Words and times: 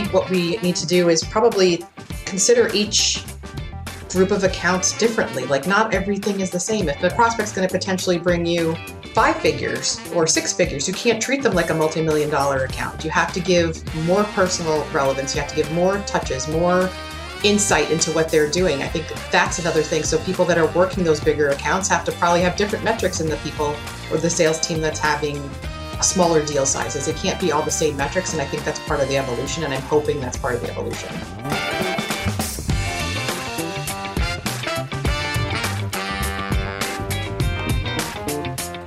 think 0.00 0.14
what 0.14 0.30
we 0.30 0.58
need 0.58 0.76
to 0.76 0.86
do 0.86 1.08
is 1.08 1.24
probably 1.24 1.84
consider 2.24 2.70
each 2.72 3.24
group 4.10 4.30
of 4.30 4.44
accounts 4.44 4.96
differently. 4.96 5.44
Like, 5.46 5.66
not 5.66 5.92
everything 5.92 6.38
is 6.38 6.50
the 6.50 6.60
same. 6.60 6.88
If 6.88 7.00
the 7.00 7.10
prospect's 7.10 7.52
going 7.52 7.66
to 7.66 7.72
potentially 7.72 8.16
bring 8.16 8.46
you 8.46 8.76
five 9.12 9.36
figures 9.40 10.00
or 10.14 10.28
six 10.28 10.52
figures, 10.52 10.86
you 10.86 10.94
can't 10.94 11.20
treat 11.20 11.42
them 11.42 11.52
like 11.52 11.70
a 11.70 11.74
multi 11.74 12.00
million 12.00 12.30
dollar 12.30 12.64
account. 12.64 13.04
You 13.04 13.10
have 13.10 13.32
to 13.32 13.40
give 13.40 13.82
more 14.06 14.22
personal 14.38 14.86
relevance, 14.92 15.34
you 15.34 15.40
have 15.40 15.50
to 15.50 15.56
give 15.56 15.70
more 15.72 15.98
touches, 16.06 16.46
more 16.46 16.88
insight 17.42 17.90
into 17.90 18.12
what 18.12 18.28
they're 18.28 18.50
doing. 18.50 18.82
I 18.82 18.88
think 18.88 19.06
that's 19.32 19.58
another 19.58 19.82
thing. 19.82 20.04
So, 20.04 20.18
people 20.18 20.44
that 20.44 20.58
are 20.58 20.68
working 20.74 21.02
those 21.02 21.18
bigger 21.18 21.48
accounts 21.48 21.88
have 21.88 22.04
to 22.04 22.12
probably 22.12 22.42
have 22.42 22.54
different 22.54 22.84
metrics 22.84 23.18
than 23.18 23.28
the 23.28 23.36
people 23.38 23.74
or 24.12 24.18
the 24.18 24.30
sales 24.30 24.60
team 24.60 24.80
that's 24.80 25.00
having 25.00 25.36
smaller 26.02 26.44
deal 26.44 26.64
sizes. 26.66 27.08
It 27.08 27.16
can't 27.16 27.40
be 27.40 27.52
all 27.52 27.62
the 27.62 27.70
same 27.70 27.96
metrics, 27.96 28.32
and 28.32 28.42
I 28.42 28.44
think 28.44 28.64
that's 28.64 28.78
part 28.80 29.00
of 29.00 29.08
the 29.08 29.16
evolution, 29.16 29.64
and 29.64 29.74
I'm 29.74 29.82
hoping 29.82 30.20
that's 30.20 30.36
part 30.36 30.54
of 30.54 30.60
the 30.60 30.70
evolution. 30.70 31.08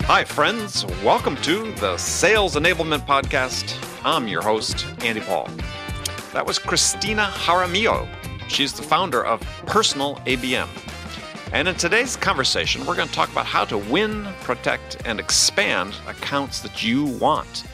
Hi, 0.06 0.26
friends. 0.26 0.86
Welcome 1.04 1.38
to 1.38 1.72
the 1.76 1.98
Sales 1.98 2.56
Enablement 2.56 3.08
Podcast. 3.08 3.78
I'm 4.04 4.28
your 4.28 4.42
host, 4.42 4.86
Andy 5.04 5.22
Paul. 5.22 5.50
That 6.34 6.46
was 6.46 6.60
Christina 6.60 7.32
Jaramillo. 7.34 8.08
She's 8.50 8.74
the 8.74 8.84
founder 8.84 9.24
of 9.24 9.40
Personal 9.66 10.16
ABM. 10.26 10.68
And 11.54 11.68
in 11.68 11.76
today's 11.76 12.16
conversation, 12.16 12.86
we're 12.86 12.96
going 12.96 13.10
to 13.10 13.14
talk 13.14 13.30
about 13.30 13.46
how 13.46 13.66
to 13.66 13.78
win, 13.78 14.26
protect, 14.44 14.96
and 15.04 15.20
expand 15.20 15.94
accounts 16.08 16.62
that 16.62 16.82
you 16.82 17.04
want. 17.04 17.66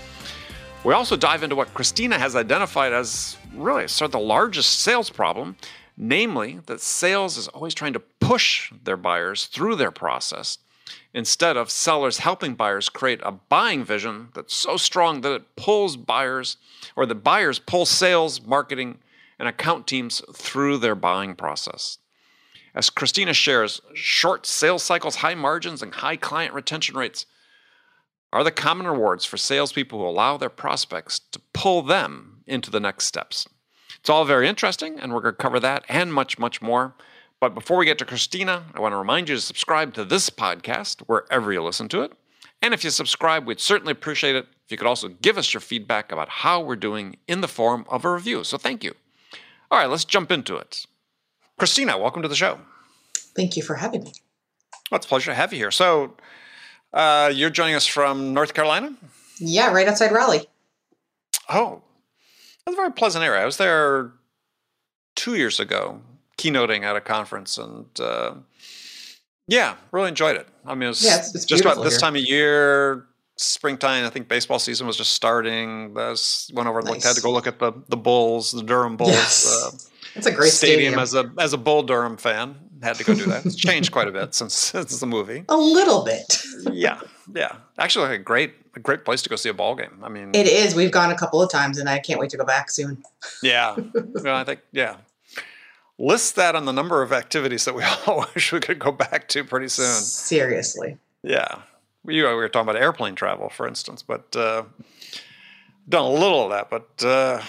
We 0.84 0.96
also 0.96 1.16
dive 1.16 1.44
into 1.44 1.56
what 1.56 1.72
Christina 1.76 2.18
has 2.18 2.36
identified 2.36 2.92
as 2.92 3.38
really 3.54 3.88
sort 3.88 4.08
of 4.08 4.14
the 4.14 4.20
largest 4.20 4.80
sales 4.80 5.12
problem, 5.12 5.58
namely 5.96 6.60
that 6.66 6.82
sales 6.82 7.38
is 7.38 7.48
always 7.50 7.76
trying 7.76 7.94
to 7.94 8.00
push 8.00 8.74
their 8.84 8.98
buyers 8.98 9.46
through 9.46 9.76
their 9.76 9.92
process 9.92 10.58
instead 11.14 11.56
of 11.56 11.70
sellers 11.70 12.18
helping 12.18 12.56
buyers 12.56 12.90
create 12.90 13.20
a 13.22 13.32
buying 13.32 13.84
vision 13.84 14.30
that's 14.34 14.56
so 14.56 14.76
strong 14.78 15.22
that 15.22 15.34
it 15.34 15.56
pulls 15.56 15.98
buyers 15.98 16.58
or 16.96 17.06
the 17.06 17.14
buyers 17.14 17.60
pull 17.60 17.86
sales, 17.86 18.42
marketing, 18.44 18.98
and 19.38 19.48
account 19.48 19.86
teams 19.86 20.24
through 20.34 20.80
their 20.80 20.96
buying 20.96 21.36
process. 21.36 22.00
As 22.78 22.90
Christina 22.90 23.34
shares, 23.34 23.82
short 23.94 24.46
sales 24.46 24.84
cycles, 24.84 25.18
high 25.18 25.36
margins, 25.36 25.82
and 25.82 25.94
high 25.94 26.16
client 26.16 26.54
retention 26.54 26.96
rates 26.96 27.26
are 28.32 28.44
the 28.44 28.52
common 28.52 28.86
rewards 28.86 29.26
for 29.26 29.38
salespeople 29.38 30.00
who 30.00 30.06
allow 30.06 30.38
their 30.38 30.50
prospects 30.50 31.20
to 31.32 31.40
pull 31.54 31.82
them 31.82 32.44
into 32.46 32.70
the 32.70 32.80
next 32.80 33.06
steps. 33.06 33.48
It's 34.00 34.10
all 34.10 34.26
very 34.26 34.48
interesting, 34.48 35.00
and 35.00 35.12
we're 35.12 35.22
going 35.22 35.34
to 35.34 35.42
cover 35.42 35.60
that 35.60 35.84
and 35.90 36.14
much, 36.14 36.38
much 36.38 36.62
more 36.62 36.94
but 37.40 37.54
before 37.54 37.78
we 37.78 37.86
get 37.86 38.00
to 38.00 38.06
Christina, 38.06 38.66
I 38.74 38.80
want 38.80 38.94
to 38.94 38.98
remind 38.98 39.30
you 39.30 39.36
to 39.36 39.42
subscribe 39.42 39.94
to 39.94 40.04
this 40.04 40.30
podcast 40.30 41.02
wherever 41.02 41.54
you 41.54 41.62
listen 41.62 41.88
to 41.90 42.02
it. 42.02 42.14
And 42.64 42.74
if 42.74 42.84
you 42.84 42.90
subscribe, 42.90 43.46
we'd 43.46 43.60
certainly 43.60 43.92
appreciate 43.92 44.36
it 44.36 44.48
if 44.66 44.72
you 44.72 44.78
could 44.78 44.88
also 44.88 45.10
give 45.10 45.38
us 45.38 45.54
your 45.54 45.62
feedback 45.62 46.12
about 46.12 46.30
how 46.30 46.62
we're 46.62 46.76
doing 46.76 47.18
in 47.28 47.42
the 47.42 47.48
form 47.48 47.86
of 47.90 48.04
a 48.04 48.12
review. 48.12 48.44
So 48.44 48.58
thank 48.58 48.84
you. 48.84 48.96
All 49.70 49.78
right, 49.78 49.90
let's 49.90 50.06
jump 50.06 50.32
into 50.32 50.56
it. 50.56 50.88
Christina, 51.58 51.98
welcome 51.98 52.22
to 52.22 52.28
the 52.28 52.36
show. 52.36 52.60
Thank 53.36 53.58
you 53.58 53.64
for 53.64 53.76
having 53.76 54.04
me. 54.04 54.14
Well, 54.92 54.98
it's 54.98 55.08
a 55.08 55.10
pleasure 55.10 55.32
to 55.32 55.36
have 55.36 55.52
you 55.52 55.58
here. 55.58 55.72
So 55.72 56.14
uh, 56.94 57.32
you're 57.34 57.50
joining 57.50 57.74
us 57.74 57.88
from 57.88 58.34
North 58.34 58.54
Carolina? 58.54 58.96
Yeah, 59.40 59.72
right 59.72 59.88
outside 59.88 60.12
Raleigh. 60.12 60.46
Oh, 61.50 61.82
that's 62.66 62.76
a 62.76 62.80
very 62.80 62.92
pleasant 62.92 63.24
area. 63.24 63.42
I 63.42 63.46
was 63.46 63.58
there 63.58 64.12
two 65.16 65.36
years 65.36 65.60
ago 65.60 66.02
keynoting 66.38 66.84
at 66.84 66.96
a 66.96 67.02
conference, 67.02 67.58
and 67.58 67.88
uh, 68.00 68.36
yeah, 69.48 69.76
really 69.92 70.10
enjoyed 70.10 70.36
it. 70.36 70.48
I 70.66 70.76
mean, 70.76 70.84
it 70.84 70.88
was 70.90 71.04
yeah, 71.04 71.18
it's, 71.18 71.34
it's 71.34 71.46
just 71.46 71.64
about 71.64 71.84
this 71.84 71.94
here. 71.94 72.00
time 72.00 72.16
of 72.16 72.22
year, 72.22 73.06
springtime. 73.38 74.06
I 74.06 74.10
think 74.10 74.28
baseball 74.28 74.60
season 74.60 74.86
was 74.86 74.98
just 74.98 75.14
starting. 75.14 75.98
I 75.98 76.16
went 76.54 76.68
over, 76.68 76.80
and 76.80 76.88
nice. 76.90 77.04
had 77.04 77.16
to 77.16 77.22
go 77.22 77.32
look 77.32 77.48
at 77.48 77.60
the 77.60 77.72
the 77.88 77.98
Bulls, 77.98 78.52
the 78.52 78.64
Durham 78.64 78.98
Bulls. 78.98 79.12
Yes. 79.12 79.64
Uh, 79.64 79.97
it's 80.18 80.28
a 80.28 80.32
great 80.32 80.52
stadium. 80.52 80.94
stadium. 80.94 81.00
As 81.00 81.14
a 81.14 81.32
as 81.40 81.54
a 81.54 81.58
Bull 81.58 81.84
Durham 81.84 82.18
fan, 82.18 82.56
had 82.82 82.96
to 82.98 83.04
go 83.04 83.14
do 83.14 83.26
that. 83.26 83.46
It's 83.46 83.56
changed 83.56 83.92
quite 83.92 84.08
a 84.08 84.12
bit 84.12 84.34
since 84.34 84.54
since 84.56 85.00
the 85.00 85.08
movie. 85.08 85.46
A 85.50 85.58
little 85.58 86.04
bit. 86.04 86.44
yeah, 86.72 87.00
yeah. 87.34 87.58
Actually, 87.78 88.16
a 88.16 88.18
great 88.18 88.54
a 88.76 88.80
great 88.80 89.06
place 89.06 89.22
to 89.24 89.30
go 89.30 89.36
see 89.36 89.50
a 89.50 89.54
ball 89.54 89.76
game. 89.76 90.00
I 90.04 90.10
mean, 90.10 90.32
it 90.34 90.48
is. 90.48 90.76
We've 90.76 90.92
gone 90.92 91.12
a 91.12 91.16
couple 91.16 91.42
of 91.42 91.50
times, 91.50 91.78
and 91.78 91.90
I 91.90 92.00
can't 92.00 92.20
wait 92.20 92.30
to 92.32 92.38
go 92.38 92.46
back 92.46 92.70
soon. 92.70 93.04
Yeah, 93.42 93.76
well, 93.94 94.36
I 94.36 94.44
think 94.44 94.62
yeah, 94.72 94.98
list 95.98 96.36
that 96.36 96.56
on 96.56 96.66
the 96.66 96.74
number 96.74 97.02
of 97.02 97.12
activities 97.12 97.66
that 97.66 97.76
we 97.76 97.84
all 98.08 98.26
wish 98.34 98.52
we 98.52 98.60
could 98.60 98.80
go 98.80 98.92
back 98.92 99.28
to 99.30 99.44
pretty 99.44 99.68
soon. 99.68 99.86
Seriously. 99.86 100.98
Yeah. 101.24 101.62
We, 102.04 102.16
we 102.16 102.22
were 102.24 102.48
talking 102.48 102.70
about 102.70 102.82
airplane 102.82 103.16
travel, 103.16 103.50
for 103.50 103.68
instance, 103.68 104.02
but 104.02 104.34
uh, 104.36 104.64
done 105.90 106.06
a 106.06 106.10
little 106.10 106.46
of 106.46 106.52
that, 106.52 106.70
but 106.70 107.06
uh, 107.06 107.42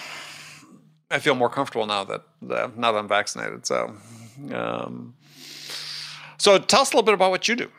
I 1.11 1.19
feel 1.19 1.35
more 1.35 1.49
comfortable 1.49 1.85
now 1.85 2.03
that 2.03 2.23
uh, 2.49 2.69
now 2.75 2.91
that 2.91 2.99
I'm 2.99 3.07
vaccinated. 3.07 3.65
So, 3.65 3.95
um, 4.53 5.15
so 6.37 6.57
tell 6.59 6.81
us 6.81 6.91
a 6.91 6.95
little 6.95 7.05
bit 7.05 7.13
about 7.13 7.31
what 7.31 7.47
you 7.47 7.55
do. 7.55 7.69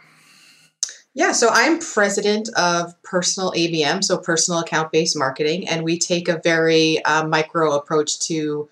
Yeah, 1.12 1.32
so 1.32 1.48
I'm 1.50 1.80
president 1.80 2.48
of 2.56 3.00
Personal 3.02 3.50
ABM, 3.52 4.04
so 4.04 4.16
personal 4.16 4.60
account 4.60 4.92
based 4.92 5.19
marketing, 5.19 5.69
and 5.69 5.82
we 5.82 5.98
take 5.98 6.28
a 6.28 6.40
very 6.42 7.04
uh, 7.04 7.26
micro 7.26 7.72
approach 7.72 8.20
to 8.20 8.69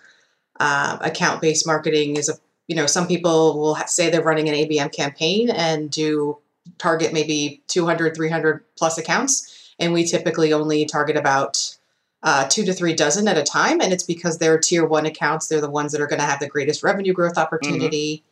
uh, 0.60 0.98
account 1.00 1.41
based 1.41 1.66
marketing 1.66 2.16
is 2.16 2.28
a 2.28 2.34
you 2.66 2.76
know 2.76 2.86
some 2.86 3.06
people 3.06 3.58
will 3.58 3.76
say 3.86 4.10
they're 4.10 4.22
running 4.22 4.48
an 4.48 4.54
ABM 4.54 4.92
campaign 4.92 5.50
and 5.50 5.91
do 5.91 6.38
target 6.76 7.12
maybe 7.12 7.62
200 7.68 8.14
300 8.14 8.64
plus 8.76 8.98
accounts 8.98 9.72
and 9.78 9.92
we 9.92 10.04
typically 10.04 10.52
only 10.52 10.84
target 10.84 11.16
about 11.16 11.78
uh, 12.22 12.46
two 12.48 12.64
to 12.64 12.72
three 12.72 12.94
dozen 12.94 13.28
at 13.28 13.38
a 13.38 13.42
time 13.42 13.80
and 13.80 13.92
it's 13.92 14.02
because 14.02 14.38
they're 14.38 14.58
tier 14.58 14.84
one 14.84 15.06
accounts 15.06 15.46
they're 15.46 15.60
the 15.60 15.70
ones 15.70 15.92
that 15.92 16.00
are 16.00 16.06
going 16.06 16.20
to 16.20 16.26
have 16.26 16.40
the 16.40 16.48
greatest 16.48 16.82
revenue 16.82 17.12
growth 17.12 17.32
mm-hmm. 17.32 17.42
opportunity 17.42 18.24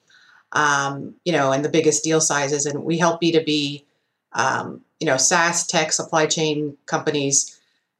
mm-hmm. 0.54 0.96
um, 0.96 1.14
you 1.24 1.32
know 1.32 1.52
and 1.52 1.64
the 1.64 1.68
biggest 1.68 2.02
deal 2.02 2.20
sizes 2.20 2.66
and 2.66 2.82
we 2.82 2.98
help 2.98 3.20
b2b 3.20 3.84
um, 4.32 4.80
you 4.98 5.06
know 5.06 5.16
saas 5.16 5.66
tech 5.66 5.92
supply 5.92 6.26
chain 6.26 6.76
companies 6.86 7.56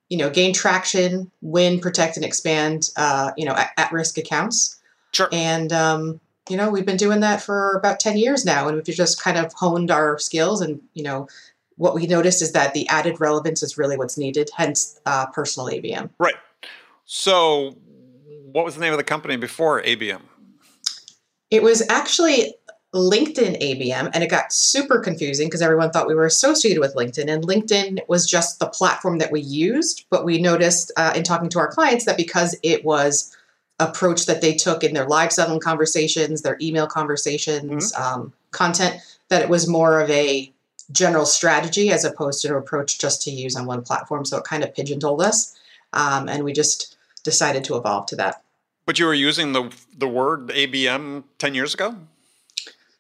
you 0.09 0.17
know, 0.17 0.31
gain 0.31 0.53
traction, 0.53 1.31
win, 1.41 1.81
protect, 1.81 2.17
and 2.17 2.25
expand, 2.25 2.91
uh, 2.97 3.33
you 3.37 3.45
know, 3.45 3.55
at, 3.55 3.93
risk 3.93 4.19
accounts. 4.19 4.81
Sure. 5.13 5.29
And, 5.33 5.73
um, 5.73 6.21
you 6.49 6.57
know, 6.57 6.71
we've 6.71 6.87
been 6.87 6.97
doing 6.97 7.21
that 7.21 7.43
for 7.43 7.73
about 7.73 7.99
10 7.99 8.17
years 8.17 8.45
now. 8.45 8.69
And 8.69 8.77
we've 8.77 8.97
just 8.97 9.21
kind 9.21 9.37
of 9.37 9.53
honed 9.55 9.91
our 9.91 10.19
skills. 10.19 10.61
And, 10.61 10.81
you 10.95 11.03
know, 11.03 11.29
what 11.77 11.95
we 11.95 12.07
noticed 12.07 12.43
is 12.43 12.53
that 12.53 12.75
the 12.75 12.89
added 12.89 13.21
relevance 13.21 13.63
is 13.63 13.79
really 13.79 13.97
what's 13.97 14.19
needed, 14.19 14.51
hence 14.57 14.99
uh, 15.07 15.27
personal 15.27 15.69
ABM. 15.69 16.11
Right. 16.19 16.35
So, 17.05 17.77
what 18.53 18.65
was 18.65 18.75
the 18.75 18.81
name 18.81 18.93
of 18.93 18.99
the 18.99 19.05
company 19.05 19.37
before 19.37 19.83
ABM? 19.83 20.23
It 21.51 21.63
was 21.63 21.89
actually 21.89 22.55
LinkedIn 22.95 23.61
ABM, 23.61 24.11
and 24.13 24.25
it 24.25 24.31
got 24.31 24.53
super 24.53 24.99
confusing 25.01 25.49
because 25.49 25.63
everyone 25.63 25.91
thought 25.91 26.09
we 26.09 26.15
were 26.15 26.25
associated 26.25 26.81
with 26.81 26.95
LinkedIn. 26.95 27.31
And 27.31 27.45
LinkedIn 27.47 28.01
was 28.09 28.27
just 28.27 28.59
the 28.59 28.67
platform 28.67 29.19
that 29.19 29.31
we 29.31 29.41
used, 29.41 30.07
but 30.11 30.25
we 30.25 30.41
noticed 30.41 30.91
uh, 30.97 31.13
in 31.15 31.23
talking 31.23 31.49
to 31.51 31.59
our 31.59 31.69
clients 31.69 32.07
that 32.07 32.17
because 32.17 32.57
it 32.63 32.85
was 32.85 33.37
approach 33.79 34.25
that 34.25 34.41
they 34.41 34.55
took 34.55 34.83
in 34.83 34.95
their 34.95 35.07
live 35.07 35.33
selling 35.33 35.61
conversations, 35.61 36.41
their 36.41 36.57
email 36.61 36.87
conversations, 36.87 37.93
mm-hmm. 37.93 38.21
um, 38.21 38.33
content, 38.51 38.97
that 39.29 39.43
it 39.43 39.51
was 39.51 39.69
more 39.69 40.01
of 40.01 40.09
a 40.11 40.51
general 40.93 41.27
strategy 41.27 41.91
as 41.91 42.05
opposed 42.05 42.43
to 42.43 42.49
an 42.49 42.55
approach 42.55 42.99
just 42.99 43.23
to 43.23 43.31
use 43.31 43.57
on 43.57 43.67
one 43.67 43.83
platform. 43.83 44.25
So 44.25 44.39
it 44.39 44.45
kind 44.45 44.63
of 44.63 44.75
pigeonholed 44.75 45.23
us, 45.23 45.57
um, 45.93 46.29
and 46.29 46.45
we 46.45 46.53
just 46.53 46.97
decided 47.25 47.65
to 47.65 47.77
evolve 47.77 48.07
to 48.07 48.17
that. 48.17 48.43
But 48.85 48.99
you 48.99 49.07
were 49.07 49.15
using 49.15 49.53
the 49.53 49.73
the 49.97 50.09
word 50.09 50.49
ABM 50.49 51.25
ten 51.39 51.55
years 51.55 51.75
ago. 51.75 51.97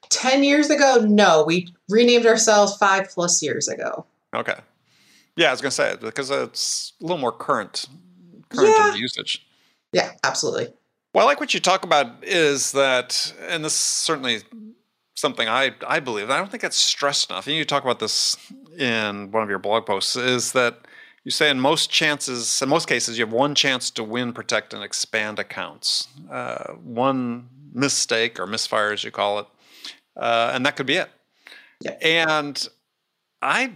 10 0.08 0.44
years 0.44 0.70
ago, 0.70 1.04
no. 1.06 1.44
We 1.44 1.68
renamed 1.88 2.26
ourselves 2.26 2.76
five 2.76 3.08
plus 3.10 3.42
years 3.42 3.68
ago. 3.68 4.06
Okay. 4.34 4.56
Yeah, 5.36 5.48
I 5.48 5.50
was 5.50 5.60
going 5.60 5.70
to 5.70 5.74
say 5.74 5.92
it 5.92 6.00
because 6.00 6.30
it's 6.30 6.92
a 7.00 7.04
little 7.04 7.18
more 7.18 7.32
current, 7.32 7.86
current 8.48 8.74
yeah. 8.76 8.94
usage. 8.94 9.46
Yeah, 9.92 10.12
absolutely. 10.24 10.68
Well, 11.12 11.24
I 11.24 11.26
like 11.26 11.40
what 11.40 11.54
you 11.54 11.60
talk 11.60 11.84
about 11.84 12.22
is 12.22 12.72
that, 12.72 13.32
and 13.48 13.64
this 13.64 13.74
certainly 13.74 14.40
something 15.16 15.48
I, 15.48 15.72
I 15.86 15.98
believe, 15.98 16.24
and 16.24 16.32
I 16.32 16.38
don't 16.38 16.50
think 16.50 16.62
it's 16.62 16.76
stressed 16.76 17.30
enough. 17.30 17.46
And 17.46 17.56
you 17.56 17.64
talk 17.64 17.82
about 17.82 17.98
this 17.98 18.36
in 18.78 19.30
one 19.32 19.42
of 19.42 19.48
your 19.48 19.58
blog 19.58 19.86
posts, 19.86 20.14
is 20.14 20.52
that 20.52 20.86
you 21.24 21.30
say 21.30 21.50
in 21.50 21.58
most 21.58 21.90
chances, 21.90 22.62
in 22.62 22.68
most 22.68 22.86
cases, 22.86 23.18
you 23.18 23.24
have 23.24 23.32
one 23.32 23.54
chance 23.54 23.90
to 23.90 24.04
win, 24.04 24.32
protect, 24.32 24.72
and 24.72 24.84
expand 24.84 25.38
accounts. 25.38 26.08
Uh, 26.30 26.74
one 26.74 27.48
mistake 27.72 28.38
or 28.38 28.46
misfire, 28.46 28.92
as 28.92 29.02
you 29.02 29.10
call 29.10 29.40
it, 29.40 29.46
uh, 30.16 30.52
and 30.54 30.64
that 30.64 30.76
could 30.76 30.86
be 30.86 30.96
it. 30.96 31.10
Yeah. 31.80 31.96
And 32.02 32.68
I 33.42 33.72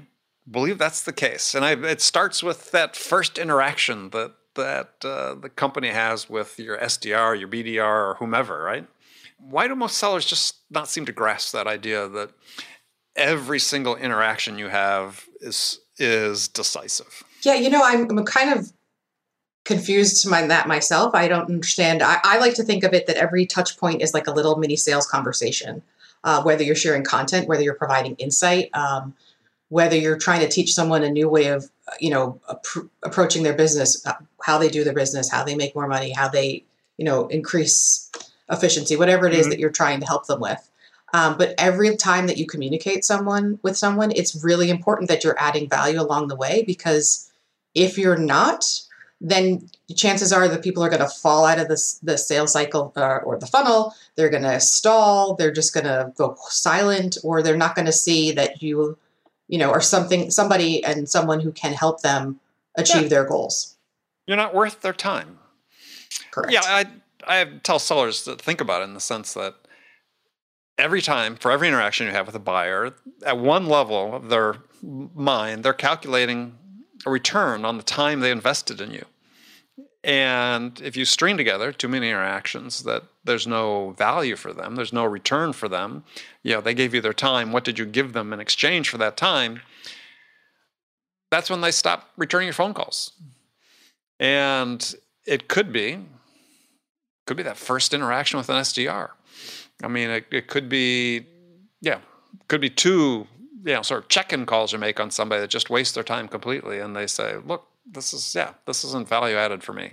believe 0.48 0.78
that's 0.78 1.02
the 1.02 1.12
case, 1.12 1.54
and 1.54 1.64
I, 1.64 1.72
it 1.72 2.00
starts 2.00 2.42
with 2.42 2.70
that 2.70 2.96
first 2.96 3.38
interaction 3.38 4.10
that 4.10 4.34
that 4.56 4.94
uh, 5.04 5.34
the 5.34 5.48
company 5.48 5.88
has 5.88 6.28
with 6.28 6.58
your 6.58 6.76
SDR, 6.76 7.38
your 7.38 7.48
BDR, 7.48 8.10
or 8.10 8.16
whomever, 8.18 8.62
right? 8.62 8.86
Why 9.40 9.68
do 9.68 9.74
most 9.74 9.98
sellers 9.98 10.26
just 10.26 10.56
not 10.70 10.88
seem 10.88 11.06
to 11.06 11.12
grasp 11.12 11.52
that 11.52 11.66
idea 11.66 12.08
that 12.08 12.30
every 13.16 13.58
single 13.58 13.96
interaction 13.96 14.58
you 14.58 14.68
have 14.68 15.26
is 15.40 15.80
is 15.98 16.48
decisive? 16.48 17.22
Yeah, 17.42 17.54
you 17.54 17.70
know, 17.70 17.82
I'm, 17.82 18.10
I'm 18.10 18.24
kind 18.24 18.58
of 18.58 18.72
confused 19.64 20.22
to 20.22 20.28
my, 20.28 20.46
that 20.46 20.66
myself. 20.66 21.14
I 21.14 21.28
don't 21.28 21.48
understand. 21.48 22.02
I, 22.02 22.18
I, 22.24 22.38
like 22.38 22.54
to 22.54 22.62
think 22.62 22.84
of 22.84 22.94
it 22.94 23.06
that 23.06 23.16
every 23.16 23.46
touch 23.46 23.76
point 23.78 24.02
is 24.02 24.14
like 24.14 24.26
a 24.26 24.32
little 24.32 24.56
mini 24.56 24.76
sales 24.76 25.06
conversation, 25.06 25.82
uh, 26.24 26.42
whether 26.42 26.62
you're 26.62 26.74
sharing 26.74 27.04
content, 27.04 27.48
whether 27.48 27.62
you're 27.62 27.74
providing 27.74 28.14
insight, 28.16 28.70
um, 28.74 29.14
whether 29.68 29.96
you're 29.96 30.18
trying 30.18 30.40
to 30.40 30.48
teach 30.48 30.72
someone 30.72 31.02
a 31.02 31.10
new 31.10 31.28
way 31.28 31.46
of, 31.46 31.70
you 32.00 32.10
know, 32.10 32.40
approaching 33.02 33.42
their 33.42 33.54
business, 33.54 34.04
uh, 34.06 34.14
how 34.42 34.58
they 34.58 34.68
do 34.68 34.82
their 34.82 34.94
business, 34.94 35.30
how 35.30 35.44
they 35.44 35.54
make 35.54 35.74
more 35.74 35.86
money, 35.86 36.10
how 36.10 36.28
they, 36.28 36.64
you 36.96 37.04
know, 37.04 37.28
increase 37.28 38.10
efficiency, 38.50 38.96
whatever 38.96 39.26
it 39.26 39.34
is 39.34 39.40
mm-hmm. 39.40 39.50
that 39.50 39.58
you're 39.58 39.70
trying 39.70 40.00
to 40.00 40.06
help 40.06 40.26
them 40.26 40.40
with. 40.40 40.70
Um, 41.12 41.36
but 41.36 41.54
every 41.58 41.96
time 41.96 42.26
that 42.28 42.38
you 42.38 42.46
communicate 42.46 43.04
someone 43.04 43.58
with 43.62 43.76
someone, 43.76 44.12
it's 44.12 44.44
really 44.44 44.70
important 44.70 45.08
that 45.08 45.24
you're 45.24 45.38
adding 45.38 45.68
value 45.68 46.00
along 46.00 46.28
the 46.28 46.36
way 46.36 46.62
because 46.66 47.30
if 47.74 47.98
you're 47.98 48.16
not, 48.16 48.64
then 49.20 49.68
chances 49.94 50.32
are 50.32 50.48
that 50.48 50.62
people 50.62 50.82
are 50.82 50.88
going 50.88 51.02
to 51.02 51.08
fall 51.08 51.44
out 51.44 51.58
of 51.58 51.68
the, 51.68 51.98
the 52.02 52.16
sales 52.16 52.52
cycle 52.52 52.92
uh, 52.96 53.18
or 53.18 53.38
the 53.38 53.46
funnel. 53.46 53.94
They're 54.14 54.30
going 54.30 54.44
to 54.44 54.60
stall. 54.60 55.34
They're 55.34 55.52
just 55.52 55.74
going 55.74 55.84
to 55.84 56.12
go 56.16 56.36
silent, 56.48 57.18
or 57.22 57.42
they're 57.42 57.56
not 57.56 57.74
going 57.74 57.86
to 57.86 57.92
see 57.92 58.32
that 58.32 58.62
you, 58.62 58.96
you 59.48 59.58
know, 59.58 59.70
are 59.70 59.80
something, 59.80 60.30
somebody 60.30 60.82
and 60.84 61.08
someone 61.08 61.40
who 61.40 61.52
can 61.52 61.74
help 61.74 62.00
them 62.00 62.40
achieve 62.76 63.02
yeah. 63.02 63.08
their 63.08 63.24
goals. 63.24 63.76
You're 64.26 64.38
not 64.38 64.54
worth 64.54 64.80
their 64.80 64.94
time. 64.94 65.38
Correct. 66.30 66.52
Yeah, 66.52 66.62
I 66.64 66.86
I 67.26 67.44
tell 67.62 67.78
sellers 67.78 68.22
to 68.24 68.36
think 68.36 68.60
about 68.60 68.82
it 68.82 68.84
in 68.84 68.94
the 68.94 69.00
sense 69.00 69.34
that 69.34 69.54
every 70.78 71.02
time 71.02 71.36
for 71.36 71.50
every 71.50 71.68
interaction 71.68 72.06
you 72.06 72.12
have 72.12 72.26
with 72.26 72.34
a 72.34 72.40
buyer, 72.40 72.94
at 73.24 73.38
one 73.38 73.66
level 73.66 74.14
of 74.14 74.28
their 74.28 74.56
mind, 74.82 75.62
they're 75.62 75.72
calculating 75.72 76.56
a 77.06 77.10
return 77.10 77.64
on 77.64 77.76
the 77.76 77.82
time 77.82 78.20
they 78.20 78.30
invested 78.30 78.80
in 78.80 78.92
you. 78.92 79.04
And 80.02 80.80
if 80.80 80.96
you 80.96 81.04
string 81.04 81.36
together 81.36 81.72
too 81.72 81.88
many 81.88 82.08
interactions 82.08 82.84
that 82.84 83.02
there's 83.24 83.46
no 83.46 83.90
value 83.98 84.36
for 84.36 84.52
them, 84.52 84.74
there's 84.74 84.94
no 84.94 85.04
return 85.04 85.52
for 85.52 85.68
them, 85.68 86.04
you 86.42 86.54
know, 86.54 86.62
they 86.62 86.72
gave 86.72 86.94
you 86.94 87.02
their 87.02 87.12
time, 87.12 87.52
what 87.52 87.64
did 87.64 87.78
you 87.78 87.84
give 87.84 88.14
them 88.14 88.32
in 88.32 88.40
exchange 88.40 88.88
for 88.88 88.96
that 88.96 89.18
time? 89.18 89.60
That's 91.30 91.50
when 91.50 91.60
they 91.60 91.70
stop 91.70 92.10
returning 92.16 92.46
your 92.46 92.54
phone 92.54 92.72
calls. 92.72 93.12
And 94.18 94.94
it 95.26 95.48
could 95.48 95.70
be, 95.70 95.98
could 97.30 97.36
be 97.36 97.44
that 97.44 97.56
first 97.56 97.94
interaction 97.94 98.38
with 98.38 98.48
an 98.48 98.56
SDR. 98.56 99.10
I 99.84 99.86
mean, 99.86 100.10
it, 100.10 100.24
it 100.32 100.48
could 100.48 100.68
be, 100.68 101.26
yeah, 101.80 102.00
could 102.48 102.60
be 102.60 102.68
two 102.68 103.28
you 103.64 103.72
know 103.72 103.82
sort 103.82 104.02
of 104.02 104.08
check-in 104.08 104.46
calls 104.46 104.72
you 104.72 104.80
make 104.80 104.98
on 104.98 105.12
somebody 105.12 105.40
that 105.40 105.48
just 105.48 105.70
waste 105.70 105.94
their 105.94 106.02
time 106.02 106.26
completely 106.26 106.80
and 106.80 106.96
they 106.96 107.06
say 107.06 107.36
look 107.46 107.68
this 107.86 108.12
is 108.12 108.34
yeah 108.34 108.54
this 108.66 108.82
isn't 108.82 109.06
value 109.08 109.36
added 109.36 109.62
for 109.62 109.72
me. 109.72 109.92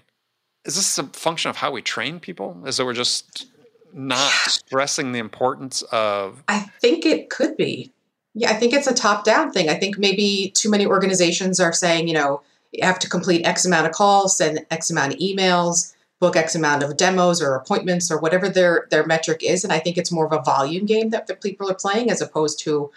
Is 0.66 0.78
this 0.78 0.98
a 0.98 1.04
function 1.04 1.52
of 1.52 1.58
how 1.58 1.70
we 1.72 1.84
train 1.84 2.20
people? 2.20 2.58
Is 2.66 2.78
that 2.78 2.86
we're 2.86 2.94
just 2.94 3.46
not 3.94 4.32
stressing 4.48 5.12
the 5.12 5.20
importance 5.20 5.84
of 5.92 6.44
i 6.48 6.60
think 6.82 7.06
it 7.06 7.30
could 7.30 7.56
be. 7.56 7.92
Yeah 8.34 8.50
i 8.50 8.56
think 8.56 8.74
it's 8.74 8.88
a 8.88 8.96
top 8.96 9.26
down 9.26 9.52
thing. 9.52 9.70
I 9.70 9.76
think 9.76 10.00
maybe 10.00 10.52
too 10.56 10.72
many 10.72 10.88
organizations 10.88 11.60
are 11.60 11.72
saying 11.72 12.08
you 12.08 12.16
know 12.16 12.42
you 12.72 12.84
have 12.84 12.98
to 12.98 13.08
complete 13.08 13.46
x 13.46 13.64
amount 13.64 13.86
of 13.86 13.92
calls 13.92 14.36
send 14.36 14.66
x 14.72 14.90
amount 14.90 15.14
of 15.14 15.20
emails 15.20 15.94
book 16.20 16.36
x 16.36 16.56
amount 16.56 16.84
of 16.84 16.98
demos 16.98 17.42
or 17.42 17.54
appointments 17.54 18.10
or 18.10 18.20
whatever 18.20 18.50
their 18.50 18.88
their 18.90 19.06
metric 19.06 19.44
is 19.44 19.64
and 19.64 19.72
i 19.72 19.78
think 19.78 19.98
it's 19.98 20.12
more 20.12 20.26
of 20.26 20.34
a 20.34 20.42
volume 20.42 20.86
game 20.86 21.10
that 21.10 21.28
the 21.28 21.36
people 21.36 21.70
are 21.70 21.76
playing 21.76 22.10
as 22.10 22.22
opposed 22.22 22.60
to 22.60 22.90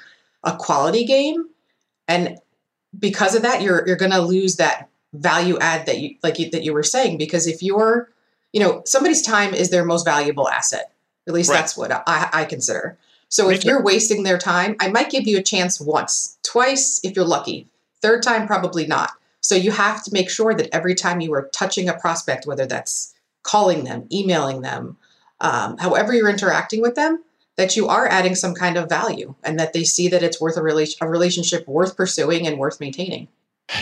a 0.42 0.56
quality 0.56 1.04
game. 1.04 1.46
And 2.08 2.38
because 2.98 3.34
of 3.34 3.42
that 3.42 3.62
you're 3.62 3.86
you're 3.86 3.96
going 3.96 4.10
to 4.10 4.20
lose 4.20 4.56
that 4.56 4.88
value 5.12 5.58
add 5.58 5.86
that 5.86 5.98
you 5.98 6.16
like 6.22 6.38
you, 6.38 6.50
that 6.50 6.64
you 6.64 6.72
were 6.72 6.82
saying 6.82 7.18
because 7.18 7.46
if 7.46 7.62
you're 7.62 8.10
you 8.52 8.60
know 8.60 8.82
somebody's 8.84 9.22
time 9.22 9.54
is 9.54 9.70
their 9.70 9.84
most 9.84 10.04
valuable 10.04 10.48
asset. 10.48 10.92
At 11.28 11.34
least 11.34 11.50
right. 11.50 11.56
that's 11.56 11.76
what 11.76 11.92
I, 11.92 12.28
I 12.32 12.44
consider. 12.44 12.98
So 13.28 13.48
if 13.48 13.64
you're 13.64 13.82
wasting 13.82 14.22
their 14.22 14.38
time 14.38 14.76
i 14.80 14.88
might 14.88 15.10
give 15.10 15.26
you 15.26 15.38
a 15.38 15.42
chance 15.42 15.80
once 15.80 16.38
twice 16.42 17.00
if 17.04 17.14
you're 17.14 17.24
lucky. 17.24 17.68
Third 18.02 18.22
time 18.22 18.46
probably 18.46 18.86
not. 18.86 19.12
So 19.40 19.54
you 19.54 19.70
have 19.70 20.02
to 20.04 20.12
make 20.12 20.30
sure 20.30 20.54
that 20.54 20.74
every 20.74 20.94
time 20.94 21.20
you 21.20 21.32
are 21.34 21.48
touching 21.52 21.88
a 21.88 21.98
prospect 21.98 22.46
whether 22.46 22.66
that's 22.66 23.09
calling 23.42 23.84
them 23.84 24.06
emailing 24.12 24.62
them 24.62 24.96
um, 25.40 25.78
however 25.78 26.12
you're 26.12 26.28
interacting 26.28 26.80
with 26.80 26.94
them 26.94 27.22
that 27.56 27.76
you 27.76 27.88
are 27.88 28.08
adding 28.08 28.34
some 28.34 28.54
kind 28.54 28.78
of 28.78 28.88
value 28.88 29.34
and 29.44 29.58
that 29.58 29.74
they 29.74 29.84
see 29.84 30.08
that 30.08 30.22
it's 30.22 30.40
worth 30.40 30.56
a, 30.56 30.60
rela- 30.60 30.96
a 31.00 31.08
relationship 31.08 31.66
worth 31.68 31.94
pursuing 31.94 32.46
and 32.46 32.58
worth 32.58 32.80
maintaining. 32.80 33.28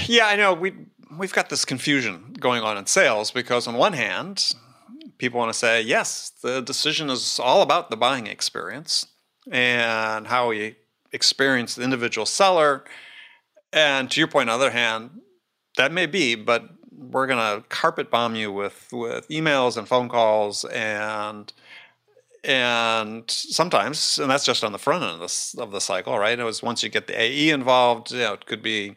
Yeah, 0.06 0.26
I 0.26 0.36
know. 0.36 0.52
We 0.52 0.74
we've 1.16 1.32
got 1.32 1.48
this 1.48 1.64
confusion 1.64 2.34
going 2.38 2.62
on 2.62 2.76
in 2.76 2.86
sales 2.86 3.30
because 3.30 3.66
on 3.66 3.74
one 3.76 3.94
hand, 3.94 4.54
people 5.16 5.38
want 5.38 5.52
to 5.52 5.58
say, 5.58 5.80
yes, 5.80 6.30
the 6.42 6.60
decision 6.60 7.08
is 7.08 7.38
all 7.38 7.62
about 7.62 7.90
the 7.90 7.96
buying 7.96 8.26
experience 8.26 9.06
and 9.50 10.26
how 10.26 10.48
we 10.48 10.76
experience 11.12 11.74
the 11.74 11.82
individual 11.82 12.26
seller. 12.26 12.84
And 13.72 14.10
to 14.10 14.20
your 14.20 14.28
point, 14.28 14.50
on 14.50 14.58
the 14.58 14.66
other 14.66 14.72
hand, 14.72 15.20
that 15.76 15.92
may 15.92 16.06
be, 16.06 16.34
but 16.34 16.68
we're 16.98 17.26
going 17.26 17.38
to 17.38 17.66
carpet 17.68 18.10
bomb 18.10 18.34
you 18.34 18.52
with, 18.52 18.88
with 18.92 19.28
emails 19.28 19.76
and 19.76 19.86
phone 19.86 20.08
calls 20.08 20.64
and 20.66 21.52
and 22.44 23.28
sometimes, 23.28 24.18
and 24.18 24.30
that's 24.30 24.44
just 24.44 24.62
on 24.62 24.72
the 24.72 24.78
front 24.78 25.02
end 25.02 25.14
of 25.14 25.20
the, 25.20 25.62
of 25.62 25.72
the 25.72 25.80
cycle, 25.80 26.16
right? 26.18 26.38
It 26.38 26.44
was 26.44 26.62
once 26.62 26.82
you 26.82 26.88
get 26.88 27.08
the 27.08 27.20
AE 27.20 27.50
involved, 27.50 28.12
you 28.12 28.18
know, 28.18 28.34
it 28.34 28.46
could 28.46 28.62
be 28.62 28.94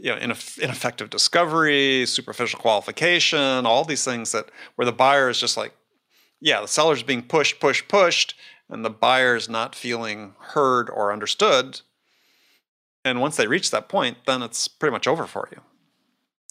you 0.00 0.10
know 0.10 0.16
ineff- 0.16 0.58
ineffective 0.58 1.08
discovery, 1.08 2.04
superficial 2.06 2.58
qualification, 2.58 3.64
all 3.64 3.84
these 3.84 4.04
things 4.04 4.32
that 4.32 4.50
where 4.74 4.84
the 4.84 4.92
buyer 4.92 5.28
is 5.28 5.38
just 5.38 5.56
like, 5.56 5.72
yeah, 6.40 6.60
the 6.60 6.68
seller's 6.68 7.02
being 7.02 7.22
pushed, 7.22 7.60
pushed, 7.60 7.88
pushed, 7.88 8.34
and 8.68 8.84
the 8.84 8.90
buyer's 8.90 9.48
not 9.48 9.74
feeling 9.74 10.34
heard 10.38 10.90
or 10.90 11.12
understood. 11.12 11.80
And 13.04 13.20
once 13.20 13.36
they 13.36 13.46
reach 13.46 13.70
that 13.70 13.88
point, 13.88 14.18
then 14.26 14.42
it's 14.42 14.66
pretty 14.66 14.92
much 14.92 15.06
over 15.06 15.26
for 15.26 15.48
you. 15.52 15.60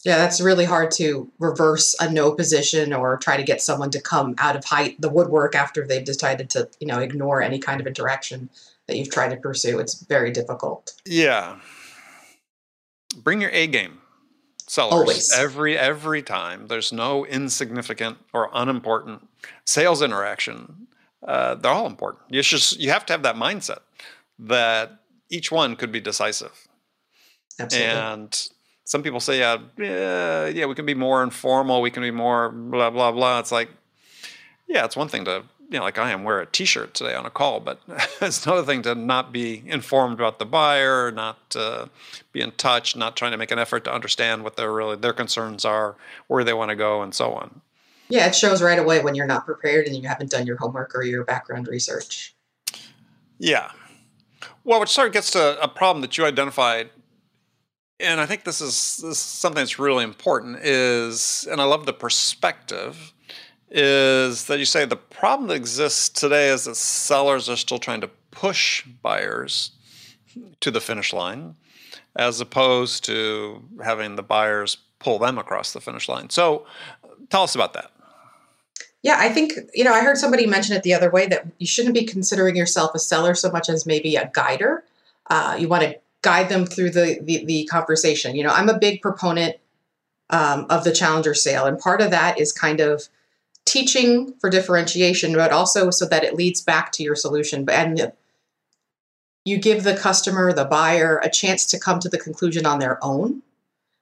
Yeah, 0.04 0.18
that's 0.18 0.42
really 0.42 0.66
hard 0.66 0.92
to 0.92 1.32
reverse 1.40 1.96
a 2.00 2.12
no 2.12 2.34
position 2.34 2.92
or 2.92 3.18
try 3.18 3.38
to 3.38 3.44
get 3.44 3.62
someone 3.62 3.90
to 3.92 4.02
come 4.02 4.36
out 4.38 4.58
of 4.58 4.66
height 4.66 5.00
the 5.00 5.10
woodwork 5.10 5.56
after 5.56 5.88
they've 5.88 6.04
decided 6.04 6.50
to, 6.52 6.70
you 6.80 6.88
know, 6.88 7.00
ignore 7.00 7.42
any 7.42 7.58
kind 7.58 7.80
of 7.80 7.88
interaction 7.88 8.50
that 8.88 8.98
you've 8.98 9.12
tried 9.12 9.30
to 9.30 9.38
pursue. 9.38 9.80
It's 9.80 10.02
very 10.02 10.32
difficult. 10.32 10.94
Yeah. 11.06 11.60
Bring 13.24 13.40
your 13.40 13.52
A 13.52 13.68
game. 13.68 14.00
Sellers. 14.68 14.94
Always. 14.94 15.32
Every 15.32 15.78
every 15.78 16.22
time. 16.22 16.68
There's 16.68 16.92
no 16.92 17.26
insignificant 17.26 18.18
or 18.34 18.50
unimportant 18.54 19.28
sales 19.66 20.02
interaction. 20.02 20.88
Uh, 21.26 21.56
they're 21.56 21.72
all 21.72 21.86
important. 21.86 22.24
You 22.30 22.42
just 22.42 22.80
you 22.80 22.90
have 22.90 23.06
to 23.06 23.14
have 23.14 23.24
that 23.24 23.36
mindset 23.36 23.80
that 24.40 25.00
each 25.30 25.52
one 25.52 25.76
could 25.76 25.92
be 25.92 26.02
decisive. 26.02 26.68
Absolutely. 27.60 27.90
And 27.90 28.50
some 28.94 29.02
people 29.02 29.20
say, 29.20 29.42
uh, 29.42 29.58
yeah, 29.76 30.46
yeah, 30.46 30.68
we 30.68 30.76
can 30.76 30.86
be 30.86 30.94
more 30.94 31.24
informal. 31.24 31.82
We 31.82 31.90
can 31.90 32.04
be 32.04 32.12
more 32.12 32.50
blah 32.50 32.92
blah 32.92 33.12
blah. 33.12 33.40
It's 33.40 33.52
like, 33.52 33.70
yeah, 34.68 34.86
it's 34.86 34.96
one 34.96 35.08
thing 35.08 35.26
to 35.26 35.46
you 35.72 35.80
know, 35.80 35.84
like 35.84 35.98
I 35.98 36.12
am, 36.12 36.24
wear 36.24 36.40
a 36.40 36.46
T-shirt 36.46 36.94
today 36.94 37.16
on 37.16 37.26
a 37.26 37.32
call, 37.32 37.60
but 37.60 37.82
it's 38.22 38.46
another 38.46 38.62
thing 38.62 38.84
to 38.84 38.94
not 38.94 39.34
be 39.34 39.64
informed 39.66 40.20
about 40.20 40.38
the 40.38 40.46
buyer, 40.46 41.10
not 41.10 41.40
uh, 41.56 41.88
be 42.32 42.42
in 42.42 42.52
touch, 42.52 42.96
not 42.96 43.18
trying 43.18 43.32
to 43.32 43.38
make 43.38 43.50
an 43.50 43.58
effort 43.58 43.84
to 43.86 43.92
understand 43.92 44.44
what 44.44 44.58
their 44.58 44.72
really 44.72 44.96
their 44.96 45.12
concerns 45.12 45.66
are, 45.66 45.96
where 46.28 46.44
they 46.44 46.54
want 46.54 46.70
to 46.70 46.76
go, 46.76 47.02
and 47.02 47.16
so 47.16 47.34
on. 47.34 47.62
Yeah, 48.10 48.28
it 48.28 48.36
shows 48.36 48.62
right 48.62 48.78
away 48.78 49.02
when 49.02 49.16
you're 49.16 49.26
not 49.26 49.44
prepared 49.44 49.88
and 49.88 49.96
you 49.96 50.08
haven't 50.08 50.30
done 50.30 50.46
your 50.46 50.58
homework 50.58 50.94
or 50.94 51.02
your 51.02 51.24
background 51.24 51.68
research. 51.68 52.36
Yeah. 53.40 53.72
Well, 54.64 54.80
which 54.80 54.90
sort 54.90 55.08
of 55.08 55.14
gets 55.14 55.32
to 55.32 55.60
a 55.60 55.68
problem 55.68 56.04
that 56.04 56.16
you 56.16 56.26
identified 56.26 56.92
and 58.00 58.20
I 58.20 58.26
think 58.26 58.44
this 58.44 58.62
is, 58.62 58.98
this 58.98 59.04
is 59.04 59.18
something 59.18 59.62
that's 59.62 59.80
really 59.80 60.04
important 60.04 60.60
is, 60.60 61.48
and 61.50 61.62
I 61.62 61.64
love 61.64 61.86
the 61.86 61.94
perspective, 61.94 63.14
is 63.70 64.46
that 64.46 64.60
you 64.60 64.66
say 64.66 64.86
the 64.86 64.96
problem 64.96 65.48
that 65.50 65.56
exists 65.56 66.10
today 66.10 66.50
is 66.50 66.66
that 66.66 66.76
sellers 66.76 67.50
are 67.50 67.56
still 67.56 67.80
trying 67.80 68.02
to 68.02 68.10
push 68.32 68.84
buyers 69.02 69.72
to 70.60 70.72
the 70.72 70.82
finish 70.82 71.14
line 71.14 71.56
as 72.16 72.40
opposed 72.40 73.04
to 73.06 73.64
having 73.84 74.16
the 74.16 74.24
buyers 74.24 74.78
pull 75.00 75.18
them 75.18 75.38
across 75.38 75.74
the 75.74 75.82
finish 75.82 76.08
line. 76.08 76.30
So 76.30 76.66
tell 77.30 77.44
us 77.44 77.56
about 77.56 77.74
that. 77.74 77.92
Yeah, 79.02 79.18
I 79.20 79.30
think, 79.30 79.54
you 79.74 79.84
know, 79.84 79.92
I 79.92 80.02
heard 80.02 80.18
somebody 80.18 80.46
mention 80.46 80.76
it 80.76 80.84
the 80.84 80.94
other 80.94 81.10
way 81.10 81.28
that 81.28 81.48
you 81.58 81.68
shouldn't 81.68 81.94
be 81.94 82.06
considering 82.06 82.56
yourself 82.56 82.92
a 82.96 83.00
seller 83.00 83.36
so 83.36 83.52
much 83.52 83.70
as 83.70 83.86
maybe 83.86 84.16
a 84.16 84.32
guider. 84.34 84.84
Uh, 85.30 85.58
you 85.60 85.68
want 85.68 85.84
to 85.84 85.98
guide 86.24 86.50
them 86.50 86.66
through 86.66 86.90
the, 86.90 87.20
the, 87.22 87.46
the 87.46 87.66
conversation. 87.66 88.36
You 88.36 88.44
know, 88.44 88.50
I'm 88.50 88.70
a 88.70 88.80
big 88.80 89.02
proponent 89.02 89.58
um, 90.32 90.66
of 90.70 90.84
the 90.84 90.92
challenger 90.92 91.36
sale. 91.36 91.66
And 91.66 91.78
part 91.78 92.02
of 92.02 92.10
that 92.12 92.40
is 92.40 92.52
kind 92.52 92.80
of 92.80 93.08
teaching 93.66 94.34
for 94.40 94.50
differentiation, 94.50 95.34
but 95.34 95.52
also 95.52 95.92
so 95.92 96.06
that 96.06 96.24
it 96.24 96.36
leads 96.36 96.62
back 96.62 96.92
to 96.94 97.04
your 97.04 97.16
solution. 97.16 97.70
And 97.70 98.12
you 99.46 99.58
give 99.58 99.84
the 99.84 99.96
customer, 99.96 100.54
the 100.54 100.66
buyer, 100.66 101.20
a 101.24 101.30
chance 101.30 101.66
to 101.68 101.80
come 101.80 102.00
to 102.00 102.10
the 102.10 102.18
conclusion 102.18 102.66
on 102.66 102.80
their 102.80 103.04
own, 103.04 103.42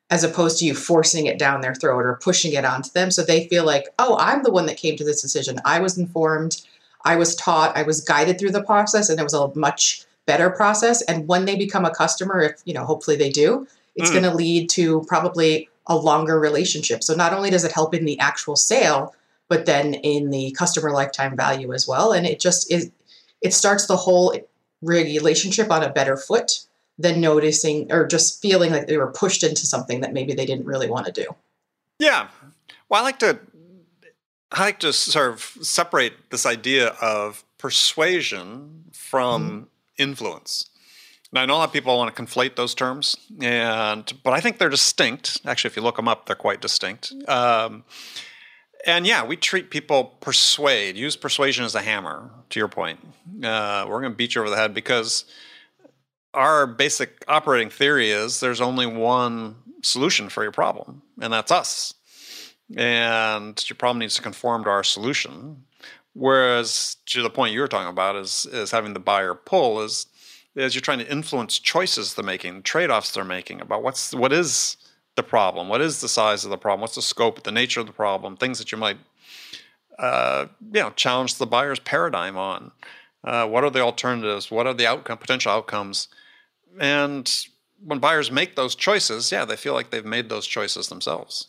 as 0.09 0.23
opposed 0.23 0.59
to 0.59 0.65
you 0.65 0.75
forcing 0.75 1.25
it 1.25 1.39
down 1.39 1.61
their 1.61 1.75
throat 1.75 2.05
or 2.05 2.19
pushing 2.21 2.53
it 2.53 2.65
onto 2.65 2.91
them. 2.91 3.11
So 3.11 3.23
they 3.23 3.47
feel 3.47 3.65
like, 3.65 3.87
oh, 3.97 4.17
I'm 4.19 4.43
the 4.43 4.51
one 4.51 4.67
that 4.67 4.77
came 4.77 4.95
to 4.97 5.03
this 5.03 5.21
decision. 5.21 5.59
I 5.65 5.79
was 5.79 5.97
informed, 5.97 6.61
I 7.03 7.15
was 7.15 7.35
taught, 7.35 7.75
I 7.75 7.83
was 7.83 8.01
guided 8.01 8.39
through 8.39 8.51
the 8.51 8.63
process, 8.63 9.09
and 9.09 9.19
it 9.19 9.23
was 9.23 9.33
a 9.33 9.51
much 9.55 10.05
better 10.31 10.49
process. 10.49 11.01
And 11.03 11.27
when 11.27 11.43
they 11.43 11.57
become 11.57 11.83
a 11.83 11.93
customer, 11.93 12.39
if 12.41 12.61
you 12.63 12.73
know, 12.73 12.85
hopefully 12.85 13.17
they 13.17 13.29
do, 13.29 13.67
it's 13.97 14.09
mm. 14.09 14.13
going 14.13 14.23
to 14.23 14.33
lead 14.33 14.69
to 14.71 15.03
probably 15.07 15.67
a 15.87 15.95
longer 15.97 16.39
relationship. 16.39 17.03
So 17.03 17.13
not 17.15 17.33
only 17.33 17.49
does 17.49 17.65
it 17.65 17.73
help 17.73 17.93
in 17.93 18.05
the 18.05 18.17
actual 18.19 18.55
sale, 18.55 19.13
but 19.49 19.65
then 19.65 19.93
in 19.93 20.29
the 20.29 20.51
customer 20.51 20.91
lifetime 20.91 21.35
value 21.35 21.73
as 21.73 21.85
well. 21.85 22.13
And 22.13 22.25
it 22.25 22.39
just 22.39 22.71
is, 22.71 22.89
it 23.41 23.53
starts 23.53 23.87
the 23.87 23.97
whole 23.97 24.33
relationship 24.81 25.69
on 25.69 25.83
a 25.83 25.89
better 25.89 26.15
foot 26.15 26.65
than 26.97 27.19
noticing 27.19 27.91
or 27.91 28.07
just 28.07 28.41
feeling 28.41 28.71
like 28.71 28.87
they 28.87 28.97
were 28.97 29.11
pushed 29.11 29.43
into 29.43 29.65
something 29.65 29.99
that 30.01 30.13
maybe 30.13 30.33
they 30.33 30.45
didn't 30.45 30.65
really 30.65 30.89
want 30.89 31.07
to 31.07 31.11
do. 31.11 31.27
Yeah. 31.99 32.29
Well, 32.87 33.01
I 33.01 33.03
like 33.03 33.19
to 33.19 33.39
I 34.53 34.65
like 34.65 34.79
to 34.79 34.91
sort 34.93 35.31
of 35.31 35.41
separate 35.61 36.13
this 36.29 36.45
idea 36.45 36.89
of 37.01 37.43
persuasion 37.57 38.85
from 38.91 39.43
mm-hmm. 39.43 39.63
Influence. 40.01 40.69
Now, 41.33 41.41
I 41.41 41.45
know 41.45 41.55
a 41.55 41.59
lot 41.59 41.69
of 41.69 41.73
people 41.73 41.97
want 41.97 42.13
to 42.13 42.21
conflate 42.21 42.55
those 42.55 42.75
terms, 42.75 43.15
and 43.41 44.11
but 44.23 44.33
I 44.33 44.41
think 44.41 44.57
they're 44.57 44.69
distinct. 44.69 45.39
Actually, 45.45 45.69
if 45.69 45.75
you 45.77 45.81
look 45.81 45.95
them 45.95 46.07
up, 46.07 46.25
they're 46.25 46.35
quite 46.35 46.61
distinct. 46.61 47.13
Um, 47.27 47.85
and 48.85 49.05
yeah, 49.07 49.23
we 49.23 49.37
treat 49.37 49.69
people 49.69 50.15
persuade, 50.19 50.97
use 50.97 51.15
persuasion 51.15 51.63
as 51.63 51.75
a 51.75 51.81
hammer, 51.81 52.31
to 52.49 52.59
your 52.59 52.67
point. 52.67 52.99
Uh, 53.43 53.85
we're 53.87 54.01
going 54.01 54.11
to 54.11 54.17
beat 54.17 54.35
you 54.35 54.41
over 54.41 54.49
the 54.49 54.57
head 54.57 54.73
because 54.73 55.25
our 56.33 56.65
basic 56.67 57.23
operating 57.27 57.69
theory 57.69 58.09
is 58.09 58.39
there's 58.39 58.61
only 58.61 58.85
one 58.85 59.55
solution 59.83 60.29
for 60.29 60.43
your 60.43 60.51
problem, 60.51 61.01
and 61.21 61.31
that's 61.31 61.51
us. 61.51 61.93
And 62.75 63.63
your 63.69 63.75
problem 63.75 63.99
needs 63.99 64.15
to 64.15 64.21
conform 64.21 64.63
to 64.63 64.69
our 64.69 64.83
solution. 64.83 65.63
Whereas, 66.13 66.97
to 67.07 67.21
the 67.23 67.29
point 67.29 67.53
you 67.53 67.61
were 67.61 67.67
talking 67.67 67.89
about, 67.89 68.15
is 68.15 68.45
is 68.51 68.71
having 68.71 68.93
the 68.93 68.99
buyer 68.99 69.33
pull 69.33 69.81
is 69.81 70.07
is 70.55 70.75
you're 70.75 70.81
trying 70.81 70.99
to 70.99 71.09
influence 71.09 71.57
choices 71.59 72.13
they're 72.13 72.25
making, 72.25 72.63
trade 72.63 72.89
offs 72.89 73.11
they're 73.11 73.23
making 73.23 73.61
about 73.61 73.83
what's 73.83 74.13
what 74.13 74.33
is 74.33 74.77
the 75.15 75.23
problem? 75.23 75.69
What 75.69 75.81
is 75.81 76.01
the 76.01 76.09
size 76.09 76.43
of 76.43 76.51
the 76.51 76.57
problem? 76.57 76.81
What's 76.81 76.95
the 76.95 77.01
scope, 77.01 77.43
the 77.43 77.51
nature 77.51 77.79
of 77.79 77.87
the 77.87 77.93
problem? 77.93 78.37
Things 78.37 78.59
that 78.59 78.71
you 78.71 78.77
might, 78.77 78.97
uh, 79.99 80.47
you 80.73 80.81
know, 80.81 80.91
challenge 80.91 81.35
the 81.35 81.45
buyer's 81.45 81.79
paradigm 81.79 82.37
on. 82.37 82.71
Uh, 83.23 83.47
what 83.47 83.63
are 83.63 83.69
the 83.69 83.81
alternatives? 83.81 84.49
What 84.49 84.67
are 84.67 84.73
the 84.73 84.87
outcome, 84.87 85.17
potential 85.17 85.51
outcomes? 85.51 86.07
And 86.79 87.31
when 87.83 87.99
buyers 87.99 88.31
make 88.31 88.55
those 88.55 88.75
choices, 88.75 89.31
yeah, 89.31 89.45
they 89.45 89.55
feel 89.55 89.73
like 89.73 89.91
they've 89.91 90.05
made 90.05 90.29
those 90.29 90.47
choices 90.47 90.87
themselves. 90.87 91.47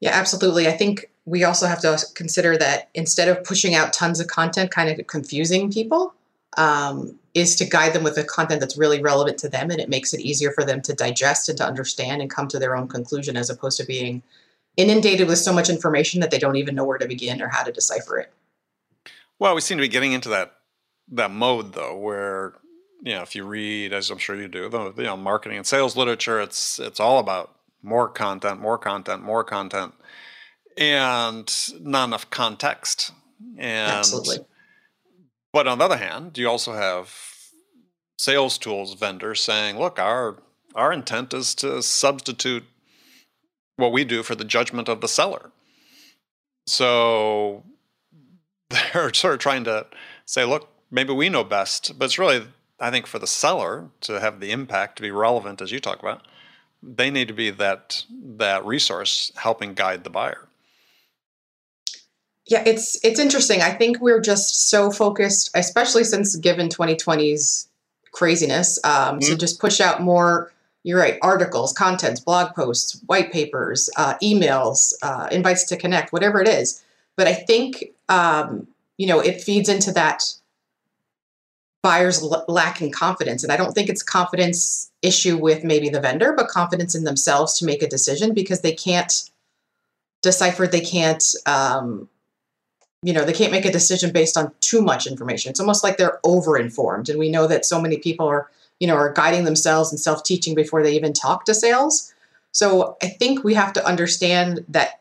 Yeah, 0.00 0.10
absolutely. 0.10 0.66
I 0.66 0.72
think 0.72 1.11
we 1.24 1.44
also 1.44 1.66
have 1.66 1.80
to 1.80 1.98
consider 2.14 2.56
that 2.58 2.90
instead 2.94 3.28
of 3.28 3.44
pushing 3.44 3.74
out 3.74 3.92
tons 3.92 4.20
of 4.20 4.26
content, 4.26 4.70
kind 4.70 4.88
of 4.88 5.06
confusing 5.06 5.70
people, 5.70 6.14
um, 6.56 7.18
is 7.34 7.56
to 7.56 7.64
guide 7.64 7.94
them 7.94 8.02
with 8.02 8.14
the 8.14 8.24
content 8.24 8.60
that's 8.60 8.76
really 8.76 9.00
relevant 9.00 9.38
to 9.38 9.48
them 9.48 9.70
and 9.70 9.80
it 9.80 9.88
makes 9.88 10.12
it 10.12 10.20
easier 10.20 10.52
for 10.52 10.64
them 10.64 10.82
to 10.82 10.92
digest 10.92 11.48
and 11.48 11.56
to 11.56 11.64
understand 11.64 12.20
and 12.20 12.30
come 12.30 12.46
to 12.48 12.58
their 12.58 12.76
own 12.76 12.88
conclusion 12.88 13.36
as 13.36 13.48
opposed 13.48 13.78
to 13.78 13.86
being 13.86 14.22
inundated 14.76 15.28
with 15.28 15.38
so 15.38 15.52
much 15.52 15.70
information 15.70 16.20
that 16.20 16.30
they 16.30 16.38
don't 16.38 16.56
even 16.56 16.74
know 16.74 16.84
where 16.84 16.98
to 16.98 17.08
begin 17.08 17.40
or 17.40 17.48
how 17.48 17.62
to 17.62 17.72
decipher 17.72 18.18
it. 18.18 18.32
Well, 19.38 19.54
we 19.54 19.60
seem 19.60 19.78
to 19.78 19.82
be 19.82 19.88
getting 19.88 20.12
into 20.12 20.28
that 20.30 20.54
that 21.10 21.30
mode 21.30 21.72
though 21.72 21.96
where 21.96 22.54
you 23.02 23.12
know 23.12 23.22
if 23.22 23.34
you 23.34 23.44
read 23.44 23.92
as 23.92 24.08
I'm 24.10 24.18
sure 24.18 24.36
you 24.36 24.46
do 24.48 24.68
the 24.68 24.92
you 24.96 25.02
know 25.02 25.16
marketing 25.16 25.58
and 25.58 25.66
sales 25.66 25.96
literature 25.96 26.40
it's 26.40 26.78
it's 26.78 27.00
all 27.00 27.18
about 27.18 27.54
more 27.82 28.08
content, 28.08 28.60
more 28.60 28.78
content, 28.78 29.22
more 29.22 29.42
content 29.42 29.94
and 30.76 31.52
not 31.80 32.04
enough 32.04 32.30
context. 32.30 33.12
And 33.58 33.90
Absolutely 33.90 34.44
but 35.52 35.66
on 35.68 35.78
the 35.78 35.84
other 35.84 35.98
hand, 35.98 36.38
you 36.38 36.48
also 36.48 36.72
have 36.72 37.14
sales 38.18 38.56
tools 38.58 38.94
vendors 38.94 39.42
saying, 39.42 39.78
look, 39.78 39.98
our 39.98 40.38
our 40.74 40.92
intent 40.92 41.34
is 41.34 41.54
to 41.56 41.82
substitute 41.82 42.64
what 43.76 43.92
we 43.92 44.04
do 44.04 44.22
for 44.22 44.34
the 44.34 44.44
judgment 44.44 44.88
of 44.88 45.02
the 45.02 45.08
seller. 45.08 45.50
So 46.66 47.64
they're 48.70 49.12
sort 49.12 49.34
of 49.34 49.40
trying 49.40 49.64
to 49.64 49.86
say, 50.24 50.44
look, 50.44 50.70
maybe 50.90 51.12
we 51.12 51.28
know 51.28 51.44
best, 51.44 51.98
but 51.98 52.06
it's 52.06 52.18
really, 52.18 52.46
I 52.80 52.90
think, 52.90 53.06
for 53.06 53.18
the 53.18 53.26
seller 53.26 53.90
to 54.02 54.20
have 54.20 54.40
the 54.40 54.50
impact 54.50 54.96
to 54.96 55.02
be 55.02 55.10
relevant, 55.10 55.60
as 55.60 55.72
you 55.72 55.80
talk 55.80 55.98
about, 55.98 56.26
they 56.82 57.10
need 57.10 57.28
to 57.28 57.34
be 57.34 57.50
that 57.50 58.04
that 58.12 58.64
resource 58.64 59.30
helping 59.36 59.74
guide 59.74 60.04
the 60.04 60.10
buyer. 60.10 60.48
Yeah, 62.46 62.62
it's 62.66 63.02
it's 63.04 63.20
interesting. 63.20 63.62
I 63.62 63.70
think 63.70 64.00
we're 64.00 64.20
just 64.20 64.68
so 64.68 64.90
focused, 64.90 65.50
especially 65.54 66.04
since 66.04 66.34
given 66.36 66.68
2020's 66.68 67.68
craziness, 68.10 68.78
um, 68.84 68.92
mm-hmm. 68.92 69.18
to 69.20 69.36
just 69.36 69.60
push 69.60 69.80
out 69.80 70.02
more. 70.02 70.52
You're 70.84 70.98
right, 70.98 71.18
articles, 71.22 71.72
contents, 71.72 72.18
blog 72.18 72.56
posts, 72.56 73.00
white 73.06 73.30
papers, 73.32 73.88
uh, 73.96 74.14
emails, 74.20 74.92
uh, 75.02 75.28
invites 75.30 75.64
to 75.66 75.76
connect, 75.76 76.12
whatever 76.12 76.40
it 76.40 76.48
is. 76.48 76.82
But 77.16 77.28
I 77.28 77.34
think 77.34 77.84
um, 78.08 78.66
you 78.98 79.06
know 79.06 79.20
it 79.20 79.40
feeds 79.40 79.68
into 79.68 79.92
that 79.92 80.24
buyers 81.82 82.22
l- 82.22 82.44
lacking 82.48 82.90
confidence, 82.90 83.44
and 83.44 83.52
I 83.52 83.56
don't 83.56 83.72
think 83.72 83.88
it's 83.88 84.02
confidence 84.02 84.90
issue 85.00 85.36
with 85.36 85.62
maybe 85.62 85.88
the 85.88 86.00
vendor, 86.00 86.32
but 86.36 86.48
confidence 86.48 86.96
in 86.96 87.04
themselves 87.04 87.56
to 87.58 87.64
make 87.64 87.82
a 87.82 87.88
decision 87.88 88.34
because 88.34 88.62
they 88.62 88.72
can't 88.72 89.30
decipher, 90.22 90.66
they 90.66 90.80
can't 90.80 91.34
um, 91.46 92.08
you 93.02 93.12
know 93.12 93.24
they 93.24 93.32
can't 93.32 93.52
make 93.52 93.64
a 93.64 93.72
decision 93.72 94.12
based 94.12 94.36
on 94.36 94.52
too 94.60 94.80
much 94.80 95.06
information. 95.06 95.50
It's 95.50 95.60
almost 95.60 95.82
like 95.82 95.96
they're 95.96 96.20
over 96.24 96.56
informed 96.56 97.08
and 97.08 97.18
we 97.18 97.30
know 97.30 97.46
that 97.46 97.66
so 97.66 97.80
many 97.80 97.98
people 97.98 98.26
are 98.26 98.48
you 98.78 98.86
know 98.86 98.94
are 98.94 99.12
guiding 99.12 99.44
themselves 99.44 99.90
and 99.90 100.00
self-teaching 100.00 100.54
before 100.54 100.82
they 100.82 100.94
even 100.94 101.12
talk 101.12 101.44
to 101.46 101.54
sales. 101.54 102.14
So 102.52 102.96
i 103.02 103.08
think 103.08 103.44
we 103.44 103.54
have 103.54 103.72
to 103.74 103.86
understand 103.86 104.64
that 104.68 105.00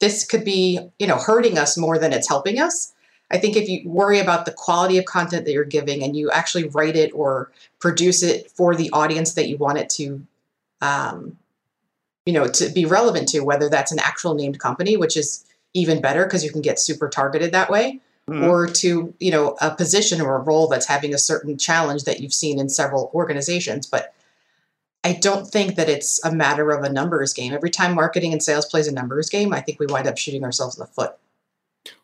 this 0.00 0.24
could 0.24 0.44
be 0.44 0.80
you 0.98 1.06
know 1.06 1.16
hurting 1.16 1.58
us 1.58 1.76
more 1.78 1.98
than 1.98 2.12
it's 2.12 2.28
helping 2.28 2.58
us. 2.58 2.92
I 3.30 3.38
think 3.38 3.56
if 3.56 3.66
you 3.66 3.88
worry 3.88 4.18
about 4.18 4.44
the 4.44 4.52
quality 4.52 4.98
of 4.98 5.06
content 5.06 5.46
that 5.46 5.52
you're 5.52 5.64
giving 5.64 6.02
and 6.02 6.14
you 6.14 6.30
actually 6.30 6.68
write 6.68 6.96
it 6.96 7.12
or 7.14 7.50
produce 7.78 8.22
it 8.22 8.50
for 8.50 8.74
the 8.76 8.90
audience 8.90 9.32
that 9.34 9.48
you 9.48 9.56
want 9.56 9.78
it 9.78 9.88
to 9.90 10.26
um, 10.82 11.38
you 12.26 12.32
know 12.32 12.46
to 12.46 12.68
be 12.68 12.84
relevant 12.84 13.28
to 13.28 13.40
whether 13.40 13.70
that's 13.70 13.92
an 13.92 13.98
actual 14.00 14.34
named 14.34 14.58
company 14.58 14.96
which 14.96 15.16
is 15.16 15.44
even 15.74 16.00
better 16.00 16.24
because 16.24 16.44
you 16.44 16.50
can 16.50 16.62
get 16.62 16.78
super 16.78 17.08
targeted 17.08 17.52
that 17.52 17.70
way 17.70 18.00
mm-hmm. 18.28 18.44
or 18.44 18.66
to 18.66 19.14
you 19.18 19.30
know 19.30 19.56
a 19.60 19.74
position 19.74 20.20
or 20.20 20.36
a 20.36 20.40
role 20.40 20.68
that's 20.68 20.86
having 20.86 21.14
a 21.14 21.18
certain 21.18 21.56
challenge 21.58 22.04
that 22.04 22.20
you've 22.20 22.34
seen 22.34 22.58
in 22.58 22.68
several 22.68 23.10
organizations. 23.14 23.86
But 23.86 24.14
i 25.04 25.12
don't 25.12 25.48
think 25.48 25.74
that 25.74 25.88
it's 25.88 26.24
a 26.24 26.32
matter 26.32 26.70
of 26.70 26.84
a 26.84 26.92
numbers 26.92 27.32
game. 27.32 27.52
Every 27.52 27.70
time 27.70 27.94
marketing 27.94 28.32
and 28.32 28.42
sales 28.42 28.66
plays 28.66 28.86
a 28.86 28.92
numbers 28.92 29.28
game 29.28 29.52
i 29.52 29.60
think 29.60 29.80
we 29.80 29.86
wind 29.86 30.06
up 30.06 30.18
shooting 30.18 30.44
ourselves 30.44 30.76
in 30.76 30.80
the 30.80 30.86
foot. 30.86 31.16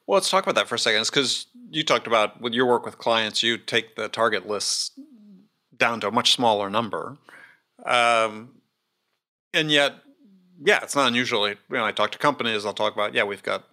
Well 0.06 0.16
let's 0.16 0.30
talk 0.30 0.44
about 0.44 0.56
that 0.56 0.68
for 0.68 0.74
a 0.74 0.78
second. 0.78 1.04
Because 1.06 1.46
you 1.70 1.84
talked 1.84 2.06
about 2.06 2.40
with 2.40 2.54
your 2.54 2.66
work 2.66 2.84
with 2.84 2.98
clients 2.98 3.42
you 3.42 3.58
take 3.58 3.96
the 3.96 4.08
target 4.08 4.48
lists 4.48 4.92
down 5.76 6.00
to 6.00 6.08
a 6.08 6.10
much 6.10 6.32
smaller 6.32 6.68
number. 6.68 7.16
Um, 7.86 8.56
and 9.54 9.70
yet 9.70 9.94
yeah, 10.62 10.80
it's 10.82 10.96
not 10.96 11.08
unusual. 11.08 11.52
When 11.68 11.80
I 11.80 11.92
talk 11.92 12.12
to 12.12 12.18
companies, 12.18 12.66
I'll 12.66 12.74
talk 12.74 12.94
about, 12.94 13.14
yeah, 13.14 13.24
we've 13.24 13.42
got 13.42 13.64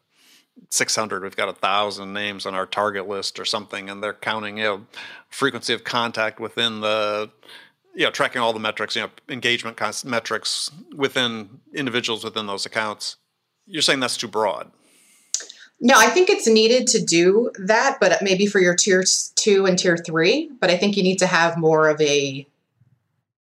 600, 0.69 1.23
we've 1.23 1.35
got 1.35 1.49
a 1.49 1.53
thousand 1.53 2.13
names 2.13 2.45
on 2.45 2.53
our 2.53 2.65
target 2.65 3.07
list 3.07 3.39
or 3.39 3.45
something, 3.45 3.89
and 3.89 4.01
they're 4.01 4.13
counting, 4.13 4.57
you 4.57 4.63
know, 4.63 4.85
frequency 5.29 5.73
of 5.73 5.83
contact 5.83 6.39
within 6.39 6.81
the, 6.81 7.29
you 7.93 8.05
know, 8.05 8.11
tracking 8.11 8.41
all 8.41 8.53
the 8.53 8.59
metrics, 8.59 8.95
you 8.95 9.01
know, 9.01 9.09
engagement 9.29 9.79
metrics 10.05 10.71
within 10.95 11.59
individuals 11.73 12.23
within 12.23 12.47
those 12.47 12.65
accounts. 12.65 13.17
You're 13.65 13.81
saying 13.81 13.99
that's 13.99 14.17
too 14.17 14.27
broad. 14.27 14.71
No, 15.81 15.95
I 15.97 16.07
think 16.07 16.29
it's 16.29 16.47
needed 16.47 16.87
to 16.87 17.03
do 17.03 17.51
that, 17.59 17.97
but 17.99 18.21
maybe 18.21 18.45
for 18.47 18.59
your 18.59 18.75
tier 18.75 19.03
two 19.35 19.65
and 19.65 19.77
tier 19.77 19.97
three. 19.97 20.49
But 20.59 20.69
I 20.71 20.77
think 20.77 20.95
you 20.95 21.03
need 21.03 21.19
to 21.19 21.27
have 21.27 21.57
more 21.57 21.89
of 21.89 21.99
a 21.99 22.47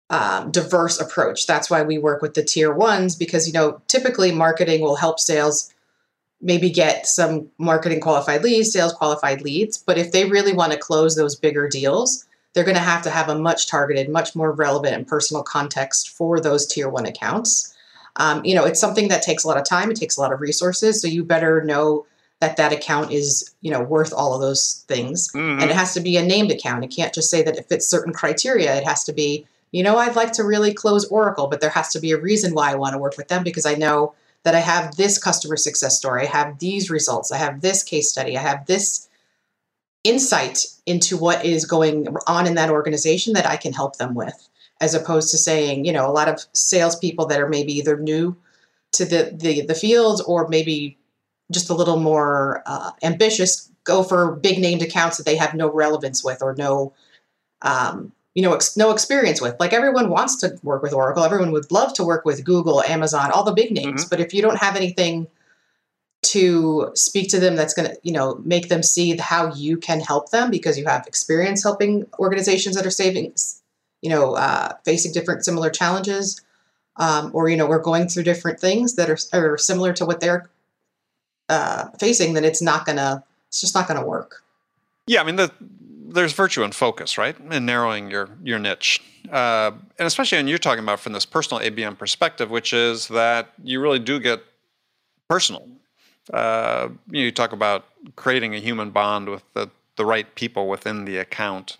um, 0.09 0.51
diverse 0.51 0.99
approach. 0.99 1.47
That's 1.47 1.69
why 1.69 1.81
we 1.81 1.97
work 1.97 2.21
with 2.21 2.33
the 2.33 2.43
tier 2.43 2.73
ones 2.73 3.15
because 3.15 3.47
you 3.47 3.53
know 3.53 3.81
typically 3.87 4.31
marketing 4.31 4.81
will 4.81 4.95
help 4.95 5.19
sales 5.19 5.73
maybe 6.41 6.69
get 6.69 7.07
some 7.07 7.47
marketing 7.57 8.01
qualified 8.01 8.43
leads, 8.43 8.71
sales 8.71 8.93
qualified 8.93 9.41
leads, 9.41 9.77
but 9.77 9.97
if 9.97 10.11
they 10.11 10.25
really 10.25 10.51
want 10.53 10.73
to 10.73 10.77
close 10.77 11.15
those 11.15 11.37
bigger 11.37 11.69
deals, 11.69 12.25
they're 12.53 12.65
going 12.65 12.75
to 12.75 12.81
have 12.81 13.01
to 13.03 13.09
have 13.09 13.29
a 13.29 13.39
much 13.39 13.67
targeted, 13.67 14.09
much 14.09 14.35
more 14.35 14.51
relevant 14.51 14.93
and 14.93 15.07
personal 15.07 15.41
context 15.41 16.09
for 16.09 16.41
those 16.41 16.67
tier 16.67 16.89
one 16.89 17.05
accounts. 17.05 17.73
Um, 18.17 18.43
you 18.45 18.53
know, 18.53 18.65
it's 18.65 18.79
something 18.79 19.07
that 19.07 19.23
takes 19.23 19.43
a 19.43 19.47
lot 19.47 19.57
of 19.57 19.65
time. 19.65 19.89
It 19.89 19.95
takes 19.97 20.17
a 20.17 20.21
lot 20.21 20.33
of 20.33 20.41
resources. 20.41 21.01
So 21.01 21.07
you 21.07 21.23
better 21.23 21.63
know 21.63 22.05
that 22.41 22.57
that 22.57 22.73
account 22.73 23.11
is, 23.11 23.49
you 23.61 23.71
know, 23.71 23.81
worth 23.81 24.13
all 24.13 24.35
of 24.35 24.41
those 24.41 24.83
things. 24.87 25.31
Mhm. 25.31 25.61
And 25.61 25.71
it 25.71 25.75
has 25.75 25.93
to 25.93 26.01
be 26.01 26.17
a 26.17 26.21
named 26.21 26.51
account. 26.51 26.83
It 26.83 26.93
can't 26.93 27.13
just 27.13 27.29
say 27.29 27.41
that 27.41 27.55
it 27.55 27.69
fits 27.69 27.87
certain 27.87 28.13
criteria. 28.13 28.75
It 28.75 28.83
has 28.83 29.05
to 29.05 29.13
be, 29.13 29.47
you 29.73 29.81
know, 29.81 29.97
I'd 29.97 30.15
like 30.15 30.31
to 30.33 30.43
really 30.43 30.73
close 30.73 31.03
Oracle, 31.05 31.47
but 31.47 31.59
there 31.59 31.71
has 31.71 31.89
to 31.89 31.99
be 31.99 32.11
a 32.11 32.21
reason 32.21 32.53
why 32.53 32.71
I 32.71 32.75
want 32.75 32.93
to 32.93 32.99
work 32.99 33.17
with 33.17 33.27
them 33.27 33.43
because 33.43 33.65
I 33.65 33.73
know 33.73 34.13
that 34.43 34.53
I 34.53 34.59
have 34.59 34.95
this 34.95 35.17
customer 35.17 35.57
success 35.57 35.97
story. 35.97 36.23
I 36.23 36.29
have 36.29 36.59
these 36.59 36.91
results. 36.91 37.31
I 37.31 37.37
have 37.37 37.61
this 37.61 37.81
case 37.81 38.09
study. 38.09 38.37
I 38.37 38.41
have 38.41 38.67
this 38.67 39.09
insight 40.03 40.67
into 40.85 41.17
what 41.17 41.43
is 41.43 41.65
going 41.65 42.07
on 42.27 42.45
in 42.45 42.53
that 42.53 42.69
organization 42.69 43.33
that 43.33 43.47
I 43.47 43.57
can 43.57 43.73
help 43.73 43.97
them 43.97 44.13
with, 44.13 44.47
as 44.79 44.93
opposed 44.93 45.31
to 45.31 45.37
saying, 45.39 45.85
you 45.85 45.91
know, 45.91 46.07
a 46.07 46.13
lot 46.13 46.29
of 46.29 46.45
salespeople 46.53 47.25
that 47.27 47.41
are 47.41 47.49
maybe 47.49 47.73
either 47.73 47.97
new 47.97 48.37
to 48.91 49.05
the 49.05 49.31
the, 49.33 49.65
the 49.65 49.75
field 49.75 50.21
or 50.27 50.47
maybe 50.49 50.99
just 51.51 51.71
a 51.71 51.73
little 51.73 51.97
more 51.97 52.61
uh, 52.67 52.91
ambitious 53.01 53.71
go 53.85 54.03
for 54.03 54.35
big 54.35 54.59
named 54.59 54.83
accounts 54.83 55.17
that 55.17 55.25
they 55.25 55.35
have 55.35 55.55
no 55.55 55.71
relevance 55.71 56.23
with 56.23 56.41
or 56.41 56.53
no 56.55 56.93
um, 57.63 58.11
you 58.35 58.41
know 58.41 58.53
ex- 58.53 58.77
no 58.77 58.91
experience 58.91 59.41
with. 59.41 59.55
Like 59.59 59.73
everyone 59.73 60.09
wants 60.09 60.37
to 60.37 60.57
work 60.63 60.81
with 60.81 60.93
oracle. 60.93 61.23
Everyone 61.23 61.51
would 61.51 61.71
love 61.71 61.93
to 61.95 62.03
work 62.03 62.25
with 62.25 62.43
google 62.43 62.81
amazon 62.83 63.31
all 63.31 63.43
the 63.43 63.53
big 63.53 63.71
names. 63.71 64.05
But 64.05 64.19
if 64.19 64.33
you 64.33 64.41
don't 64.41 64.57
have 64.57 64.75
anything 64.75 65.27
to 66.23 66.89
speak 66.95 67.29
to 67.29 67.39
them 67.39 67.55
that's 67.55 67.73
going 67.73 67.89
to 67.89 67.97
you 68.01 68.13
know 68.13 68.41
make 68.45 68.69
them 68.69 68.81
see 68.81 69.17
how 69.17 69.53
you 69.53 69.77
can 69.77 69.99
help 69.99 70.29
them 70.29 70.49
because 70.49 70.77
you 70.77 70.85
have 70.85 71.05
experience 71.05 71.61
helping 71.63 72.07
organizations 72.17 72.75
that 72.75 72.85
are 72.85 72.91
saving 72.91 73.33
you 74.01 74.09
know 74.09 74.35
uh, 74.35 74.73
facing 74.85 75.11
different 75.11 75.43
similar 75.43 75.69
challenges 75.69 76.41
um, 76.95 77.29
or 77.33 77.49
you 77.49 77.57
know 77.57 77.65
we're 77.65 77.81
going 77.81 78.07
through 78.07 78.23
different 78.23 78.59
things 78.59 78.95
that 78.95 79.09
are, 79.09 79.17
are 79.33 79.57
similar 79.57 79.91
to 79.91 80.05
what 80.05 80.21
they're 80.21 80.49
uh, 81.49 81.89
facing 81.99 82.33
then 82.33 82.45
it's 82.45 82.61
not 82.61 82.85
gonna 82.85 83.23
it's 83.53 83.61
just 83.61 83.75
not 83.75 83.87
gonna 83.87 84.03
work. 84.03 84.43
Yeah, 85.05 85.21
I 85.21 85.25
mean, 85.25 85.35
the, 85.35 85.51
there's 86.13 86.33
virtue 86.33 86.63
in 86.63 86.71
focus, 86.71 87.17
right, 87.17 87.35
in 87.51 87.65
narrowing 87.65 88.09
your 88.11 88.29
your 88.43 88.59
niche, 88.59 89.01
uh, 89.31 89.71
and 89.97 90.07
especially 90.07 90.37
when 90.37 90.47
you're 90.47 90.57
talking 90.57 90.83
about 90.83 90.99
from 90.99 91.13
this 91.13 91.25
personal 91.25 91.61
ABM 91.61 91.97
perspective, 91.97 92.49
which 92.49 92.71
is 92.73 93.07
that 93.09 93.49
you 93.63 93.81
really 93.81 93.99
do 93.99 94.19
get 94.19 94.41
personal. 95.29 95.67
Uh, 96.31 96.89
you, 97.09 97.19
know, 97.19 97.25
you 97.25 97.31
talk 97.31 97.51
about 97.51 97.85
creating 98.15 98.55
a 98.55 98.59
human 98.59 98.91
bond 98.91 99.27
with 99.29 99.43
the 99.53 99.69
the 99.97 100.05
right 100.05 100.33
people 100.35 100.67
within 100.67 101.05
the 101.05 101.17
account, 101.17 101.77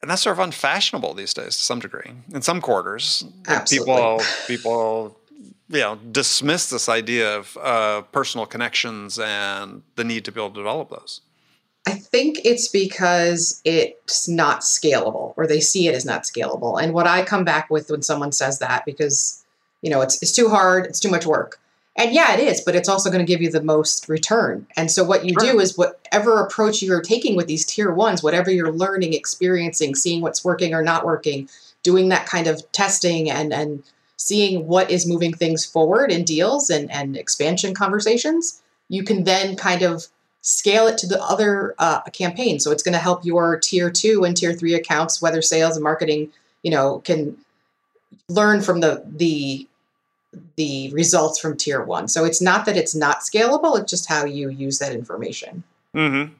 and 0.00 0.10
that's 0.10 0.22
sort 0.22 0.36
of 0.36 0.44
unfashionable 0.44 1.14
these 1.14 1.34
days 1.34 1.56
to 1.56 1.62
some 1.62 1.78
degree. 1.78 2.10
In 2.34 2.42
some 2.42 2.60
quarters, 2.60 3.24
Absolutely. 3.46 3.86
people 3.86 4.20
people 4.46 5.18
you 5.68 5.80
know 5.80 5.96
dismiss 6.10 6.70
this 6.70 6.88
idea 6.88 7.36
of 7.36 7.56
uh, 7.60 8.02
personal 8.12 8.46
connections 8.46 9.18
and 9.18 9.82
the 9.96 10.04
need 10.04 10.24
to 10.24 10.32
be 10.32 10.40
able 10.40 10.50
to 10.50 10.56
develop 10.56 10.90
those. 10.90 11.20
I 11.86 11.92
think 11.92 12.40
it's 12.44 12.68
because 12.68 13.60
it's 13.64 14.28
not 14.28 14.60
scalable, 14.60 15.34
or 15.36 15.46
they 15.46 15.60
see 15.60 15.88
it 15.88 15.94
as 15.94 16.04
not 16.04 16.22
scalable. 16.22 16.80
And 16.80 16.94
what 16.94 17.06
I 17.06 17.24
come 17.24 17.44
back 17.44 17.70
with 17.70 17.90
when 17.90 18.02
someone 18.02 18.32
says 18.32 18.60
that, 18.60 18.84
because 18.86 19.44
you 19.82 19.90
know 19.90 20.00
it's 20.00 20.22
it's 20.22 20.32
too 20.32 20.48
hard, 20.48 20.86
it's 20.86 21.00
too 21.00 21.10
much 21.10 21.26
work. 21.26 21.58
And 21.96 22.12
yeah, 22.12 22.32
it 22.34 22.40
is, 22.40 22.62
but 22.62 22.74
it's 22.74 22.88
also 22.88 23.10
going 23.10 23.24
to 23.24 23.30
give 23.30 23.42
you 23.42 23.50
the 23.50 23.62
most 23.62 24.08
return. 24.08 24.66
And 24.76 24.90
so 24.90 25.04
what 25.04 25.26
you 25.26 25.34
Sure. 25.38 25.52
do 25.52 25.60
is 25.60 25.76
whatever 25.76 26.40
approach 26.40 26.80
you're 26.80 27.02
taking 27.02 27.36
with 27.36 27.48
these 27.48 27.66
tier 27.66 27.92
ones, 27.92 28.22
whatever 28.22 28.50
you're 28.50 28.72
learning, 28.72 29.12
experiencing, 29.12 29.94
seeing 29.94 30.22
what's 30.22 30.42
working 30.42 30.72
or 30.72 30.82
not 30.82 31.04
working, 31.04 31.50
doing 31.82 32.08
that 32.08 32.26
kind 32.26 32.46
of 32.46 32.70
testing 32.72 33.30
and 33.30 33.52
and 33.52 33.82
seeing 34.16 34.68
what 34.68 34.90
is 34.90 35.06
moving 35.06 35.34
things 35.34 35.64
forward 35.66 36.12
in 36.12 36.24
deals 36.24 36.70
and, 36.70 36.90
and 36.92 37.16
expansion 37.16 37.74
conversations, 37.74 38.62
you 38.88 39.02
can 39.02 39.24
then 39.24 39.56
kind 39.56 39.82
of 39.82 40.06
scale 40.42 40.86
it 40.86 40.98
to 40.98 41.06
the 41.06 41.22
other 41.22 41.74
uh, 41.78 42.02
campaign. 42.10 42.60
So 42.60 42.70
it's 42.70 42.82
going 42.82 42.92
to 42.92 42.98
help 42.98 43.24
your 43.24 43.58
tier 43.58 43.90
two 43.90 44.24
and 44.24 44.36
tier 44.36 44.52
three 44.52 44.74
accounts, 44.74 45.22
whether 45.22 45.40
sales 45.40 45.76
and 45.76 45.84
marketing, 45.84 46.30
you 46.62 46.70
know, 46.70 46.98
can 47.00 47.36
learn 48.28 48.60
from 48.60 48.80
the 48.80 49.02
the 49.06 49.66
the 50.56 50.90
results 50.92 51.38
from 51.38 51.56
tier 51.56 51.82
one. 51.82 52.08
So 52.08 52.24
it's 52.24 52.40
not 52.40 52.66
that 52.66 52.76
it's 52.76 52.94
not 52.94 53.20
scalable; 53.20 53.78
it's 53.80 53.90
just 53.90 54.08
how 54.08 54.24
you 54.24 54.50
use 54.50 54.78
that 54.78 54.92
information. 54.92 55.62
Mm-hmm. 55.94 56.32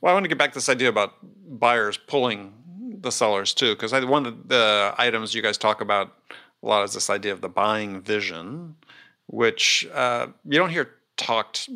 Well, 0.00 0.10
I 0.10 0.14
want 0.14 0.24
to 0.24 0.28
get 0.28 0.38
back 0.38 0.52
to 0.52 0.56
this 0.56 0.68
idea 0.68 0.88
about 0.88 1.14
buyers 1.48 1.96
pulling 1.96 2.52
the 3.00 3.10
sellers 3.10 3.54
too, 3.54 3.74
because 3.74 3.92
one 3.92 4.26
of 4.26 4.48
the 4.48 4.94
items 4.98 5.34
you 5.34 5.42
guys 5.42 5.56
talk 5.56 5.80
about 5.80 6.12
a 6.62 6.66
lot 6.66 6.84
is 6.84 6.92
this 6.92 7.08
idea 7.08 7.32
of 7.32 7.40
the 7.40 7.48
buying 7.48 8.00
vision, 8.00 8.74
which 9.26 9.88
uh, 9.94 10.26
you 10.44 10.58
don't 10.58 10.70
hear 10.70 10.90
talked 11.16 11.68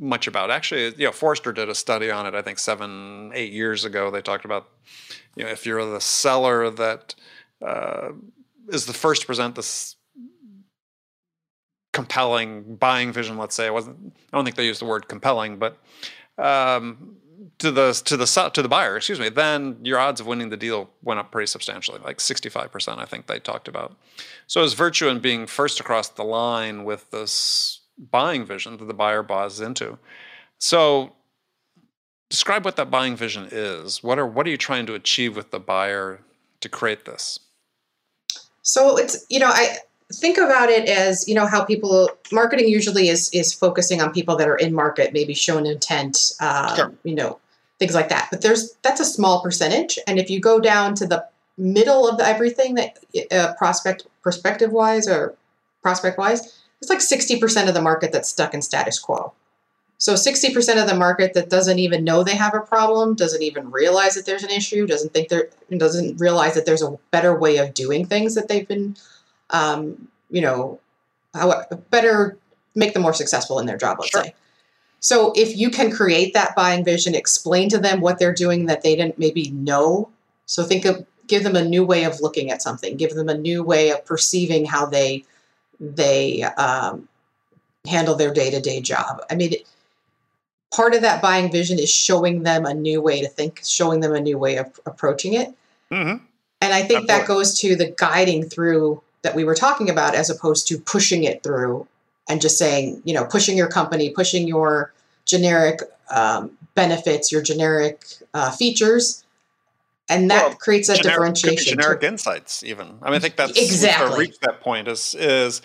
much 0.00 0.26
about. 0.26 0.50
Actually, 0.50 0.94
you 0.96 1.06
know, 1.06 1.12
Forrester 1.12 1.52
did 1.52 1.68
a 1.68 1.74
study 1.74 2.10
on 2.10 2.26
it. 2.26 2.34
I 2.34 2.42
think 2.42 2.58
seven, 2.58 3.30
eight 3.34 3.52
years 3.52 3.84
ago. 3.84 4.10
They 4.10 4.22
talked 4.22 4.44
about, 4.44 4.68
you 5.36 5.44
know, 5.44 5.50
if 5.50 5.66
you're 5.66 5.84
the 5.84 6.00
seller 6.00 6.70
that 6.70 7.14
uh, 7.64 8.12
is 8.68 8.86
the 8.86 8.92
first 8.92 9.20
to 9.22 9.26
present 9.26 9.54
this 9.54 9.96
compelling 11.92 12.76
buying 12.76 13.12
vision. 13.12 13.36
Let's 13.36 13.54
say 13.54 13.66
I 13.66 13.70
wasn't. 13.70 14.14
I 14.32 14.36
don't 14.36 14.44
think 14.44 14.56
they 14.56 14.66
used 14.66 14.80
the 14.80 14.86
word 14.86 15.08
compelling, 15.08 15.58
but 15.58 15.78
um, 16.38 17.16
to 17.58 17.70
the 17.70 17.92
to 18.04 18.16
the 18.16 18.50
to 18.54 18.62
the 18.62 18.68
buyer, 18.68 18.96
excuse 18.96 19.20
me, 19.20 19.28
then 19.28 19.78
your 19.82 19.98
odds 19.98 20.20
of 20.20 20.26
winning 20.26 20.48
the 20.48 20.56
deal 20.56 20.90
went 21.02 21.20
up 21.20 21.30
pretty 21.30 21.46
substantially, 21.46 22.00
like 22.04 22.20
sixty 22.20 22.48
five 22.48 22.72
percent. 22.72 23.00
I 23.00 23.04
think 23.04 23.26
they 23.26 23.38
talked 23.38 23.68
about. 23.68 23.96
So 24.46 24.62
as 24.62 24.72
virtue 24.74 25.08
in 25.08 25.20
being 25.20 25.46
first 25.46 25.80
across 25.80 26.08
the 26.08 26.24
line 26.24 26.84
with 26.84 27.10
this 27.10 27.79
buying 28.10 28.44
vision 28.44 28.76
that 28.78 28.86
the 28.86 28.94
buyer 28.94 29.22
buys 29.22 29.60
into. 29.60 29.98
So 30.58 31.12
describe 32.28 32.64
what 32.64 32.76
that 32.76 32.90
buying 32.90 33.16
vision 33.16 33.48
is. 33.50 34.02
What 34.02 34.18
are 34.18 34.26
what 34.26 34.46
are 34.46 34.50
you 34.50 34.56
trying 34.56 34.86
to 34.86 34.94
achieve 34.94 35.36
with 35.36 35.50
the 35.50 35.60
buyer 35.60 36.20
to 36.60 36.68
create 36.68 37.04
this? 37.04 37.40
So 38.62 38.96
it's 38.96 39.24
you 39.28 39.38
know 39.38 39.50
I 39.52 39.78
think 40.12 40.38
about 40.38 40.70
it 40.70 40.88
as 40.88 41.28
you 41.28 41.34
know 41.34 41.46
how 41.46 41.64
people 41.64 42.10
marketing 42.32 42.68
usually 42.68 43.08
is 43.08 43.30
is 43.32 43.52
focusing 43.52 44.00
on 44.00 44.12
people 44.12 44.36
that 44.36 44.48
are 44.48 44.56
in 44.56 44.74
market, 44.74 45.12
maybe 45.12 45.34
shown 45.34 45.66
intent, 45.66 46.32
uh, 46.40 46.74
Sure. 46.76 46.92
you 47.04 47.14
know 47.14 47.38
things 47.78 47.94
like 47.94 48.08
that. 48.08 48.28
But 48.30 48.42
there's 48.42 48.74
that's 48.82 49.00
a 49.00 49.04
small 49.04 49.42
percentage, 49.42 49.98
and 50.06 50.18
if 50.18 50.30
you 50.30 50.40
go 50.40 50.60
down 50.60 50.94
to 50.96 51.06
the 51.06 51.24
middle 51.58 52.08
of 52.08 52.20
everything 52.20 52.74
that 52.74 52.98
uh, 53.30 53.54
prospect 53.54 54.06
perspective 54.22 54.72
wise 54.72 55.08
or 55.08 55.34
prospect 55.82 56.18
wise, 56.18 56.59
it's 56.80 56.90
like 56.90 57.00
sixty 57.00 57.38
percent 57.38 57.68
of 57.68 57.74
the 57.74 57.82
market 57.82 58.12
that's 58.12 58.28
stuck 58.28 58.54
in 58.54 58.62
status 58.62 58.98
quo. 58.98 59.32
So 59.98 60.14
60% 60.14 60.80
of 60.80 60.88
the 60.88 60.94
market 60.96 61.34
that 61.34 61.50
doesn't 61.50 61.78
even 61.78 62.04
know 62.04 62.24
they 62.24 62.34
have 62.34 62.54
a 62.54 62.60
problem, 62.60 63.14
doesn't 63.14 63.42
even 63.42 63.70
realize 63.70 64.14
that 64.14 64.24
there's 64.24 64.42
an 64.42 64.48
issue, 64.48 64.86
doesn't 64.86 65.12
think 65.12 65.28
there 65.28 65.50
doesn't 65.76 66.18
realize 66.18 66.54
that 66.54 66.64
there's 66.64 66.80
a 66.80 66.98
better 67.10 67.38
way 67.38 67.58
of 67.58 67.74
doing 67.74 68.06
things 68.06 68.34
that 68.34 68.48
they've 68.48 68.66
been 68.66 68.96
um, 69.50 70.08
you 70.30 70.40
know, 70.40 70.80
how 71.34 71.64
better 71.90 72.38
make 72.74 72.94
them 72.94 73.02
more 73.02 73.12
successful 73.12 73.58
in 73.58 73.66
their 73.66 73.76
job, 73.76 73.98
let's 73.98 74.10
Sure. 74.10 74.24
say. 74.24 74.34
So 75.00 75.32
if 75.34 75.56
you 75.56 75.70
can 75.70 75.90
create 75.90 76.34
that 76.34 76.54
buying 76.54 76.84
vision, 76.84 77.14
explain 77.14 77.68
to 77.70 77.78
them 77.78 78.00
what 78.00 78.18
they're 78.18 78.34
doing 78.34 78.66
that 78.66 78.82
they 78.82 78.96
didn't 78.96 79.18
maybe 79.18 79.50
know. 79.50 80.10
So 80.46 80.64
think 80.64 80.84
of 80.84 81.06
give 81.26 81.42
them 81.42 81.56
a 81.56 81.64
new 81.64 81.84
way 81.84 82.04
of 82.04 82.20
looking 82.20 82.50
at 82.50 82.60
something, 82.60 82.96
give 82.96 83.14
them 83.14 83.28
a 83.28 83.36
new 83.36 83.62
way 83.62 83.90
of 83.90 84.04
perceiving 84.04 84.66
how 84.66 84.86
they 84.86 85.24
they 85.80 86.42
um, 86.42 87.08
handle 87.86 88.14
their 88.14 88.32
day 88.32 88.50
to 88.50 88.60
day 88.60 88.80
job. 88.80 89.22
I 89.30 89.34
mean, 89.34 89.54
part 90.74 90.94
of 90.94 91.02
that 91.02 91.22
buying 91.22 91.50
vision 91.50 91.78
is 91.78 91.90
showing 91.90 92.42
them 92.42 92.66
a 92.66 92.74
new 92.74 93.00
way 93.00 93.22
to 93.22 93.28
think, 93.28 93.62
showing 93.64 94.00
them 94.00 94.14
a 94.14 94.20
new 94.20 94.38
way 94.38 94.56
of 94.56 94.78
approaching 94.86 95.34
it. 95.34 95.54
Mm-hmm. 95.90 96.24
And 96.62 96.74
I 96.74 96.82
think 96.82 97.06
that 97.08 97.26
goes 97.26 97.58
to 97.60 97.74
the 97.74 97.94
guiding 97.96 98.44
through 98.44 99.02
that 99.22 99.34
we 99.34 99.44
were 99.44 99.54
talking 99.54 99.88
about 99.88 100.14
as 100.14 100.30
opposed 100.30 100.68
to 100.68 100.78
pushing 100.78 101.24
it 101.24 101.42
through 101.42 101.86
and 102.28 102.40
just 102.40 102.58
saying, 102.58 103.02
you 103.04 103.14
know, 103.14 103.24
pushing 103.24 103.56
your 103.56 103.68
company, 103.68 104.10
pushing 104.10 104.46
your 104.46 104.92
generic 105.24 105.80
um, 106.10 106.56
benefits, 106.74 107.32
your 107.32 107.42
generic 107.42 108.04
uh, 108.34 108.50
features. 108.50 109.24
And 110.10 110.30
that 110.30 110.48
Well, 110.48 110.56
creates 110.56 110.88
a 110.90 110.96
generic, 110.96 111.34
differentiation. 111.34 111.64
too. 111.76 111.82
generic 111.82 112.02
insights 112.02 112.62
even 112.64 112.98
i 113.02 113.06
mean 113.06 113.14
i 113.14 113.18
think 113.18 113.36
that's 113.36 113.58
Exactly. 113.58 114.18
reached 114.18 114.40
that 114.42 114.60
point 114.60 114.88
is 114.88 115.14
is 115.18 115.62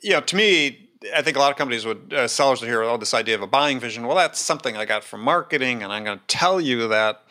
you 0.00 0.12
know 0.12 0.20
to 0.22 0.36
me 0.36 0.88
i 1.14 1.20
think 1.22 1.36
a 1.36 1.40
lot 1.40 1.50
of 1.50 1.58
companies 1.58 1.84
would 1.84 2.12
uh, 2.14 2.26
sellers 2.28 2.60
would 2.60 2.68
hear 2.68 2.82
oh 2.82 2.96
this 2.96 3.12
idea 3.14 3.34
of 3.34 3.42
a 3.42 3.46
buying 3.46 3.78
vision 3.80 4.06
well 4.06 4.16
that's 4.16 4.38
something 4.40 4.76
i 4.76 4.84
got 4.84 5.04
from 5.04 5.20
marketing 5.20 5.82
and 5.82 5.92
i'm 5.92 6.04
going 6.04 6.18
to 6.18 6.24
tell 6.26 6.60
you 6.60 6.88
that 6.88 7.22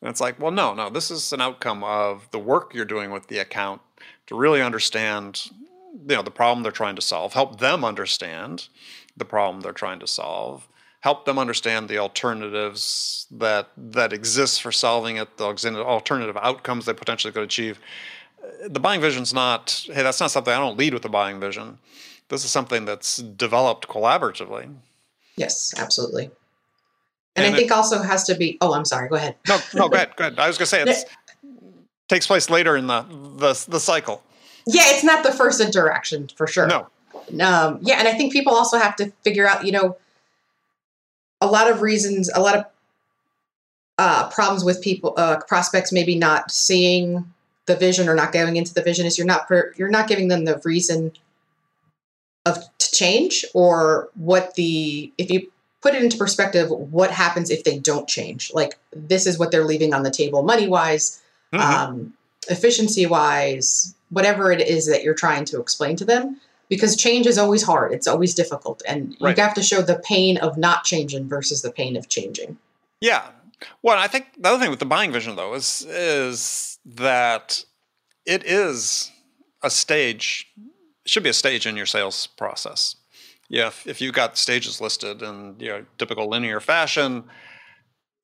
and 0.00 0.10
it's 0.10 0.20
like 0.20 0.38
well 0.40 0.50
no 0.50 0.74
no 0.74 0.90
this 0.90 1.10
is 1.10 1.32
an 1.32 1.40
outcome 1.40 1.84
of 1.84 2.28
the 2.32 2.38
work 2.38 2.74
you're 2.74 2.84
doing 2.84 3.10
with 3.10 3.26
the 3.28 3.38
account 3.38 3.80
to 4.26 4.34
really 4.34 4.62
understand 4.62 5.50
you 6.08 6.16
know 6.16 6.22
the 6.22 6.30
problem 6.30 6.62
they're 6.62 6.72
trying 6.72 6.96
to 6.96 7.02
solve 7.02 7.32
help 7.34 7.60
them 7.60 7.84
understand 7.84 8.68
the 9.16 9.24
problem 9.24 9.60
they're 9.60 9.72
trying 9.72 10.00
to 10.00 10.06
solve 10.06 10.66
help 11.04 11.24
them 11.24 11.38
understand 11.38 11.88
the 11.88 11.98
alternatives 11.98 13.26
that 13.30 13.68
that 13.76 14.12
exist 14.12 14.62
for 14.62 14.72
solving 14.72 15.16
it 15.16 15.36
the 15.36 15.44
alternative 15.44 16.36
outcomes 16.40 16.86
they 16.86 16.94
potentially 16.94 17.32
could 17.32 17.42
achieve 17.42 17.78
the 18.66 18.80
buying 18.80 19.00
vision's 19.00 19.32
not, 19.32 19.84
hey, 19.86 20.02
that's 20.02 20.20
not 20.20 20.30
something 20.30 20.52
I 20.52 20.58
don't 20.58 20.78
lead 20.78 20.94
with 20.94 21.02
the 21.02 21.08
buying 21.08 21.40
vision. 21.40 21.78
This 22.28 22.44
is 22.44 22.50
something 22.50 22.84
that's 22.84 23.18
developed 23.18 23.88
collaboratively. 23.88 24.74
Yes, 25.36 25.74
absolutely. 25.76 26.24
And, 27.36 27.44
and 27.46 27.54
I 27.54 27.56
think 27.56 27.70
it, 27.70 27.74
also 27.74 28.00
has 28.00 28.24
to 28.24 28.34
be. 28.34 28.56
Oh, 28.60 28.74
I'm 28.74 28.84
sorry. 28.84 29.08
Go 29.08 29.16
ahead. 29.16 29.34
No, 29.48 29.58
no, 29.74 29.88
go 29.88 29.96
ahead. 29.96 30.14
Go 30.16 30.26
ahead. 30.26 30.38
I 30.38 30.46
was 30.46 30.56
going 30.56 30.66
to 30.66 30.70
say 30.70 30.82
it 30.82 31.04
takes 32.08 32.26
place 32.26 32.48
later 32.48 32.76
in 32.76 32.86
the, 32.86 33.02
the 33.02 33.64
the 33.68 33.80
cycle. 33.80 34.22
Yeah, 34.66 34.82
it's 34.86 35.02
not 35.02 35.24
the 35.24 35.32
first 35.32 35.60
interaction 35.60 36.28
for 36.36 36.46
sure. 36.46 36.68
No. 36.68 36.86
Um, 37.40 37.80
yeah, 37.82 37.98
and 37.98 38.06
I 38.06 38.12
think 38.12 38.32
people 38.32 38.54
also 38.54 38.78
have 38.78 38.94
to 38.96 39.10
figure 39.24 39.48
out. 39.48 39.66
You 39.66 39.72
know, 39.72 39.96
lot 41.54 41.70
of 41.70 41.80
reasons, 41.80 42.30
a 42.34 42.40
lot 42.40 42.56
of 42.56 42.64
uh, 43.98 44.28
problems 44.30 44.64
with 44.64 44.82
people, 44.82 45.14
uh, 45.16 45.38
prospects 45.46 45.92
maybe 45.92 46.16
not 46.16 46.50
seeing 46.50 47.32
the 47.66 47.76
vision 47.76 48.08
or 48.08 48.14
not 48.14 48.32
going 48.32 48.56
into 48.56 48.74
the 48.74 48.82
vision 48.82 49.06
is 49.06 49.16
you're 49.16 49.26
not 49.26 49.48
per, 49.48 49.72
you're 49.76 49.88
not 49.88 50.08
giving 50.08 50.28
them 50.28 50.44
the 50.44 50.60
reason 50.64 51.12
of 52.44 52.58
to 52.78 52.90
change 52.92 53.44
or 53.54 54.10
what 54.14 54.54
the 54.54 55.10
if 55.16 55.30
you 55.30 55.50
put 55.80 55.94
it 55.94 56.02
into 56.02 56.18
perspective 56.18 56.68
what 56.68 57.10
happens 57.10 57.50
if 57.50 57.64
they 57.64 57.78
don't 57.78 58.06
change 58.06 58.52
like 58.52 58.78
this 58.92 59.26
is 59.26 59.38
what 59.38 59.50
they're 59.50 59.64
leaving 59.64 59.94
on 59.94 60.02
the 60.02 60.10
table 60.10 60.42
money 60.42 60.68
wise 60.68 61.22
mm-hmm. 61.54 61.62
um, 61.62 62.12
efficiency 62.48 63.06
wise 63.06 63.94
whatever 64.10 64.52
it 64.52 64.60
is 64.60 64.86
that 64.86 65.02
you're 65.02 65.14
trying 65.14 65.46
to 65.46 65.58
explain 65.58 65.96
to 65.96 66.04
them 66.04 66.38
because 66.68 66.96
change 66.96 67.26
is 67.26 67.38
always 67.38 67.62
hard 67.62 67.92
it's 67.92 68.06
always 68.06 68.34
difficult 68.34 68.82
and 68.86 69.16
right. 69.20 69.36
you 69.36 69.42
have 69.42 69.54
to 69.54 69.62
show 69.62 69.82
the 69.82 69.98
pain 70.04 70.36
of 70.38 70.56
not 70.56 70.84
changing 70.84 71.28
versus 71.28 71.62
the 71.62 71.70
pain 71.70 71.96
of 71.96 72.08
changing 72.08 72.56
yeah 73.00 73.28
well 73.82 73.98
i 73.98 74.06
think 74.06 74.26
the 74.38 74.48
other 74.48 74.58
thing 74.58 74.70
with 74.70 74.78
the 74.78 74.86
buying 74.86 75.12
vision 75.12 75.36
though 75.36 75.54
is 75.54 75.86
is 75.88 76.78
that 76.84 77.64
it 78.26 78.44
is 78.44 79.10
a 79.62 79.70
stage 79.70 80.46
It 80.56 81.10
should 81.10 81.22
be 81.22 81.30
a 81.30 81.34
stage 81.34 81.66
in 81.66 81.76
your 81.76 81.86
sales 81.86 82.26
process. 82.26 82.96
Yeah, 83.48 83.66
if, 83.66 83.86
if 83.86 84.00
you've 84.00 84.14
got 84.14 84.38
stages 84.38 84.80
listed 84.80 85.22
in 85.22 85.56
you 85.58 85.68
know 85.68 85.84
typical 85.98 86.28
linear 86.28 86.60
fashion, 86.60 87.24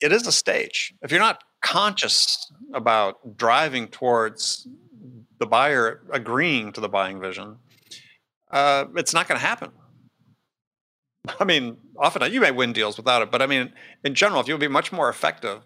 it 0.00 0.12
is 0.12 0.26
a 0.26 0.32
stage. 0.32 0.94
If 1.02 1.10
you're 1.10 1.20
not 1.20 1.42
conscious 1.62 2.50
about 2.72 3.36
driving 3.36 3.88
towards 3.88 4.66
the 5.38 5.46
buyer 5.46 6.00
agreeing 6.12 6.72
to 6.72 6.80
the 6.80 6.88
buying 6.88 7.20
vision, 7.20 7.56
uh, 8.50 8.86
it's 8.96 9.14
not 9.14 9.28
going 9.28 9.40
to 9.40 9.46
happen. 9.46 9.70
I 11.38 11.44
mean, 11.44 11.76
often 11.98 12.32
you 12.32 12.40
may 12.40 12.50
win 12.50 12.72
deals 12.72 12.96
without 12.96 13.22
it, 13.22 13.30
but 13.30 13.42
I 13.42 13.46
mean, 13.46 13.72
in 14.04 14.14
general, 14.14 14.40
if 14.40 14.48
you'll 14.48 14.58
be 14.58 14.68
much 14.68 14.90
more 14.90 15.08
effective, 15.08 15.62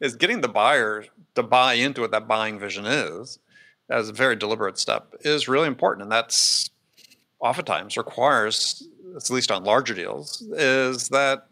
is 0.00 0.16
getting 0.16 0.40
the 0.40 0.48
buyer 0.48 1.04
to 1.34 1.42
buy 1.42 1.74
into 1.74 2.00
what 2.00 2.10
that 2.10 2.26
buying 2.26 2.58
vision 2.58 2.84
is 2.84 3.38
as 3.88 4.08
a 4.08 4.12
very 4.12 4.36
deliberate 4.36 4.78
step 4.78 5.14
is 5.20 5.48
really 5.48 5.68
important, 5.68 6.02
and 6.02 6.12
that's 6.12 6.70
oftentimes 7.40 7.96
requires, 7.96 8.86
at 9.14 9.30
least 9.30 9.50
on 9.52 9.64
larger 9.64 9.94
deals, 9.94 10.42
is 10.52 11.08
that 11.08 11.46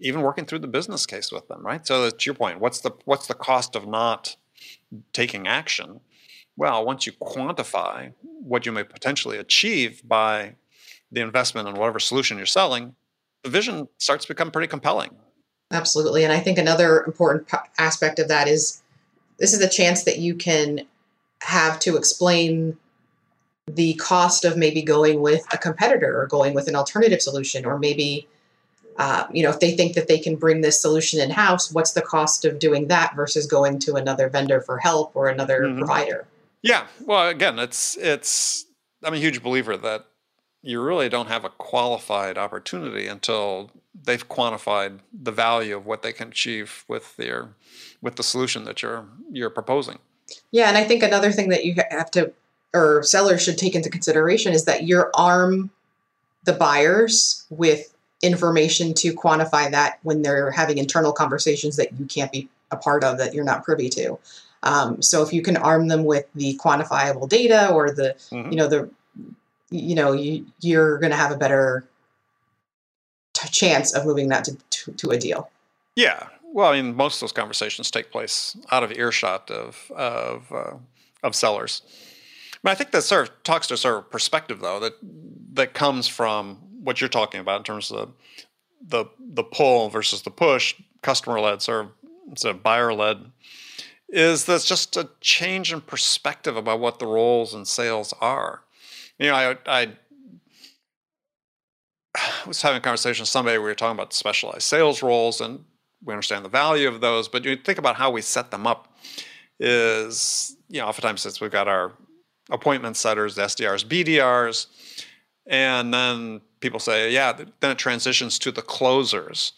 even 0.00 0.22
working 0.22 0.46
through 0.46 0.60
the 0.60 0.66
business 0.66 1.06
case 1.06 1.30
with 1.30 1.46
them, 1.48 1.64
right? 1.64 1.86
So 1.86 2.08
to 2.10 2.24
your 2.26 2.34
point, 2.34 2.60
what's 2.60 2.80
the 2.80 2.92
what's 3.04 3.26
the 3.26 3.34
cost 3.34 3.76
of 3.76 3.86
not 3.86 4.36
taking 5.12 5.46
action? 5.46 6.00
Well, 6.56 6.84
once 6.84 7.06
you 7.06 7.12
quantify 7.12 8.12
what 8.22 8.64
you 8.66 8.72
may 8.72 8.84
potentially 8.84 9.38
achieve 9.38 10.02
by 10.06 10.54
the 11.10 11.20
investment 11.20 11.68
in 11.68 11.74
whatever 11.74 11.98
solution 11.98 12.36
you're 12.36 12.46
selling, 12.46 12.94
the 13.42 13.50
vision 13.50 13.88
starts 13.98 14.24
to 14.24 14.32
become 14.32 14.50
pretty 14.50 14.68
compelling. 14.68 15.10
Absolutely, 15.70 16.24
and 16.24 16.32
I 16.32 16.40
think 16.40 16.58
another 16.58 17.02
important 17.04 17.48
aspect 17.78 18.18
of 18.18 18.28
that 18.28 18.48
is 18.48 18.82
this 19.38 19.52
is 19.52 19.60
a 19.60 19.68
chance 19.68 20.04
that 20.04 20.18
you 20.18 20.34
can 20.34 20.86
have 21.42 21.78
to 21.80 21.96
explain 21.96 22.76
the 23.66 23.94
cost 23.94 24.44
of 24.44 24.56
maybe 24.56 24.82
going 24.82 25.20
with 25.20 25.44
a 25.52 25.58
competitor 25.58 26.20
or 26.20 26.26
going 26.26 26.54
with 26.54 26.68
an 26.68 26.76
alternative 26.76 27.22
solution 27.22 27.64
or 27.64 27.78
maybe 27.78 28.28
uh, 28.98 29.26
you 29.32 29.42
know 29.42 29.48
if 29.48 29.58
they 29.60 29.74
think 29.74 29.94
that 29.94 30.06
they 30.06 30.18
can 30.18 30.36
bring 30.36 30.60
this 30.60 30.80
solution 30.80 31.18
in 31.18 31.30
house 31.30 31.72
what's 31.72 31.92
the 31.92 32.02
cost 32.02 32.44
of 32.44 32.58
doing 32.58 32.88
that 32.88 33.16
versus 33.16 33.46
going 33.46 33.78
to 33.78 33.94
another 33.94 34.28
vendor 34.28 34.60
for 34.60 34.78
help 34.78 35.16
or 35.16 35.28
another 35.28 35.62
mm-hmm. 35.62 35.78
provider 35.78 36.26
yeah 36.64 36.86
well 37.06 37.28
again 37.28 37.58
it's 37.58 37.96
it's 37.98 38.66
i'm 39.04 39.14
a 39.14 39.18
huge 39.18 39.42
believer 39.42 39.76
that 39.76 40.06
you 40.62 40.80
really 40.80 41.08
don't 41.08 41.28
have 41.28 41.44
a 41.44 41.50
qualified 41.50 42.36
opportunity 42.36 43.06
until 43.06 43.70
they've 44.04 44.28
quantified 44.28 44.98
the 45.12 45.30
value 45.30 45.76
of 45.76 45.86
what 45.86 46.02
they 46.02 46.12
can 46.12 46.28
achieve 46.28 46.84
with 46.88 47.16
their 47.16 47.50
with 48.02 48.16
the 48.16 48.22
solution 48.22 48.64
that 48.64 48.82
you're 48.82 49.06
you're 49.30 49.50
proposing 49.50 49.98
yeah, 50.52 50.68
and 50.68 50.76
I 50.76 50.84
think 50.84 51.02
another 51.02 51.32
thing 51.32 51.48
that 51.50 51.64
you 51.64 51.76
have 51.90 52.10
to 52.12 52.32
or 52.72 53.02
sellers 53.04 53.42
should 53.42 53.58
take 53.58 53.74
into 53.74 53.88
consideration 53.88 54.52
is 54.52 54.64
that 54.64 54.82
you 54.82 55.04
arm 55.14 55.70
the 56.44 56.52
buyers 56.52 57.46
with 57.50 57.94
information 58.22 58.94
to 58.94 59.14
quantify 59.14 59.70
that 59.70 59.98
when 60.02 60.22
they're 60.22 60.50
having 60.50 60.78
internal 60.78 61.12
conversations 61.12 61.76
that 61.76 61.92
you 61.98 62.06
can't 62.06 62.32
be 62.32 62.48
a 62.70 62.76
part 62.76 63.04
of 63.04 63.18
that 63.18 63.32
you're 63.32 63.44
not 63.44 63.64
privy 63.64 63.88
to. 63.88 64.18
Um, 64.64 65.00
so 65.02 65.22
if 65.22 65.32
you 65.32 65.42
can 65.42 65.56
arm 65.56 65.88
them 65.88 66.04
with 66.04 66.26
the 66.34 66.58
quantifiable 66.62 67.28
data 67.28 67.70
or 67.70 67.90
the 67.90 68.16
mm-hmm. 68.30 68.50
you 68.50 68.56
know 68.56 68.66
the 68.66 68.90
you 69.70 69.94
know 69.94 70.12
you, 70.12 70.46
you're 70.60 70.98
going 70.98 71.10
to 71.10 71.16
have 71.16 71.30
a 71.30 71.36
better 71.36 71.86
t- 73.34 73.48
chance 73.50 73.94
of 73.94 74.06
moving 74.06 74.28
that 74.30 74.44
to, 74.44 74.56
to, 74.70 74.92
to 74.92 75.10
a 75.10 75.18
deal. 75.18 75.50
Yeah, 75.96 76.28
well, 76.54 76.72
I 76.72 76.80
mean, 76.80 76.96
most 76.96 77.16
of 77.16 77.20
those 77.20 77.32
conversations 77.32 77.90
take 77.90 78.10
place 78.10 78.56
out 78.70 78.82
of 78.82 78.92
earshot 78.92 79.50
of 79.50 79.90
of 79.94 80.50
uh, 80.50 80.74
of 81.22 81.34
sellers. 81.34 81.82
But 82.62 82.70
I 82.70 82.74
think 82.74 82.92
that 82.92 83.02
sort 83.02 83.28
of 83.28 83.42
talks 83.42 83.66
to 83.66 83.74
a 83.74 83.76
sort 83.76 83.98
of 83.98 84.10
perspective, 84.10 84.60
though, 84.60 84.80
that 84.80 84.94
that 85.52 85.74
comes 85.74 86.08
from 86.08 86.56
what 86.82 87.00
you're 87.00 87.10
talking 87.10 87.40
about 87.40 87.58
in 87.58 87.64
terms 87.64 87.90
of 87.90 88.12
the 88.80 89.04
the 89.04 89.10
the 89.18 89.44
pull 89.44 89.90
versus 89.90 90.22
the 90.22 90.30
push, 90.30 90.74
customer 91.02 91.38
led, 91.40 91.60
sort 91.60 91.86
of 91.86 91.90
instead 92.30 92.54
of 92.54 92.62
buyer 92.62 92.94
led, 92.94 93.18
is 94.14 94.44
that's 94.44 94.64
just 94.64 94.96
a 94.96 95.08
change 95.20 95.72
in 95.72 95.80
perspective 95.80 96.56
about 96.56 96.78
what 96.78 97.00
the 97.00 97.06
roles 97.06 97.52
in 97.52 97.64
sales 97.64 98.14
are. 98.20 98.62
You 99.18 99.26
know, 99.28 99.34
I, 99.34 99.56
I 99.66 99.88
was 102.46 102.62
having 102.62 102.78
a 102.78 102.80
conversation 102.80 103.22
with 103.22 103.28
somebody. 103.28 103.58
We 103.58 103.64
were 103.64 103.74
talking 103.74 103.96
about 103.96 104.12
specialized 104.12 104.62
sales 104.62 105.02
roles, 105.02 105.40
and 105.40 105.64
we 106.04 106.12
understand 106.14 106.44
the 106.44 106.48
value 106.48 106.86
of 106.86 107.00
those, 107.00 107.28
but 107.28 107.44
you 107.44 107.56
think 107.56 107.78
about 107.78 107.96
how 107.96 108.10
we 108.10 108.20
set 108.20 108.50
them 108.52 108.66
up 108.66 108.96
is, 109.58 110.56
you 110.68 110.80
know, 110.80 110.86
oftentimes 110.86 111.20
since 111.20 111.40
we've 111.40 111.50
got 111.50 111.66
our 111.66 111.92
appointment 112.50 112.96
setters, 112.96 113.36
SDRs, 113.36 113.84
BDRs, 113.84 114.66
and 115.46 115.92
then 115.92 116.40
people 116.60 116.78
say, 116.78 117.12
yeah, 117.12 117.32
then 117.32 117.70
it 117.70 117.78
transitions 117.78 118.38
to 118.38 118.52
the 118.52 118.62
closers. 118.62 119.52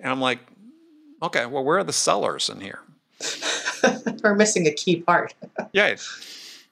And 0.00 0.12
I'm 0.12 0.20
like, 0.20 0.40
okay, 1.22 1.46
well, 1.46 1.64
where 1.64 1.78
are 1.78 1.84
the 1.84 1.92
sellers 1.92 2.48
in 2.48 2.60
here? 2.60 2.80
We're 4.30 4.34
missing 4.34 4.66
a 4.66 4.72
key 4.72 5.00
part. 5.00 5.34
yes. 5.72 6.64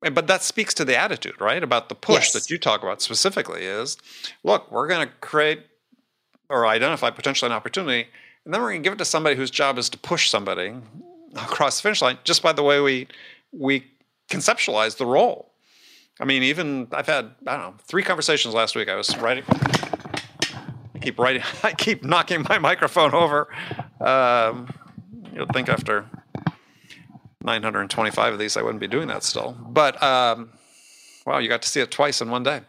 But 0.00 0.26
that 0.26 0.42
speaks 0.42 0.74
to 0.74 0.84
the 0.84 0.96
attitude, 0.96 1.40
right? 1.40 1.62
About 1.62 1.88
the 1.88 1.94
push 1.94 2.24
yes. 2.24 2.32
that 2.34 2.50
you 2.50 2.58
talk 2.58 2.82
about 2.82 3.00
specifically 3.00 3.64
is 3.64 3.96
look, 4.42 4.70
we're 4.70 4.88
going 4.88 5.06
to 5.06 5.14
create 5.20 5.62
or 6.50 6.66
identify 6.66 7.10
potentially 7.10 7.50
an 7.50 7.56
opportunity 7.56 8.08
and 8.44 8.52
then 8.52 8.60
we're 8.60 8.70
going 8.70 8.82
to 8.82 8.86
give 8.86 8.92
it 8.92 8.98
to 8.98 9.04
somebody 9.04 9.36
whose 9.36 9.50
job 9.50 9.78
is 9.78 9.88
to 9.90 9.98
push 9.98 10.28
somebody 10.28 10.74
across 11.36 11.76
the 11.76 11.82
finish 11.82 12.02
line 12.02 12.18
just 12.24 12.42
by 12.42 12.52
the 12.52 12.62
way 12.62 12.80
we 12.80 13.08
we 13.52 13.84
conceptualize 14.28 14.96
the 14.96 15.06
role. 15.06 15.50
I 16.20 16.24
mean, 16.24 16.42
even 16.42 16.88
I've 16.92 17.06
had 17.06 17.30
I 17.46 17.56
don't 17.56 17.60
know 17.60 17.74
three 17.82 18.02
conversations 18.02 18.54
last 18.54 18.76
week. 18.76 18.88
I 18.88 18.96
was 18.96 19.16
writing, 19.16 19.44
I 20.94 20.98
keep 21.00 21.18
writing, 21.18 21.42
I 21.62 21.72
keep 21.72 22.04
knocking 22.04 22.44
my 22.48 22.58
microphone 22.58 23.14
over. 23.14 23.48
Um, 24.00 24.68
you'll 25.34 25.46
think 25.46 25.68
after 25.68 26.04
925 27.44 28.32
of 28.32 28.38
these, 28.38 28.56
I 28.56 28.62
wouldn't 28.62 28.80
be 28.80 28.88
doing 28.88 29.08
that 29.08 29.22
still. 29.22 29.56
But 29.68 30.02
um, 30.02 30.50
wow, 31.26 31.38
you 31.38 31.48
got 31.48 31.62
to 31.62 31.68
see 31.68 31.80
it 31.80 31.90
twice 31.90 32.20
in 32.20 32.30
one 32.30 32.42
day. 32.42 32.60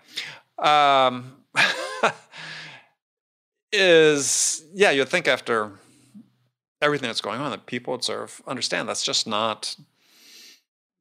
Um, 0.57 1.37
is 3.71 4.63
yeah, 4.73 4.91
you'd 4.91 5.09
think 5.09 5.27
after 5.27 5.71
everything 6.81 7.07
that's 7.07 7.21
going 7.21 7.39
on 7.39 7.51
that 7.51 7.65
people 7.65 7.93
would 7.93 8.03
sort 8.03 8.21
of 8.21 8.41
understand 8.47 8.87
that's 8.87 9.03
just 9.03 9.25
not 9.25 9.75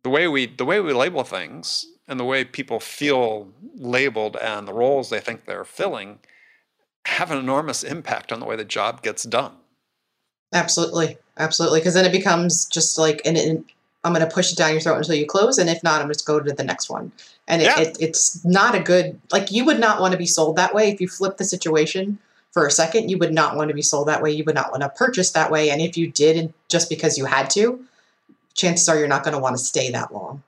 the 0.02 0.10
way 0.10 0.28
we 0.28 0.46
the 0.46 0.64
way 0.64 0.80
we 0.80 0.92
label 0.92 1.24
things 1.24 1.86
and 2.06 2.18
the 2.20 2.24
way 2.24 2.44
people 2.44 2.80
feel 2.80 3.48
labeled 3.74 4.36
and 4.36 4.68
the 4.68 4.72
roles 4.72 5.10
they 5.10 5.20
think 5.20 5.44
they're 5.44 5.64
filling 5.64 6.18
have 7.06 7.30
an 7.30 7.38
enormous 7.38 7.82
impact 7.82 8.32
on 8.32 8.40
the 8.40 8.46
way 8.46 8.56
the 8.56 8.64
job 8.64 9.02
gets 9.02 9.24
done. 9.24 9.52
Absolutely, 10.54 11.18
absolutely, 11.36 11.80
because 11.80 11.94
then 11.94 12.06
it 12.06 12.12
becomes 12.12 12.64
just 12.66 12.96
like 12.96 13.20
an, 13.24 13.36
an 13.36 13.64
I'm 14.04 14.12
going 14.12 14.26
to 14.26 14.32
push 14.32 14.52
it 14.52 14.56
down 14.56 14.72
your 14.72 14.80
throat 14.80 14.98
until 14.98 15.14
you 15.14 15.26
close, 15.26 15.58
and 15.58 15.68
if 15.68 15.82
not, 15.82 16.00
I'm 16.00 16.08
just 16.08 16.26
go 16.26 16.40
to 16.40 16.52
the 16.52 16.64
next 16.64 16.88
one. 16.88 17.12
And 17.48 17.60
it, 17.60 17.66
yeah. 17.66 17.80
it, 17.80 17.96
it's 18.00 18.42
not 18.44 18.74
a 18.74 18.80
good 18.80 19.20
like 19.32 19.50
you 19.50 19.64
would 19.66 19.80
not 19.80 20.00
want 20.00 20.12
to 20.12 20.18
be 20.18 20.26
sold 20.26 20.56
that 20.56 20.74
way 20.74 20.90
if 20.90 21.00
you 21.00 21.08
flip 21.08 21.36
the 21.36 21.44
situation 21.44 22.18
for 22.54 22.66
a 22.68 22.70
second, 22.70 23.10
you 23.10 23.18
would 23.18 23.34
not 23.34 23.56
want 23.56 23.68
to 23.68 23.74
be 23.74 23.82
sold 23.82 24.06
that 24.06 24.22
way. 24.22 24.30
You 24.30 24.44
would 24.44 24.54
not 24.54 24.70
want 24.70 24.84
to 24.84 24.88
purchase 24.88 25.32
that 25.32 25.50
way. 25.50 25.70
And 25.70 25.82
if 25.82 25.96
you 25.96 26.08
did, 26.08 26.54
just 26.68 26.88
because 26.88 27.18
you 27.18 27.24
had 27.24 27.50
to, 27.50 27.84
chances 28.54 28.88
are 28.88 28.96
you're 28.96 29.08
not 29.08 29.24
going 29.24 29.34
to 29.34 29.40
want 29.40 29.58
to 29.58 29.62
stay 29.62 29.90
that 29.90 30.14
long. 30.14 30.40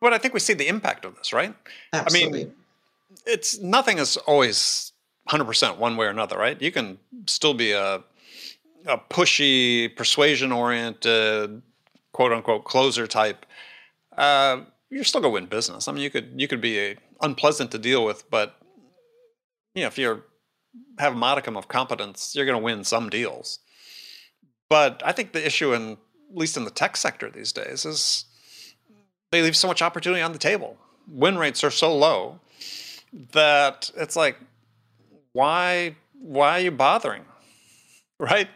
but 0.00 0.14
I 0.14 0.18
think 0.18 0.32
we 0.32 0.40
see 0.40 0.54
the 0.54 0.68
impact 0.68 1.04
of 1.04 1.16
this, 1.16 1.34
right? 1.34 1.54
Absolutely. 1.92 2.40
I 2.40 2.44
mean, 2.44 2.54
it's 3.26 3.58
nothing 3.58 3.98
is 3.98 4.16
always 4.16 4.92
100% 5.28 5.76
one 5.76 5.98
way 5.98 6.06
or 6.06 6.08
another, 6.08 6.38
right? 6.38 6.60
You 6.62 6.72
can 6.72 6.98
still 7.26 7.52
be 7.52 7.72
a 7.72 8.02
a 8.86 8.98
pushy, 8.98 9.94
persuasion 9.94 10.52
oriented, 10.52 11.62
quote 12.12 12.32
unquote 12.32 12.64
closer 12.64 13.06
type. 13.06 13.46
Uh, 14.16 14.62
you're 14.90 15.04
still 15.04 15.20
gonna 15.20 15.32
win 15.32 15.46
business. 15.46 15.88
I 15.88 15.92
mean, 15.92 16.02
you 16.02 16.10
could 16.10 16.32
you 16.36 16.48
could 16.48 16.60
be 16.60 16.78
a, 16.78 16.96
unpleasant 17.20 17.70
to 17.72 17.78
deal 17.78 18.04
with, 18.04 18.28
but 18.30 18.56
you 19.74 19.82
know, 19.82 19.88
if 19.88 19.98
you 19.98 20.22
have 20.98 21.12
a 21.12 21.16
modicum 21.16 21.56
of 21.56 21.68
competence, 21.68 22.34
you're 22.34 22.46
gonna 22.46 22.58
win 22.58 22.84
some 22.84 23.08
deals. 23.08 23.60
But 24.68 25.02
I 25.04 25.12
think 25.12 25.32
the 25.32 25.44
issue 25.44 25.72
in 25.74 25.92
at 25.92 26.36
least 26.36 26.56
in 26.56 26.64
the 26.64 26.70
tech 26.70 26.96
sector 26.96 27.30
these 27.30 27.52
days 27.52 27.84
is 27.84 28.24
they 29.30 29.42
leave 29.42 29.56
so 29.56 29.68
much 29.68 29.82
opportunity 29.82 30.22
on 30.22 30.32
the 30.32 30.38
table. 30.38 30.76
Win 31.08 31.38
rates 31.38 31.64
are 31.64 31.70
so 31.70 31.96
low 31.96 32.40
that 33.32 33.90
it's 33.96 34.16
like, 34.16 34.36
why 35.32 35.96
why 36.20 36.58
are 36.58 36.60
you 36.60 36.70
bothering? 36.70 37.24
Right? 38.30 38.48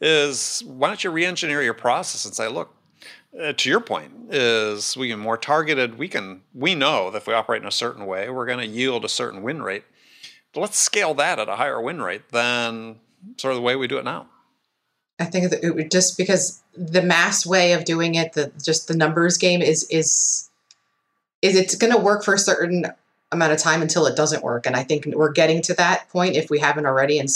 Is 0.00 0.62
why 0.64 0.88
don't 0.88 1.02
you 1.02 1.10
re-engineer 1.10 1.62
your 1.62 1.74
process 1.74 2.24
and 2.24 2.34
say, 2.34 2.48
look, 2.48 2.74
uh, 3.40 3.52
to 3.52 3.68
your 3.68 3.80
point, 3.80 4.12
is 4.30 4.96
we 4.96 5.08
can 5.08 5.18
more 5.18 5.36
targeted. 5.36 5.98
We 5.98 6.08
can 6.08 6.42
we 6.54 6.74
know 6.74 7.10
that 7.10 7.18
if 7.18 7.26
we 7.26 7.34
operate 7.34 7.62
in 7.62 7.68
a 7.68 7.72
certain 7.72 8.06
way, 8.06 8.28
we're 8.30 8.46
going 8.46 8.58
to 8.58 8.66
yield 8.66 9.04
a 9.04 9.08
certain 9.08 9.42
win 9.42 9.62
rate. 9.62 9.84
But 10.52 10.60
let's 10.60 10.78
scale 10.78 11.14
that 11.14 11.38
at 11.38 11.48
a 11.48 11.56
higher 11.56 11.80
win 11.80 12.02
rate 12.02 12.28
than 12.30 13.00
sort 13.36 13.52
of 13.52 13.56
the 13.56 13.62
way 13.62 13.74
we 13.74 13.88
do 13.88 13.98
it 13.98 14.04
now. 14.04 14.26
I 15.18 15.24
think 15.24 15.50
that 15.50 15.64
it 15.64 15.74
would 15.74 15.90
just 15.90 16.18
because 16.18 16.62
the 16.76 17.02
mass 17.02 17.46
way 17.46 17.72
of 17.72 17.84
doing 17.84 18.14
it, 18.14 18.32
the 18.34 18.52
just 18.62 18.88
the 18.88 18.96
numbers 18.96 19.38
game 19.38 19.62
is 19.62 19.84
is 19.84 20.50
is 21.40 21.56
it's 21.56 21.74
going 21.74 21.92
to 21.92 21.98
work 21.98 22.24
for 22.24 22.34
a 22.34 22.38
certain 22.38 22.86
amount 23.30 23.52
of 23.52 23.58
time 23.58 23.82
until 23.82 24.06
it 24.06 24.16
doesn't 24.16 24.42
work, 24.42 24.66
and 24.66 24.76
I 24.76 24.82
think 24.82 25.06
we're 25.06 25.32
getting 25.32 25.62
to 25.62 25.74
that 25.74 26.08
point 26.08 26.36
if 26.36 26.50
we 26.50 26.58
haven't 26.58 26.86
already, 26.86 27.18
and 27.18 27.30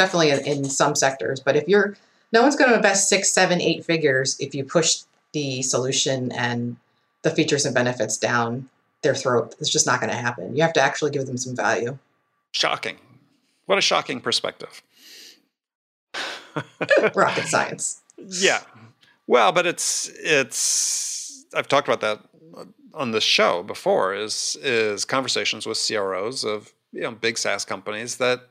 definitely 0.00 0.30
in, 0.30 0.40
in 0.40 0.64
some 0.64 0.94
sectors. 0.94 1.40
But 1.40 1.56
if 1.56 1.68
you're 1.68 1.96
no 2.32 2.42
one's 2.42 2.56
going 2.56 2.70
to 2.70 2.76
invest 2.76 3.08
six, 3.08 3.30
seven, 3.30 3.60
eight 3.60 3.84
figures 3.84 4.38
if 4.38 4.54
you 4.54 4.64
push 4.64 5.02
the 5.32 5.62
solution 5.62 6.32
and 6.32 6.76
the 7.22 7.30
features 7.30 7.64
and 7.64 7.74
benefits 7.74 8.16
down 8.16 8.68
their 9.02 9.14
throat. 9.14 9.54
It's 9.58 9.70
just 9.70 9.86
not 9.86 10.00
going 10.00 10.10
to 10.10 10.16
happen. 10.16 10.56
You 10.56 10.62
have 10.62 10.72
to 10.74 10.80
actually 10.80 11.10
give 11.10 11.26
them 11.26 11.36
some 11.36 11.56
value. 11.56 11.98
Shocking. 12.52 12.96
What 13.66 13.78
a 13.78 13.80
shocking 13.82 14.20
perspective. 14.20 14.82
Rocket 17.14 17.46
science. 17.46 18.02
Yeah. 18.18 18.60
Well, 19.26 19.52
but 19.52 19.66
it's 19.66 20.10
it's 20.16 21.46
I've 21.54 21.68
talked 21.68 21.88
about 21.88 22.00
that 22.00 22.20
on 22.92 23.12
this 23.12 23.22
show 23.22 23.62
before 23.62 24.14
is 24.14 24.56
is 24.60 25.04
conversations 25.04 25.66
with 25.66 25.80
CROs 25.86 26.44
of 26.44 26.72
you 26.92 27.02
know 27.02 27.12
big 27.12 27.38
SaaS 27.38 27.64
companies 27.64 28.16
that 28.16 28.48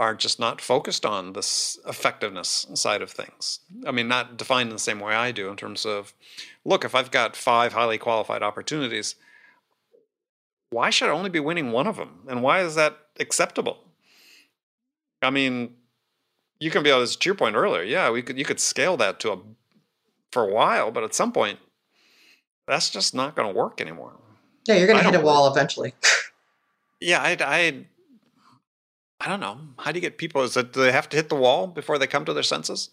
are 0.00 0.14
just 0.14 0.40
not 0.40 0.62
focused 0.62 1.04
on 1.04 1.34
this 1.34 1.78
effectiveness 1.86 2.66
side 2.72 3.02
of 3.02 3.10
things. 3.10 3.60
I 3.86 3.90
mean, 3.90 4.08
not 4.08 4.38
defined 4.38 4.70
in 4.70 4.74
the 4.74 4.80
same 4.80 4.98
way 4.98 5.14
I 5.14 5.30
do 5.30 5.50
in 5.50 5.56
terms 5.56 5.84
of, 5.84 6.14
look, 6.64 6.86
if 6.86 6.94
I've 6.94 7.10
got 7.10 7.36
five 7.36 7.74
highly 7.74 7.98
qualified 7.98 8.42
opportunities, 8.42 9.16
why 10.70 10.88
should 10.88 11.10
I 11.10 11.12
only 11.12 11.28
be 11.28 11.38
winning 11.38 11.70
one 11.70 11.86
of 11.86 11.96
them? 11.96 12.20
And 12.26 12.42
why 12.42 12.62
is 12.62 12.76
that 12.76 12.96
acceptable? 13.18 13.76
I 15.20 15.28
mean, 15.28 15.74
you 16.60 16.70
can 16.70 16.82
be 16.82 16.90
oh, 16.90 16.96
able 16.96 17.06
to, 17.06 17.18
to 17.18 17.28
your 17.28 17.34
point 17.34 17.56
earlier, 17.56 17.82
yeah, 17.82 18.10
we 18.10 18.22
could 18.22 18.38
you 18.38 18.44
could 18.46 18.58
scale 18.58 18.96
that 18.96 19.20
to 19.20 19.32
a 19.32 19.38
for 20.32 20.48
a 20.48 20.50
while, 20.50 20.90
but 20.90 21.04
at 21.04 21.12
some 21.12 21.30
point, 21.30 21.58
that's 22.66 22.88
just 22.88 23.14
not 23.14 23.36
going 23.36 23.52
to 23.52 23.54
work 23.54 23.82
anymore. 23.82 24.14
Yeah, 24.66 24.76
you're 24.76 24.86
going 24.86 24.98
to 24.98 25.04
hit 25.04 25.14
a 25.14 25.20
wall 25.20 25.52
eventually. 25.52 25.92
yeah, 27.00 27.20
I, 27.20 27.36
I 27.40 27.84
I 29.20 29.28
don't 29.28 29.40
know. 29.40 29.58
How 29.78 29.92
do 29.92 29.98
you 29.98 30.00
get 30.00 30.16
people? 30.18 30.42
Is 30.42 30.56
it 30.56 30.72
do 30.72 30.80
they 30.80 30.92
have 30.92 31.08
to 31.10 31.16
hit 31.16 31.28
the 31.28 31.36
wall 31.36 31.66
before 31.66 31.98
they 31.98 32.06
come 32.06 32.24
to 32.24 32.32
their 32.32 32.42
senses? 32.42 32.88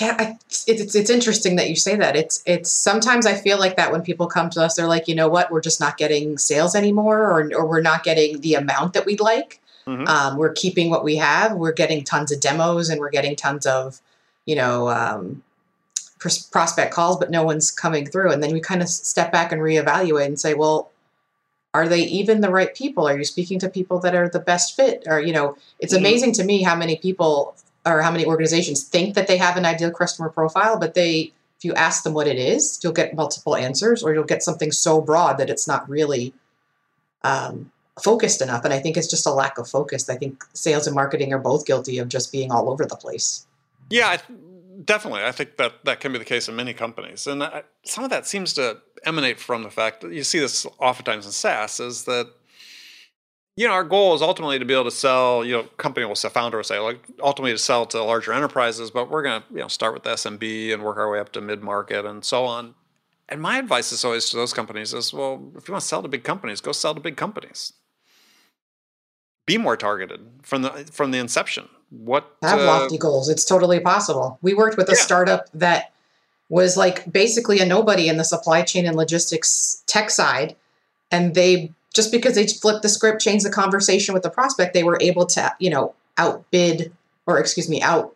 Yeah, 0.00 0.16
I, 0.18 0.38
it's 0.66 0.94
it's 0.94 1.10
interesting 1.10 1.56
that 1.56 1.68
you 1.68 1.76
say 1.76 1.96
that. 1.96 2.16
It's 2.16 2.42
it's 2.46 2.72
sometimes 2.72 3.26
I 3.26 3.34
feel 3.34 3.58
like 3.58 3.76
that 3.76 3.92
when 3.92 4.02
people 4.02 4.26
come 4.26 4.50
to 4.50 4.62
us, 4.62 4.74
they're 4.74 4.86
like, 4.86 5.06
you 5.08 5.14
know 5.14 5.28
what, 5.28 5.50
we're 5.50 5.60
just 5.60 5.80
not 5.80 5.98
getting 5.98 6.38
sales 6.38 6.74
anymore, 6.74 7.20
or 7.20 7.50
or 7.54 7.66
we're 7.66 7.82
not 7.82 8.02
getting 8.02 8.40
the 8.40 8.54
amount 8.54 8.94
that 8.94 9.06
we'd 9.06 9.20
like. 9.20 9.60
Mm-hmm. 9.86 10.06
Um, 10.06 10.36
we're 10.36 10.52
keeping 10.52 10.90
what 10.90 11.04
we 11.04 11.16
have. 11.16 11.52
We're 11.56 11.72
getting 11.72 12.04
tons 12.04 12.32
of 12.32 12.40
demos, 12.40 12.88
and 12.88 13.00
we're 13.00 13.10
getting 13.10 13.34
tons 13.36 13.66
of, 13.66 14.00
you 14.46 14.54
know, 14.54 14.88
um, 14.88 15.42
prospect 16.18 16.94
calls, 16.94 17.18
but 17.18 17.30
no 17.30 17.42
one's 17.42 17.70
coming 17.70 18.06
through. 18.06 18.30
And 18.30 18.42
then 18.42 18.52
we 18.52 18.60
kind 18.60 18.80
of 18.80 18.88
step 18.88 19.32
back 19.32 19.50
and 19.50 19.60
reevaluate 19.60 20.26
and 20.26 20.38
say, 20.38 20.54
well, 20.54 20.91
are 21.74 21.88
they 21.88 22.02
even 22.02 22.40
the 22.40 22.50
right 22.50 22.74
people? 22.74 23.08
Are 23.08 23.16
you 23.16 23.24
speaking 23.24 23.58
to 23.60 23.68
people 23.68 23.98
that 24.00 24.14
are 24.14 24.28
the 24.28 24.40
best 24.40 24.76
fit? 24.76 25.04
Or 25.06 25.20
you 25.20 25.32
know 25.32 25.56
it's 25.78 25.94
mm-hmm. 25.94 26.04
amazing 26.04 26.32
to 26.34 26.44
me 26.44 26.62
how 26.62 26.76
many 26.76 26.96
people 26.96 27.54
or 27.84 28.02
how 28.02 28.10
many 28.10 28.24
organizations 28.24 28.84
think 28.84 29.14
that 29.14 29.26
they 29.26 29.36
have 29.36 29.56
an 29.56 29.64
ideal 29.64 29.90
customer 29.90 30.28
profile 30.28 30.78
but 30.78 30.94
they 30.94 31.32
if 31.58 31.64
you 31.64 31.74
ask 31.74 32.04
them 32.04 32.14
what 32.14 32.28
it 32.28 32.38
is 32.38 32.78
you'll 32.82 32.92
get 32.92 33.14
multiple 33.14 33.56
answers 33.56 34.02
or 34.02 34.14
you'll 34.14 34.22
get 34.22 34.42
something 34.42 34.70
so 34.70 35.00
broad 35.00 35.36
that 35.38 35.50
it's 35.50 35.66
not 35.66 35.88
really 35.88 36.32
um, 37.24 37.72
focused 38.02 38.40
enough. 38.40 38.64
And 38.64 38.72
i 38.72 38.78
think 38.78 38.96
it's 38.96 39.08
just 39.08 39.26
a 39.26 39.32
lack 39.32 39.58
of 39.58 39.68
focus. 39.68 40.08
I 40.08 40.16
think 40.16 40.44
sales 40.52 40.86
and 40.86 40.94
marketing 40.94 41.32
are 41.32 41.38
both 41.38 41.66
guilty 41.66 41.98
of 41.98 42.08
just 42.08 42.32
being 42.32 42.52
all 42.52 42.70
over 42.70 42.84
the 42.84 42.96
place. 42.96 43.46
Yeah 43.90 44.18
definitely. 44.84 45.24
I 45.24 45.32
think 45.32 45.56
that 45.56 45.84
that 45.84 46.00
can 46.00 46.12
be 46.12 46.18
the 46.18 46.24
case 46.24 46.48
in 46.48 46.56
many 46.56 46.74
companies. 46.74 47.26
And 47.26 47.42
I, 47.42 47.62
some 47.84 48.04
of 48.04 48.10
that 48.10 48.26
seems 48.26 48.52
to 48.54 48.78
emanate 49.04 49.38
from 49.38 49.62
the 49.62 49.70
fact 49.70 50.00
that 50.00 50.12
you 50.12 50.24
see 50.24 50.38
this 50.38 50.66
oftentimes 50.78 51.26
in 51.26 51.32
SaaS 51.32 51.80
is 51.80 52.04
that 52.04 52.28
you 53.56 53.66
know 53.66 53.74
our 53.74 53.84
goal 53.84 54.14
is 54.14 54.22
ultimately 54.22 54.58
to 54.58 54.64
be 54.64 54.74
able 54.74 54.84
to 54.84 54.90
sell. 54.90 55.44
You 55.44 55.52
know, 55.52 55.62
company 55.76 56.06
will 56.06 56.14
say, 56.14 56.28
founder 56.28 56.58
will 56.58 56.64
say, 56.64 56.78
like 56.78 57.04
ultimately 57.22 57.52
to 57.52 57.58
sell 57.58 57.86
to 57.86 58.02
larger 58.02 58.32
enterprises, 58.32 58.90
but 58.90 59.10
we're 59.10 59.22
going 59.22 59.42
to 59.42 59.46
you 59.52 59.60
know 59.60 59.68
start 59.68 59.94
with 59.94 60.04
SMB 60.04 60.72
and 60.72 60.82
work 60.82 60.96
our 60.96 61.10
way 61.10 61.20
up 61.20 61.32
to 61.32 61.40
mid 61.40 61.62
market 61.62 62.04
and 62.04 62.24
so 62.24 62.44
on. 62.44 62.74
And 63.28 63.40
my 63.40 63.58
advice 63.58 63.92
is 63.92 64.04
always 64.04 64.28
to 64.30 64.36
those 64.36 64.52
companies 64.52 64.92
is, 64.92 65.12
well, 65.12 65.52
if 65.56 65.66
you 65.66 65.72
want 65.72 65.82
to 65.82 65.88
sell 65.88 66.02
to 66.02 66.08
big 66.08 66.24
companies, 66.24 66.60
go 66.60 66.72
sell 66.72 66.94
to 66.94 67.00
big 67.00 67.16
companies. 67.16 67.72
Be 69.46 69.56
more 69.56 69.76
targeted 69.76 70.20
from 70.42 70.62
the 70.62 70.70
from 70.92 71.10
the 71.10 71.18
inception. 71.18 71.68
What 71.90 72.36
have 72.42 72.58
uh, 72.58 72.64
lofty 72.64 72.98
goals? 72.98 73.28
It's 73.28 73.44
totally 73.44 73.80
possible. 73.80 74.38
We 74.40 74.54
worked 74.54 74.76
with 74.76 74.88
a 74.88 74.92
yeah. 74.92 75.02
startup 75.02 75.46
that 75.52 75.91
was 76.52 76.76
like 76.76 77.10
basically 77.10 77.60
a 77.60 77.64
nobody 77.64 78.08
in 78.08 78.18
the 78.18 78.24
supply 78.24 78.60
chain 78.60 78.84
and 78.84 78.94
logistics 78.94 79.82
tech 79.86 80.10
side. 80.10 80.54
And 81.10 81.34
they 81.34 81.72
just 81.94 82.12
because 82.12 82.34
they 82.34 82.46
flipped 82.46 82.82
the 82.82 82.90
script, 82.90 83.22
changed 83.22 83.46
the 83.46 83.50
conversation 83.50 84.12
with 84.12 84.22
the 84.22 84.28
prospect, 84.28 84.74
they 84.74 84.84
were 84.84 84.98
able 85.00 85.24
to, 85.24 85.50
you 85.58 85.70
know, 85.70 85.94
outbid 86.18 86.92
or 87.24 87.40
excuse 87.40 87.70
me, 87.70 87.80
out 87.80 88.14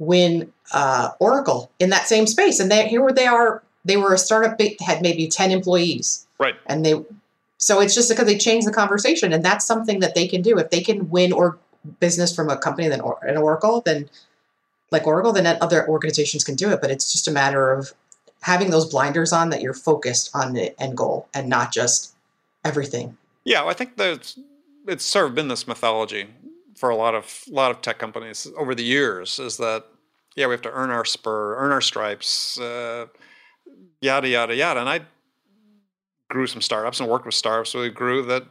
win 0.00 0.52
uh, 0.72 1.10
Oracle 1.20 1.70
in 1.78 1.90
that 1.90 2.08
same 2.08 2.26
space. 2.26 2.58
And 2.58 2.72
they, 2.72 2.88
here 2.88 3.02
where 3.02 3.12
they 3.12 3.28
are, 3.28 3.62
they 3.84 3.96
were 3.96 4.14
a 4.14 4.18
startup 4.18 4.58
that 4.58 4.80
had 4.80 5.00
maybe 5.00 5.28
10 5.28 5.52
employees. 5.52 6.26
Right. 6.40 6.56
And 6.66 6.84
they, 6.84 7.00
so 7.58 7.80
it's 7.80 7.94
just 7.94 8.08
because 8.08 8.26
they 8.26 8.36
changed 8.36 8.66
the 8.66 8.72
conversation. 8.72 9.32
And 9.32 9.44
that's 9.44 9.64
something 9.64 10.00
that 10.00 10.16
they 10.16 10.26
can 10.26 10.42
do. 10.42 10.58
If 10.58 10.70
they 10.70 10.80
can 10.80 11.08
win 11.08 11.32
or 11.32 11.56
business 12.00 12.34
from 12.34 12.50
a 12.50 12.56
company 12.56 12.88
than 12.88 13.00
an 13.22 13.36
Oracle, 13.36 13.80
then 13.80 14.10
like 14.90 15.06
Oracle, 15.06 15.32
then 15.32 15.46
other 15.60 15.86
organizations 15.88 16.44
can 16.44 16.54
do 16.54 16.70
it. 16.70 16.80
But 16.80 16.90
it's 16.90 17.12
just 17.12 17.28
a 17.28 17.30
matter 17.30 17.72
of 17.72 17.92
having 18.42 18.70
those 18.70 18.86
blinders 18.86 19.32
on 19.32 19.50
that 19.50 19.60
you're 19.60 19.74
focused 19.74 20.30
on 20.34 20.54
the 20.54 20.78
end 20.80 20.96
goal 20.96 21.28
and 21.34 21.48
not 21.48 21.72
just 21.72 22.14
everything. 22.64 23.16
Yeah, 23.44 23.64
I 23.64 23.72
think 23.72 23.96
that 23.96 24.34
it's 24.86 25.04
sort 25.04 25.26
of 25.26 25.34
been 25.34 25.48
this 25.48 25.66
mythology 25.66 26.26
for 26.76 26.88
a 26.90 26.96
lot 26.96 27.14
of 27.14 27.44
lot 27.48 27.70
of 27.70 27.82
tech 27.82 27.98
companies 27.98 28.48
over 28.56 28.74
the 28.74 28.82
years 28.82 29.38
is 29.38 29.58
that 29.58 29.84
yeah 30.34 30.46
we 30.46 30.52
have 30.52 30.62
to 30.62 30.72
earn 30.72 30.90
our 30.90 31.04
spur, 31.04 31.56
earn 31.56 31.72
our 31.72 31.80
stripes, 31.80 32.58
uh, 32.58 33.06
yada 34.00 34.28
yada 34.28 34.54
yada. 34.54 34.80
And 34.80 34.88
I 34.88 35.00
grew 36.28 36.46
some 36.46 36.62
startups 36.62 37.00
and 37.00 37.08
worked 37.08 37.26
with 37.26 37.34
startups, 37.34 37.70
so 37.70 37.80
we 37.80 37.90
grew 37.90 38.22
that. 38.22 38.44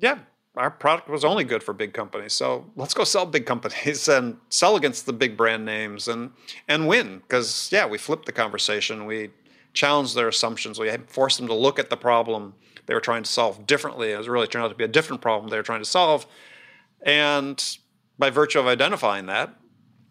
Yeah, 0.00 0.18
our 0.56 0.70
product 0.70 1.08
was 1.08 1.24
only 1.24 1.44
good 1.44 1.62
for 1.62 1.72
big 1.72 1.92
companies. 1.92 2.32
So 2.32 2.64
let's 2.76 2.94
go 2.94 3.04
sell 3.04 3.26
big 3.26 3.46
companies 3.46 4.08
and 4.16 4.38
sell 4.48 4.76
against 4.76 5.06
the 5.06 5.12
big 5.12 5.36
brand 5.36 5.64
names 5.64 6.08
and 6.08 6.32
and 6.68 6.88
win. 6.88 7.18
Because 7.18 7.70
yeah, 7.72 7.86
we 7.86 7.98
flipped 7.98 8.26
the 8.26 8.32
conversation. 8.32 9.06
We 9.06 9.30
challenged 9.72 10.14
their 10.14 10.28
assumptions. 10.28 10.78
We 10.78 10.90
forced 11.06 11.38
them 11.38 11.48
to 11.48 11.54
look 11.54 11.78
at 11.78 11.90
the 11.90 11.96
problem 11.96 12.54
they 12.86 12.94
were 12.94 13.00
trying 13.00 13.24
to 13.24 13.30
solve 13.30 13.66
differently. 13.66 14.12
It 14.12 14.18
was 14.18 14.28
really 14.28 14.46
turned 14.46 14.64
out 14.64 14.68
to 14.68 14.74
be 14.74 14.84
a 14.84 14.88
different 14.88 15.20
problem 15.20 15.50
they 15.50 15.56
were 15.56 15.62
trying 15.62 15.82
to 15.82 15.88
solve. 15.88 16.26
And 17.02 17.62
by 18.18 18.30
virtue 18.30 18.58
of 18.58 18.66
identifying 18.66 19.26
that, 19.26 19.54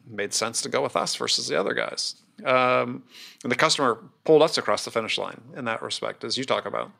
made 0.07 0.33
sense 0.33 0.61
to 0.61 0.69
go 0.69 0.83
with 0.83 0.95
us 0.95 1.15
versus 1.15 1.47
the 1.47 1.59
other 1.59 1.73
guys. 1.73 2.15
Um, 2.43 3.03
and 3.43 3.51
the 3.51 3.55
customer 3.55 3.99
pulled 4.23 4.43
us 4.43 4.57
across 4.57 4.85
the 4.85 4.91
finish 4.91 5.17
line 5.17 5.41
in 5.55 5.65
that 5.65 5.81
respect, 5.81 6.23
as 6.23 6.37
you 6.37 6.43
talk 6.43 6.65
about. 6.65 6.91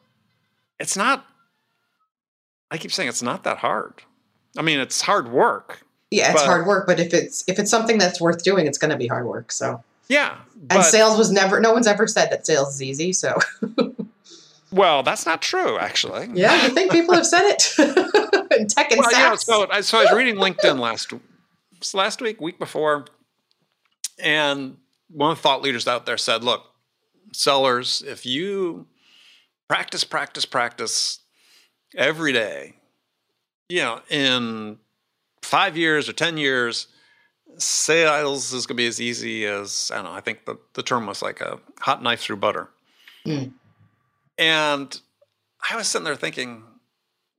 It's 0.79 0.97
not 0.97 1.25
I 2.76 2.78
keep 2.78 2.92
saying 2.92 3.10
it's 3.10 3.22
not 3.24 3.44
that 3.46 3.58
hard. 3.60 4.04
I 4.58 4.62
mean, 4.62 4.80
it's 4.80 5.02
hard 5.02 5.30
work. 5.32 5.82
Yeah, 6.12 6.32
it's 6.32 6.42
hard 6.44 6.68
work, 6.68 6.86
but 6.88 7.00
if 7.00 7.14
it's 7.14 7.44
if 7.48 7.58
it's 7.60 7.72
something 7.72 7.98
that's 7.98 8.22
worth 8.22 8.44
doing, 8.44 8.68
it's 8.68 8.78
going 8.78 8.92
to 8.92 8.98
be 8.98 9.08
hard 9.08 9.26
work. 9.26 9.52
So 9.52 9.84
Yeah. 10.08 10.38
and 10.70 10.84
sales 10.84 11.18
was 11.18 11.32
never. 11.32 11.60
No 11.60 11.74
one's 11.74 11.88
ever 11.88 12.06
said 12.08 12.30
that 12.32 12.46
sales 12.46 12.76
is 12.76 12.82
easy. 12.84 13.12
So 13.14 13.38
Well, 14.72 15.04
that's 15.04 15.26
not 15.26 15.42
true, 15.42 15.78
actually. 15.80 16.30
yeah, 16.34 16.64
you 16.64 16.70
think 16.70 16.92
people 16.92 17.14
have 17.16 17.26
said 17.26 17.44
it 17.50 17.80
in 18.60 18.68
tech 18.68 18.92
and 18.92 19.00
Well, 19.00 19.12
yeah. 19.12 19.36
So, 19.36 19.68
I- 19.72 19.82
so 19.82 19.98
I 20.00 20.04
was 20.04 20.12
reading 20.12 20.36
LinkedIn 20.36 20.80
last 20.80 21.14
last 21.94 22.22
week, 22.22 22.42
week 22.42 22.60
before, 22.60 23.06
and 24.20 24.78
one 25.10 25.32
of 25.32 25.38
the 25.38 25.42
thought 25.42 25.62
leaders 25.62 25.88
out 25.88 26.06
there 26.06 26.18
said, 26.18 26.44
"Look, 26.44 26.64
sellers, 27.32 28.04
if 28.06 28.26
you 28.26 28.88
practice, 29.68 30.04
practice, 30.04 30.46
practice 30.46 31.20
every 31.95 32.34
day, 32.34 32.75
you 33.69 33.81
know, 33.81 34.01
in 34.10 34.77
five 35.41 35.77
years 35.77 36.10
or 36.10 36.13
ten 36.13 36.38
years." 36.38 36.88
Sales 37.58 38.51
is 38.51 38.65
going 38.65 38.75
to 38.75 38.81
be 38.81 38.88
as 38.88 38.99
easy 38.99 39.45
as 39.45 39.89
I 39.93 39.95
don't 39.95 40.05
know. 40.05 40.12
I 40.12 40.19
think 40.19 40.43
the, 40.43 40.58
the 40.73 40.84
term 40.84 41.05
was 41.05 41.21
like 41.21 41.39
a 41.39 41.58
hot 41.79 42.03
knife 42.03 42.19
through 42.19 42.36
butter. 42.36 42.69
Mm. 43.25 43.53
And 44.38 44.99
I 45.69 45.77
was 45.77 45.88
sitting 45.88 46.03
there 46.03 46.17
thinking, 46.17 46.63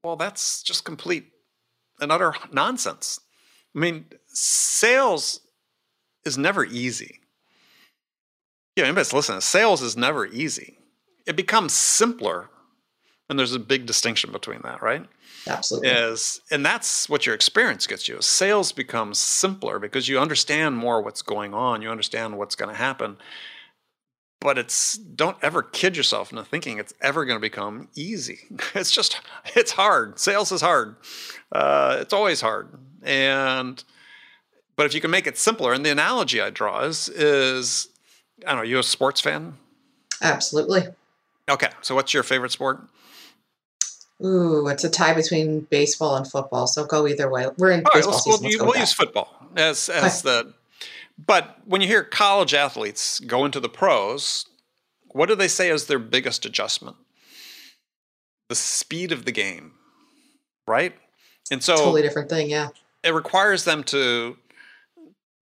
well, 0.02 0.16
that's 0.16 0.62
just 0.62 0.84
complete 0.84 1.32
and 2.00 2.10
utter 2.10 2.34
nonsense. 2.50 3.20
I 3.74 3.78
mean, 3.78 4.06
sales 4.26 5.40
is 6.24 6.38
never 6.38 6.64
easy. 6.64 7.20
Yeah, 8.76 8.84
anybody's 8.84 9.12
listening, 9.12 9.40
sales 9.42 9.82
is 9.82 9.96
never 9.96 10.26
easy. 10.26 10.78
It 11.26 11.36
becomes 11.36 11.72
simpler, 11.72 12.48
and 13.28 13.38
there's 13.38 13.54
a 13.54 13.58
big 13.58 13.86
distinction 13.86 14.32
between 14.32 14.60
that, 14.62 14.82
right? 14.82 15.04
Absolutely. 15.48 15.90
Is 15.90 16.40
and 16.50 16.64
that's 16.64 17.08
what 17.08 17.26
your 17.26 17.34
experience 17.34 17.86
gets 17.86 18.08
you. 18.08 18.20
Sales 18.20 18.72
becomes 18.72 19.18
simpler 19.18 19.78
because 19.78 20.08
you 20.08 20.18
understand 20.18 20.76
more 20.76 21.02
what's 21.02 21.22
going 21.22 21.54
on, 21.54 21.82
you 21.82 21.90
understand 21.90 22.36
what's 22.36 22.54
going 22.54 22.70
to 22.70 22.76
happen. 22.76 23.16
But 24.40 24.58
it's 24.58 24.96
don't 24.96 25.36
ever 25.42 25.62
kid 25.62 25.96
yourself 25.96 26.30
into 26.30 26.44
thinking 26.44 26.78
it's 26.78 26.94
ever 27.00 27.24
going 27.24 27.36
to 27.36 27.40
become 27.40 27.88
easy. 27.94 28.40
It's 28.74 28.90
just 28.90 29.20
it's 29.54 29.72
hard. 29.72 30.18
Sales 30.18 30.52
is 30.52 30.60
hard. 30.60 30.96
Uh, 31.52 31.98
it's 32.00 32.12
always 32.12 32.40
hard. 32.40 32.68
And 33.02 33.82
but 34.76 34.86
if 34.86 34.94
you 34.94 35.00
can 35.00 35.10
make 35.10 35.26
it 35.26 35.38
simpler, 35.38 35.72
and 35.72 35.86
the 35.86 35.90
analogy 35.90 36.40
I 36.40 36.50
draw 36.50 36.82
is 36.82 37.08
is 37.08 37.88
I 38.44 38.50
don't 38.50 38.58
know, 38.58 38.62
you 38.62 38.78
a 38.78 38.82
sports 38.82 39.20
fan? 39.20 39.54
Absolutely. 40.22 40.88
Okay, 41.48 41.68
so 41.80 41.94
what's 41.94 42.12
your 42.12 42.22
favorite 42.22 42.52
sport? 42.52 42.80
Ooh, 44.24 44.66
it's 44.68 44.82
a 44.82 44.88
tie 44.90 45.12
between 45.14 45.61
baseball 45.61 46.16
and 46.16 46.26
football. 46.26 46.66
So 46.66 46.85
go 46.87 47.06
either 47.06 47.30
way. 47.30 47.46
We're 47.59 47.70
in 47.72 47.80
All 47.80 47.92
right, 47.92 47.94
baseball 47.94 48.12
let's, 48.14 48.24
season. 48.24 48.50
we'll, 48.59 48.68
we'll 48.68 48.80
use 48.80 48.92
football 48.92 49.32
as 49.56 49.88
as 49.88 50.22
the. 50.22 50.54
But 51.24 51.59
when 51.64 51.80
you 51.80 51.87
hear 51.87 52.02
college 52.02 52.52
athletes 52.54 53.20
go 53.20 53.44
into 53.44 53.61
the 53.61 53.68
pros, 53.68 54.46
what 55.09 55.28
do 55.28 55.35
they 55.35 55.48
say 55.48 55.70
is 55.70 55.87
their 55.87 55.98
biggest 55.98 56.44
adjustment? 56.44 56.96
The 58.48 58.54
speed 58.54 59.12
of 59.12 59.24
the 59.24 59.32
game, 59.32 59.72
right? 60.66 60.94
And 61.50 61.62
so 61.62 61.76
totally 61.76 62.02
different 62.02 62.28
thing. 62.28 62.50
Yeah. 62.50 62.68
it 63.04 63.14
requires 63.14 63.64
them 63.64 63.82
to 63.85 64.37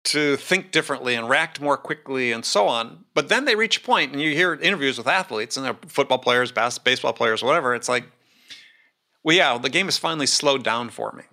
to 0.04 0.36
think 0.38 0.72
differently 0.72 1.14
and 1.16 1.30
react 1.30 1.62
more 1.62 1.78
quickly 1.78 2.32
and 2.32 2.44
so 2.44 2.68
on. 2.68 3.06
But 3.14 3.30
then 3.30 3.46
they 3.46 3.56
reach 3.56 3.78
a 3.78 3.82
point, 3.82 4.12
and 4.12 4.22
you 4.22 4.32
hear 4.32 4.56
interviews 4.56 4.98
with 4.98 5.08
athletes 5.08 5.58
and 5.58 5.66
they're 5.66 5.78
football 5.88 6.18
players, 6.18 6.52
bas- 6.52 6.80
baseball 6.80 7.14
players, 7.14 7.44
whatever. 7.44 7.76
It's 7.76 7.90
like, 7.90 8.06
well, 9.24 9.36
yeah, 9.36 9.58
the 9.58 9.70
game 9.70 9.88
is 9.88 9.98
finally 9.98 10.26
slowed 10.26 10.64
down 10.64 10.90
for 10.90 11.12
me. 11.12 11.24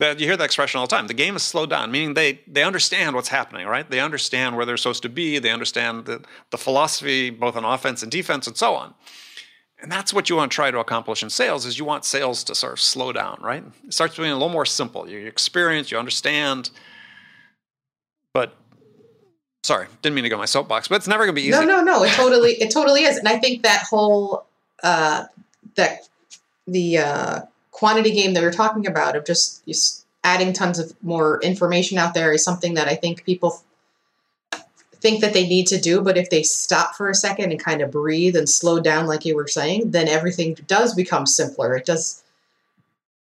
You 0.00 0.26
hear 0.26 0.36
that 0.36 0.44
expression 0.44 0.78
all 0.78 0.86
the 0.86 0.94
time. 0.94 1.08
The 1.08 1.14
game 1.14 1.34
is 1.34 1.42
slowed 1.42 1.70
down, 1.70 1.90
meaning 1.90 2.14
they 2.14 2.40
they 2.46 2.62
understand 2.62 3.16
what's 3.16 3.28
happening, 3.28 3.66
right? 3.66 3.88
They 3.90 3.98
understand 3.98 4.56
where 4.56 4.64
they're 4.64 4.76
supposed 4.76 5.02
to 5.02 5.08
be. 5.08 5.40
They 5.40 5.50
understand 5.50 6.04
the 6.04 6.24
the 6.50 6.56
philosophy, 6.56 7.30
both 7.30 7.56
on 7.56 7.64
offense 7.64 8.04
and 8.04 8.12
defense, 8.12 8.46
and 8.46 8.56
so 8.56 8.76
on. 8.76 8.94
And 9.80 9.90
that's 9.90 10.14
what 10.14 10.30
you 10.30 10.36
want 10.36 10.52
to 10.52 10.54
try 10.54 10.70
to 10.70 10.78
accomplish 10.78 11.22
in 11.24 11.30
sales 11.30 11.66
is 11.66 11.78
you 11.80 11.84
want 11.84 12.04
sales 12.04 12.44
to 12.44 12.54
sort 12.54 12.74
of 12.74 12.80
slow 12.80 13.12
down, 13.12 13.38
right? 13.42 13.64
It 13.84 13.92
starts 13.92 14.16
being 14.16 14.30
a 14.30 14.34
little 14.34 14.48
more 14.48 14.66
simple. 14.66 15.08
You 15.08 15.26
experience, 15.26 15.90
you 15.90 15.98
understand. 15.98 16.70
But 18.38 18.54
sorry, 19.64 19.88
didn't 20.00 20.14
mean 20.14 20.22
to 20.22 20.28
go 20.28 20.36
on 20.36 20.38
my 20.38 20.46
soapbox, 20.46 20.86
but 20.86 20.94
it's 20.94 21.08
never 21.08 21.24
going 21.24 21.34
to 21.34 21.40
be 21.40 21.48
easy. 21.48 21.58
No, 21.58 21.64
no, 21.64 21.82
no. 21.82 22.04
It 22.04 22.12
totally, 22.12 22.52
it 22.52 22.70
totally 22.70 23.02
is. 23.02 23.16
And 23.16 23.26
I 23.26 23.36
think 23.36 23.64
that 23.64 23.82
whole, 23.82 24.46
uh, 24.84 25.24
that 25.74 26.08
the 26.68 26.98
uh, 26.98 27.40
quantity 27.72 28.12
game 28.12 28.34
that 28.34 28.42
we're 28.44 28.52
talking 28.52 28.86
about 28.86 29.16
of 29.16 29.26
just, 29.26 29.66
just 29.66 30.06
adding 30.22 30.52
tons 30.52 30.78
of 30.78 30.94
more 31.02 31.40
information 31.42 31.98
out 31.98 32.14
there 32.14 32.32
is 32.32 32.44
something 32.44 32.74
that 32.74 32.86
I 32.86 32.94
think 32.94 33.24
people 33.24 33.60
think 35.00 35.20
that 35.20 35.32
they 35.32 35.48
need 35.48 35.66
to 35.66 35.80
do. 35.80 36.00
But 36.00 36.16
if 36.16 36.30
they 36.30 36.44
stop 36.44 36.94
for 36.94 37.10
a 37.10 37.16
second 37.16 37.50
and 37.50 37.58
kind 37.58 37.82
of 37.82 37.90
breathe 37.90 38.36
and 38.36 38.48
slow 38.48 38.78
down, 38.78 39.08
like 39.08 39.24
you 39.24 39.34
were 39.34 39.48
saying, 39.48 39.90
then 39.90 40.06
everything 40.06 40.54
does 40.68 40.94
become 40.94 41.26
simpler. 41.26 41.74
It 41.74 41.86
does. 41.86 42.22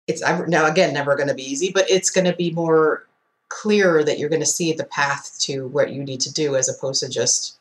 It's 0.06 0.22
now 0.50 0.65
again 0.65 0.93
never 0.93 1.15
going 1.15 1.30
to 1.30 1.34
be 1.34 1.50
easy, 1.50 1.72
but 1.72 1.89
it's 1.89 2.12
going 2.12 2.26
to 2.26 2.36
be 2.36 2.52
more 2.52 3.08
clearer 3.49 4.03
that 4.03 4.19
you're 4.19 4.29
going 4.29 4.41
to 4.41 4.45
see 4.45 4.73
the 4.73 4.83
path 4.83 5.38
to 5.39 5.67
what 5.67 5.91
you 5.91 6.03
need 6.03 6.19
to 6.21 6.33
do 6.33 6.55
as 6.55 6.67
opposed 6.67 7.01
to 7.01 7.10
just 7.10 7.57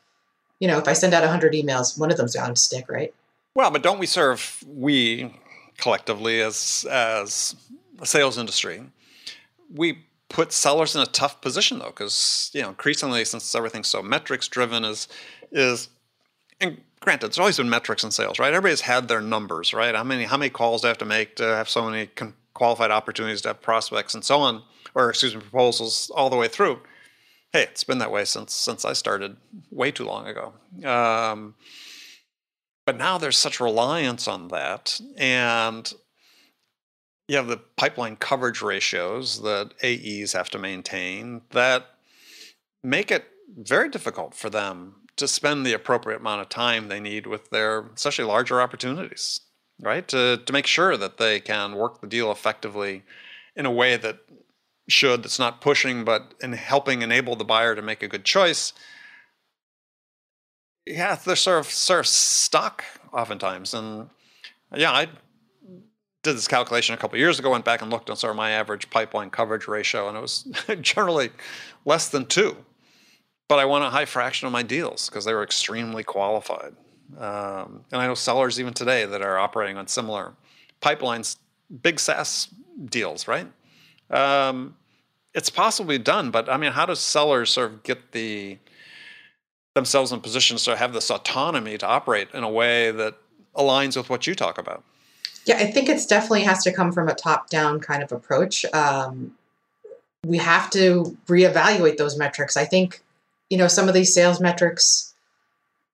you 0.59 0.67
know 0.67 0.77
if 0.77 0.87
i 0.87 0.93
send 0.93 1.13
out 1.13 1.21
100 1.21 1.53
emails 1.53 1.97
one 1.99 2.11
of 2.11 2.17
them's 2.17 2.35
going 2.35 2.53
to 2.53 2.59
stick 2.59 2.89
right 2.89 3.13
Well, 3.55 3.71
but 3.71 3.83
don't 3.83 3.99
we 3.99 4.05
serve 4.05 4.63
we 4.67 5.33
collectively 5.77 6.41
as 6.41 6.85
as 6.89 7.55
a 7.99 8.05
sales 8.05 8.37
industry? 8.37 8.83
We 9.73 10.05
put 10.29 10.51
sellers 10.51 10.95
in 10.95 11.01
a 11.01 11.05
tough 11.05 11.41
position 11.41 11.79
though, 11.79 11.85
because 11.87 12.51
you 12.53 12.61
know 12.61 12.69
increasingly 12.69 13.23
since 13.25 13.55
everything's 13.55 13.87
so 13.87 14.01
metrics 14.01 14.47
driven 14.47 14.83
is 14.83 15.07
is 15.51 15.89
and 16.59 16.81
granted, 16.99 17.27
there's 17.27 17.39
always 17.39 17.57
been 17.57 17.69
metrics 17.69 18.03
in 18.03 18.11
sales, 18.11 18.39
right? 18.39 18.53
Everybody's 18.53 18.81
had 18.81 19.07
their 19.07 19.21
numbers, 19.21 19.73
right? 19.73 19.95
How 19.95 20.03
many 20.03 20.25
how 20.25 20.37
many 20.37 20.49
calls 20.49 20.81
do 20.81 20.87
I 20.87 20.89
have 20.89 20.97
to 20.99 21.05
make 21.05 21.35
to 21.37 21.43
have 21.43 21.69
so 21.69 21.87
many 21.89 22.07
con- 22.07 22.33
qualified 22.53 22.91
opportunities 22.91 23.41
to 23.43 23.49
have 23.49 23.61
prospects 23.61 24.15
and 24.15 24.23
so 24.23 24.39
on, 24.39 24.63
or 24.97 25.11
excuse 25.11 25.35
me, 25.35 25.41
proposals 25.41 26.11
all 26.15 26.29
the 26.29 26.35
way 26.35 26.47
through. 26.47 26.79
Hey, 27.53 27.63
it's 27.63 27.83
been 27.83 27.99
that 27.99 28.11
way 28.11 28.25
since 28.25 28.53
since 28.53 28.83
I 28.83 28.93
started 28.93 29.37
way 29.69 29.91
too 29.91 30.05
long 30.05 30.27
ago. 30.27 30.53
Um, 30.83 31.53
but 32.85 32.97
now 32.97 33.17
there's 33.17 33.37
such 33.37 33.59
reliance 33.59 34.27
on 34.27 34.47
that, 34.47 34.99
and 35.15 35.93
you 37.27 37.37
have 37.37 37.47
the 37.47 37.57
pipeline 37.57 38.15
coverage 38.15 38.61
ratios 38.61 39.41
that 39.43 39.73
AEs 39.83 40.33
have 40.33 40.49
to 40.49 40.57
maintain 40.57 41.41
that 41.51 41.85
make 42.83 43.11
it 43.11 43.25
very 43.55 43.89
difficult 43.89 44.33
for 44.33 44.49
them 44.49 44.95
to 45.17 45.27
spend 45.27 45.65
the 45.65 45.73
appropriate 45.73 46.21
amount 46.21 46.41
of 46.41 46.49
time 46.49 46.87
they 46.87 46.99
need 46.99 47.27
with 47.27 47.49
their 47.51 47.81
especially 47.95 48.25
larger 48.25 48.61
opportunities, 48.61 49.41
right? 49.79 50.07
To 50.07 50.37
to 50.43 50.53
make 50.53 50.65
sure 50.65 50.97
that 50.97 51.19
they 51.19 51.39
can 51.39 51.75
work 51.75 52.01
the 52.01 52.07
deal 52.07 52.31
effectively 52.31 53.03
in 53.55 53.67
a 53.67 53.71
way 53.71 53.95
that 53.97 54.19
should 54.87 55.23
that's 55.23 55.39
not 55.39 55.61
pushing 55.61 56.03
but 56.05 56.33
in 56.41 56.53
helping 56.53 57.01
enable 57.01 57.35
the 57.35 57.43
buyer 57.43 57.75
to 57.75 57.81
make 57.81 58.01
a 58.01 58.07
good 58.07 58.23
choice 58.23 58.73
yeah, 60.87 61.15
they're 61.15 61.35
sort 61.35 61.59
of 61.59 61.65
sort 61.67 61.99
of 61.99 62.07
stuck 62.07 62.83
oftentimes. 63.11 63.73
And 63.73 64.09
yeah, 64.75 64.91
I 64.91 65.07
did 66.23 66.35
this 66.35 66.47
calculation 66.47 66.95
a 66.95 66.97
couple 66.97 67.19
years 67.19 67.39
ago, 67.39 67.51
went 67.51 67.65
back 67.65 67.81
and 67.81 67.91
looked 67.91 68.09
on 68.09 68.15
sort 68.15 68.31
of 68.31 68.37
my 68.37 68.51
average 68.51 68.89
pipeline 68.89 69.29
coverage 69.29 69.67
ratio, 69.67 70.07
and 70.07 70.17
it 70.17 70.21
was 70.21 70.47
generally 70.81 71.31
less 71.85 72.09
than 72.09 72.25
two. 72.25 72.57
But 73.47 73.59
I 73.59 73.65
won 73.65 73.81
a 73.81 73.89
high 73.89 74.05
fraction 74.05 74.45
of 74.45 74.53
my 74.53 74.63
deals 74.63 75.09
because 75.09 75.25
they 75.25 75.33
were 75.33 75.43
extremely 75.43 76.03
qualified. 76.03 76.75
Um, 77.17 77.85
and 77.91 78.01
I 78.01 78.07
know 78.07 78.15
sellers 78.15 78.59
even 78.59 78.73
today 78.73 79.05
that 79.05 79.21
are 79.21 79.37
operating 79.37 79.77
on 79.77 79.87
similar 79.87 80.33
pipelines, 80.81 81.37
big 81.81 81.99
SaaS 81.99 82.49
deals, 82.85 83.27
right? 83.27 83.47
Um, 84.09 84.75
it's 85.33 85.49
possibly 85.49 85.97
done, 85.97 86.31
but 86.31 86.49
I 86.49 86.57
mean, 86.57 86.71
how 86.71 86.85
does 86.85 86.99
sellers 86.99 87.51
sort 87.51 87.71
of 87.71 87.83
get 87.83 88.11
the 88.11 88.57
themselves 89.77 90.11
in 90.11 90.19
positions 90.19 90.63
to 90.63 90.75
have 90.75 90.91
this 90.91 91.11
autonomy 91.11 91.77
to 91.77 91.85
operate 91.85 92.27
in 92.33 92.43
a 92.43 92.49
way 92.49 92.89
that 92.89 93.13
aligns 93.55 93.95
with 93.95 94.09
what 94.09 94.25
you 94.25 94.33
talk 94.33 94.57
about. 94.57 94.83
yeah 95.45 95.57
i 95.57 95.69
think 95.71 95.87
it's 95.87 96.05
definitely 96.05 96.41
has 96.41 96.63
to 96.63 96.73
come 96.73 96.91
from 96.91 97.07
a 97.07 97.13
top 97.13 97.49
down 97.49 97.79
kind 97.79 98.01
of 98.01 98.11
approach 98.11 98.65
um, 98.73 99.35
we 100.25 100.37
have 100.37 100.69
to 100.71 101.15
reevaluate 101.27 101.97
those 101.97 102.17
metrics 102.17 102.57
i 102.57 102.65
think 102.65 103.03
you 103.51 103.57
know 103.57 103.67
some 103.67 103.87
of 103.87 103.93
these 103.93 104.11
sales 104.13 104.41
metrics 104.41 105.06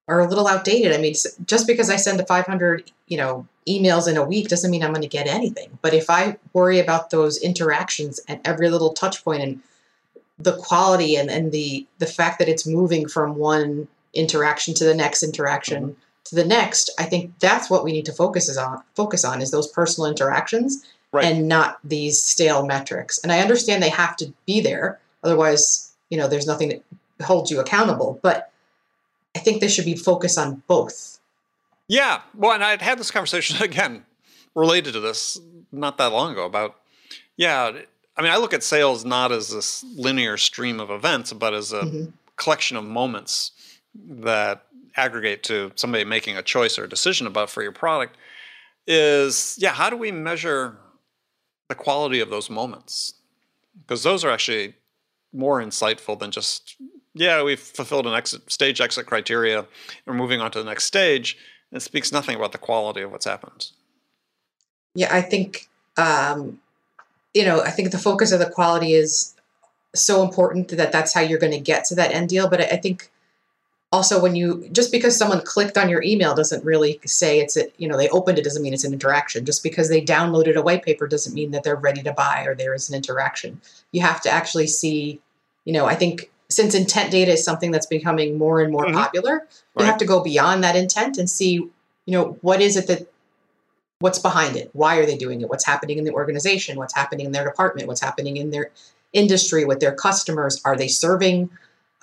are 0.07 0.19
a 0.19 0.27
little 0.27 0.47
outdated 0.47 0.93
i 0.93 0.97
mean 0.97 1.13
just 1.45 1.67
because 1.67 1.89
i 1.89 1.95
send 1.95 2.25
500 2.25 2.91
you 3.07 3.17
know 3.17 3.47
emails 3.67 4.07
in 4.07 4.17
a 4.17 4.23
week 4.23 4.47
doesn't 4.47 4.71
mean 4.71 4.83
i'm 4.83 4.91
going 4.91 5.01
to 5.01 5.07
get 5.07 5.27
anything 5.27 5.77
but 5.81 5.93
if 5.93 6.09
i 6.09 6.37
worry 6.53 6.79
about 6.79 7.09
those 7.09 7.37
interactions 7.37 8.19
at 8.27 8.41
every 8.45 8.69
little 8.69 8.93
touch 8.93 9.23
point 9.23 9.41
and 9.41 9.61
the 10.39 10.57
quality 10.57 11.15
and, 11.15 11.29
and 11.29 11.51
the 11.51 11.85
the 11.99 12.05
fact 12.05 12.39
that 12.39 12.49
it's 12.49 12.67
moving 12.67 13.07
from 13.07 13.35
one 13.35 13.87
interaction 14.13 14.73
to 14.73 14.83
the 14.83 14.95
next 14.95 15.23
interaction 15.23 15.83
mm-hmm. 15.83 15.99
to 16.25 16.35
the 16.35 16.45
next 16.45 16.89
i 16.99 17.03
think 17.03 17.31
that's 17.39 17.69
what 17.69 17.83
we 17.83 17.91
need 17.91 18.05
to 18.05 18.13
focus 18.13 18.49
is 18.49 18.57
on 18.57 18.81
focus 18.95 19.23
on 19.23 19.41
is 19.41 19.51
those 19.51 19.67
personal 19.67 20.09
interactions 20.09 20.85
Right. 21.11 21.25
and 21.25 21.47
not 21.47 21.77
these 21.83 22.19
stale 22.19 22.65
metrics 22.65 23.19
and 23.19 23.31
i 23.31 23.39
understand 23.39 23.83
they 23.83 23.89
have 23.89 24.15
to 24.15 24.33
be 24.47 24.61
there 24.61 24.99
otherwise 25.23 25.93
you 26.09 26.17
know 26.17 26.27
there's 26.27 26.47
nothing 26.47 26.69
to 26.71 26.81
hold 27.23 27.49
you 27.49 27.59
accountable. 27.59 28.19
But 28.21 28.51
I 29.35 29.39
think 29.39 29.59
there 29.59 29.69
should 29.69 29.85
be 29.85 29.95
focus 29.95 30.37
on 30.37 30.63
both. 30.67 31.19
Yeah. 31.87 32.21
Well, 32.35 32.51
and 32.51 32.63
I'd 32.63 32.81
had 32.81 32.99
this 32.99 33.11
conversation 33.11 33.61
again 33.61 34.05
related 34.55 34.93
to 34.93 34.99
this 34.99 35.39
not 35.71 35.97
that 35.97 36.11
long 36.11 36.33
ago 36.33 36.45
about, 36.45 36.75
yeah, 37.35 37.71
I 38.15 38.21
mean, 38.21 38.31
I 38.31 38.37
look 38.37 38.53
at 38.53 38.63
sales 38.63 39.03
not 39.03 39.31
as 39.31 39.49
this 39.49 39.83
linear 39.95 40.37
stream 40.37 40.79
of 40.79 40.91
events, 40.91 41.33
but 41.33 41.53
as 41.53 41.73
a 41.73 41.81
mm-hmm. 41.81 42.11
collection 42.35 42.77
of 42.77 42.85
moments 42.85 43.51
that 43.95 44.65
aggregate 44.95 45.43
to 45.43 45.71
somebody 45.75 46.03
making 46.03 46.37
a 46.37 46.43
choice 46.43 46.77
or 46.77 46.83
a 46.83 46.89
decision 46.89 47.25
about 47.25 47.49
for 47.49 47.63
your 47.63 47.71
product. 47.71 48.17
Is 48.85 49.55
yeah, 49.59 49.71
how 49.73 49.89
do 49.89 49.97
we 49.97 50.11
measure 50.11 50.77
the 51.69 51.75
quality 51.75 52.19
of 52.19 52.29
those 52.29 52.49
moments? 52.49 53.13
Because 53.81 54.03
those 54.03 54.23
are 54.23 54.29
actually 54.29 54.75
more 55.31 55.61
insightful 55.61 56.19
than 56.19 56.29
just 56.29 56.75
yeah, 57.13 57.43
we've 57.43 57.59
fulfilled 57.59 58.07
an 58.07 58.13
exit 58.13 58.51
stage 58.51 58.81
exit 58.81 59.05
criteria. 59.05 59.65
We're 60.05 60.13
moving 60.13 60.41
on 60.41 60.51
to 60.51 60.59
the 60.59 60.65
next 60.69 60.85
stage. 60.85 61.37
It 61.71 61.81
speaks 61.81 62.11
nothing 62.11 62.35
about 62.35 62.51
the 62.51 62.57
quality 62.57 63.01
of 63.01 63.11
what's 63.11 63.25
happened. 63.25 63.67
Yeah, 64.95 65.13
I 65.13 65.21
think 65.21 65.67
um, 65.97 66.59
you 67.33 67.45
know, 67.45 67.61
I 67.61 67.71
think 67.71 67.91
the 67.91 67.97
focus 67.97 68.31
of 68.31 68.39
the 68.39 68.49
quality 68.49 68.93
is 68.93 69.33
so 69.95 70.23
important 70.23 70.69
that 70.69 70.91
that's 70.91 71.13
how 71.13 71.21
you're 71.21 71.39
going 71.39 71.53
to 71.53 71.59
get 71.59 71.85
to 71.85 71.95
that 71.95 72.11
end 72.11 72.29
deal. 72.29 72.49
But 72.49 72.61
I 72.61 72.77
think 72.77 73.11
also 73.93 74.19
when 74.19 74.35
you 74.35 74.67
just 74.71 74.91
because 74.91 75.15
someone 75.15 75.41
clicked 75.45 75.77
on 75.77 75.87
your 75.87 76.01
email 76.01 76.33
doesn't 76.33 76.65
really 76.65 76.99
say 77.05 77.39
it's 77.39 77.55
a 77.55 77.65
you 77.77 77.87
know 77.87 77.95
they 77.95 78.09
opened 78.09 78.39
it 78.39 78.43
doesn't 78.43 78.63
mean 78.63 78.73
it's 78.73 78.83
an 78.83 78.91
interaction 78.91 79.45
just 79.45 79.61
because 79.61 79.87
they 79.87 80.01
downloaded 80.01 80.55
a 80.55 80.61
white 80.63 80.83
paper 80.83 81.07
doesn't 81.07 81.35
mean 81.35 81.51
that 81.51 81.63
they're 81.63 81.75
ready 81.75 82.01
to 82.01 82.11
buy 82.11 82.43
or 82.43 82.55
there 82.55 82.73
is 82.73 82.89
an 82.89 82.95
interaction 82.95 83.61
you 83.91 84.01
have 84.01 84.19
to 84.19 84.31
actually 84.31 84.65
see 84.65 85.21
you 85.63 85.71
know 85.71 85.85
i 85.85 85.93
think 85.93 86.31
since 86.55 86.75
intent 86.75 87.11
data 87.11 87.31
is 87.31 87.43
something 87.43 87.71
that's 87.71 87.85
becoming 87.85 88.37
more 88.37 88.61
and 88.61 88.71
more 88.71 88.85
mm-hmm. 88.85 88.95
popular 88.95 89.33
you 89.33 89.79
right. 89.79 89.85
have 89.85 89.97
to 89.97 90.05
go 90.05 90.23
beyond 90.23 90.63
that 90.63 90.75
intent 90.75 91.17
and 91.17 91.29
see 91.29 91.53
you 91.53 91.71
know 92.07 92.37
what 92.41 92.61
is 92.61 92.77
it 92.77 92.87
that 92.87 93.07
what's 93.99 94.19
behind 94.19 94.55
it 94.55 94.69
why 94.73 94.97
are 94.97 95.05
they 95.05 95.17
doing 95.17 95.41
it 95.41 95.49
what's 95.49 95.65
happening 95.65 95.97
in 95.97 96.03
the 96.03 96.13
organization 96.13 96.77
what's 96.77 96.93
happening 96.93 97.25
in 97.25 97.31
their 97.31 97.45
department 97.45 97.87
what's 97.87 98.01
happening 98.01 98.37
in 98.37 98.51
their 98.51 98.71
industry 99.13 99.63
with 99.65 99.79
their 99.79 99.93
customers 99.93 100.61
are 100.65 100.75
they 100.75 100.87
serving 100.87 101.49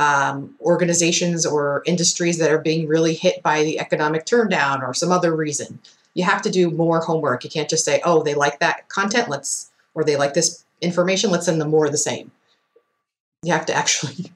um, 0.01 0.55
organizations 0.62 1.44
or 1.44 1.82
industries 1.84 2.38
that 2.38 2.51
are 2.51 2.59
being 2.59 2.88
really 2.88 3.12
hit 3.12 3.42
by 3.42 3.62
the 3.62 3.78
economic 3.78 4.24
turndown 4.24 4.82
or 4.82 4.94
some 4.94 5.12
other 5.12 5.36
reason. 5.36 5.78
You 6.14 6.24
have 6.24 6.40
to 6.42 6.51
do 6.51 6.70
more 6.70 7.01
homework. 7.01 7.44
You 7.44 7.51
can't 7.51 7.68
just 7.68 7.84
say, 7.84 8.01
"Oh, 8.03 8.22
they 8.22 8.34
like 8.34 8.61
that 8.61 8.88
content. 8.88 9.28
Let's," 9.28 9.70
or 9.94 10.03
"They 10.03 10.16
like 10.16 10.32
this 10.32 10.64
information. 10.80 11.30
Let's 11.30 11.44
send 11.44 11.61
them 11.61 11.68
more 11.68 11.84
of 11.84 11.92
the 11.92 11.98
same." 11.98 12.30
You 13.42 13.53
have 13.53 13.66
to 13.66 13.74
actually 13.82 14.32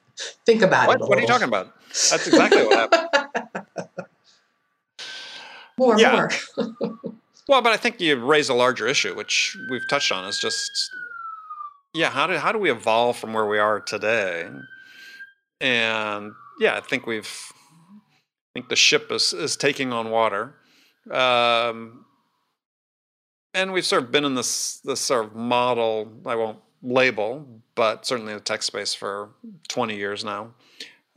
think 0.47 0.63
about 0.63 0.89
what? 0.89 1.01
it. 1.01 1.09
what 1.09 1.19
are 1.19 1.21
you 1.21 1.27
talking 1.27 1.49
about? 1.49 1.75
That's 1.89 2.27
exactly 2.27 2.65
what 2.67 2.91
happened. 2.93 3.67
more, 5.79 5.97
more. 5.97 6.31
well, 7.49 7.63
but 7.63 7.73
I 7.73 7.77
think 7.77 8.01
you 8.01 8.17
raise 8.17 8.49
a 8.49 8.55
larger 8.55 8.87
issue, 8.87 9.15
which 9.15 9.57
we've 9.71 9.89
touched 9.89 10.13
on, 10.13 10.27
is 10.27 10.39
just 10.39 10.71
yeah, 11.95 12.11
how 12.11 12.27
do 12.27 12.37
how 12.37 12.53
do 12.53 12.59
we 12.59 12.71
evolve 12.71 13.17
from 13.17 13.33
where 13.33 13.47
we 13.47 13.59
are 13.59 13.81
today 13.81 14.49
and 15.61 16.35
yeah, 16.61 16.77
I 16.77 16.81
think 16.81 17.07
we've 17.07 17.53
I 17.57 18.53
think 18.53 18.69
the 18.69 18.77
ship 18.77 19.11
is 19.11 19.33
is 19.33 19.57
taking 19.57 19.93
on 19.93 20.11
water. 20.11 20.55
Um, 21.11 22.05
and 23.53 23.73
we've 23.73 23.85
sort 23.85 24.05
of 24.05 24.13
been 24.13 24.25
in 24.25 24.35
this 24.35 24.81
this 24.85 25.01
sort 25.01 25.25
of 25.27 25.35
model 25.35 26.13
I 26.27 26.37
won't 26.37 26.59
label, 26.85 27.47
but 27.75 28.07
certainly 28.07 28.33
in 28.33 28.39
the 28.39 28.45
tech 28.45 28.63
space 28.63 28.95
for 28.95 29.31
20 29.69 29.97
years 29.97 30.25
now. 30.25 30.51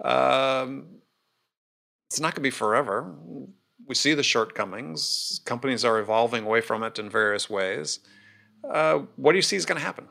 Um, 0.03 0.85
it's 2.09 2.19
not 2.19 2.33
going 2.33 2.35
to 2.35 2.41
be 2.41 2.49
forever. 2.49 3.13
We 3.85 3.95
see 3.95 4.13
the 4.13 4.23
shortcomings. 4.23 5.41
Companies 5.45 5.83
are 5.85 5.99
evolving 5.99 6.45
away 6.45 6.61
from 6.61 6.83
it 6.83 6.97
in 6.97 7.09
various 7.09 7.49
ways. 7.49 7.99
Uh, 8.69 8.99
what 9.17 9.33
do 9.33 9.37
you 9.37 9.41
see 9.41 9.55
is 9.55 9.65
going 9.65 9.79
to 9.79 9.85
happen? 9.85 10.07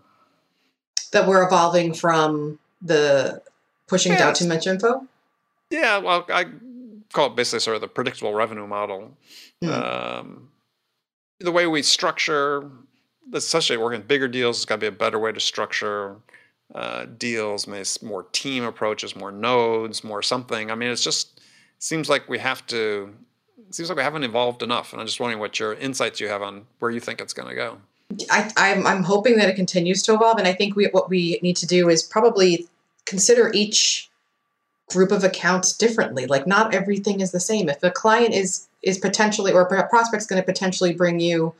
That 1.12 1.26
we're 1.26 1.44
evolving 1.44 1.94
from 1.94 2.58
the 2.82 3.42
pushing 3.86 4.12
yeah, 4.12 4.18
down 4.18 4.34
too 4.34 4.46
much 4.46 4.66
info? 4.66 5.06
Yeah, 5.70 5.98
well, 5.98 6.26
I 6.28 6.46
call 7.12 7.28
it 7.28 7.36
basically 7.36 7.60
sort 7.60 7.76
of 7.76 7.80
the 7.80 7.88
predictable 7.88 8.34
revenue 8.34 8.66
model. 8.66 9.16
Mm. 9.62 10.18
Um, 10.18 10.48
the 11.40 11.52
way 11.52 11.66
we 11.66 11.82
structure, 11.82 12.70
especially 13.32 13.76
working 13.76 14.02
bigger 14.02 14.28
deals, 14.28 14.58
it's 14.58 14.64
got 14.64 14.76
to 14.76 14.80
be 14.80 14.86
a 14.86 14.92
better 14.92 15.18
way 15.18 15.32
to 15.32 15.40
structure 15.40 16.16
uh, 16.74 17.06
deals, 17.18 17.66
maybe 17.66 17.86
more 18.02 18.24
team 18.32 18.64
approaches, 18.64 19.14
more 19.16 19.32
nodes, 19.32 20.02
more 20.02 20.22
something. 20.22 20.70
I 20.70 20.74
mean, 20.74 20.90
it's 20.90 21.04
just 21.04 21.40
seems 21.78 22.08
like 22.08 22.28
we 22.28 22.38
have 22.38 22.66
to. 22.68 23.14
seems 23.70 23.88
like 23.88 23.96
we 23.96 24.02
haven't 24.02 24.24
evolved 24.24 24.62
enough, 24.62 24.92
and 24.92 25.00
I'm 25.00 25.06
just 25.06 25.20
wondering 25.20 25.40
what 25.40 25.58
your 25.58 25.74
insights 25.74 26.20
you 26.20 26.28
have 26.28 26.42
on 26.42 26.66
where 26.78 26.90
you 26.90 27.00
think 27.00 27.20
it's 27.20 27.32
going 27.32 27.48
to 27.48 27.54
go. 27.54 27.78
I, 28.30 28.50
I'm, 28.56 28.86
I'm 28.86 29.02
hoping 29.02 29.36
that 29.38 29.48
it 29.48 29.56
continues 29.56 30.02
to 30.04 30.14
evolve, 30.14 30.38
and 30.38 30.46
I 30.46 30.52
think 30.52 30.76
we, 30.76 30.86
what 30.86 31.08
we 31.10 31.40
need 31.42 31.56
to 31.56 31.66
do 31.66 31.88
is 31.88 32.02
probably 32.02 32.68
consider 33.04 33.50
each 33.52 34.08
group 34.88 35.10
of 35.10 35.24
accounts 35.24 35.76
differently. 35.76 36.26
Like 36.26 36.46
not 36.46 36.74
everything 36.74 37.20
is 37.20 37.32
the 37.32 37.40
same. 37.40 37.68
If 37.68 37.82
a 37.82 37.90
client 37.90 38.34
is 38.34 38.68
is 38.82 38.98
potentially 38.98 39.52
or 39.52 39.62
a 39.62 39.88
prospect's 39.88 40.26
going 40.26 40.40
to 40.40 40.46
potentially 40.46 40.92
bring 40.92 41.18
you 41.18 41.52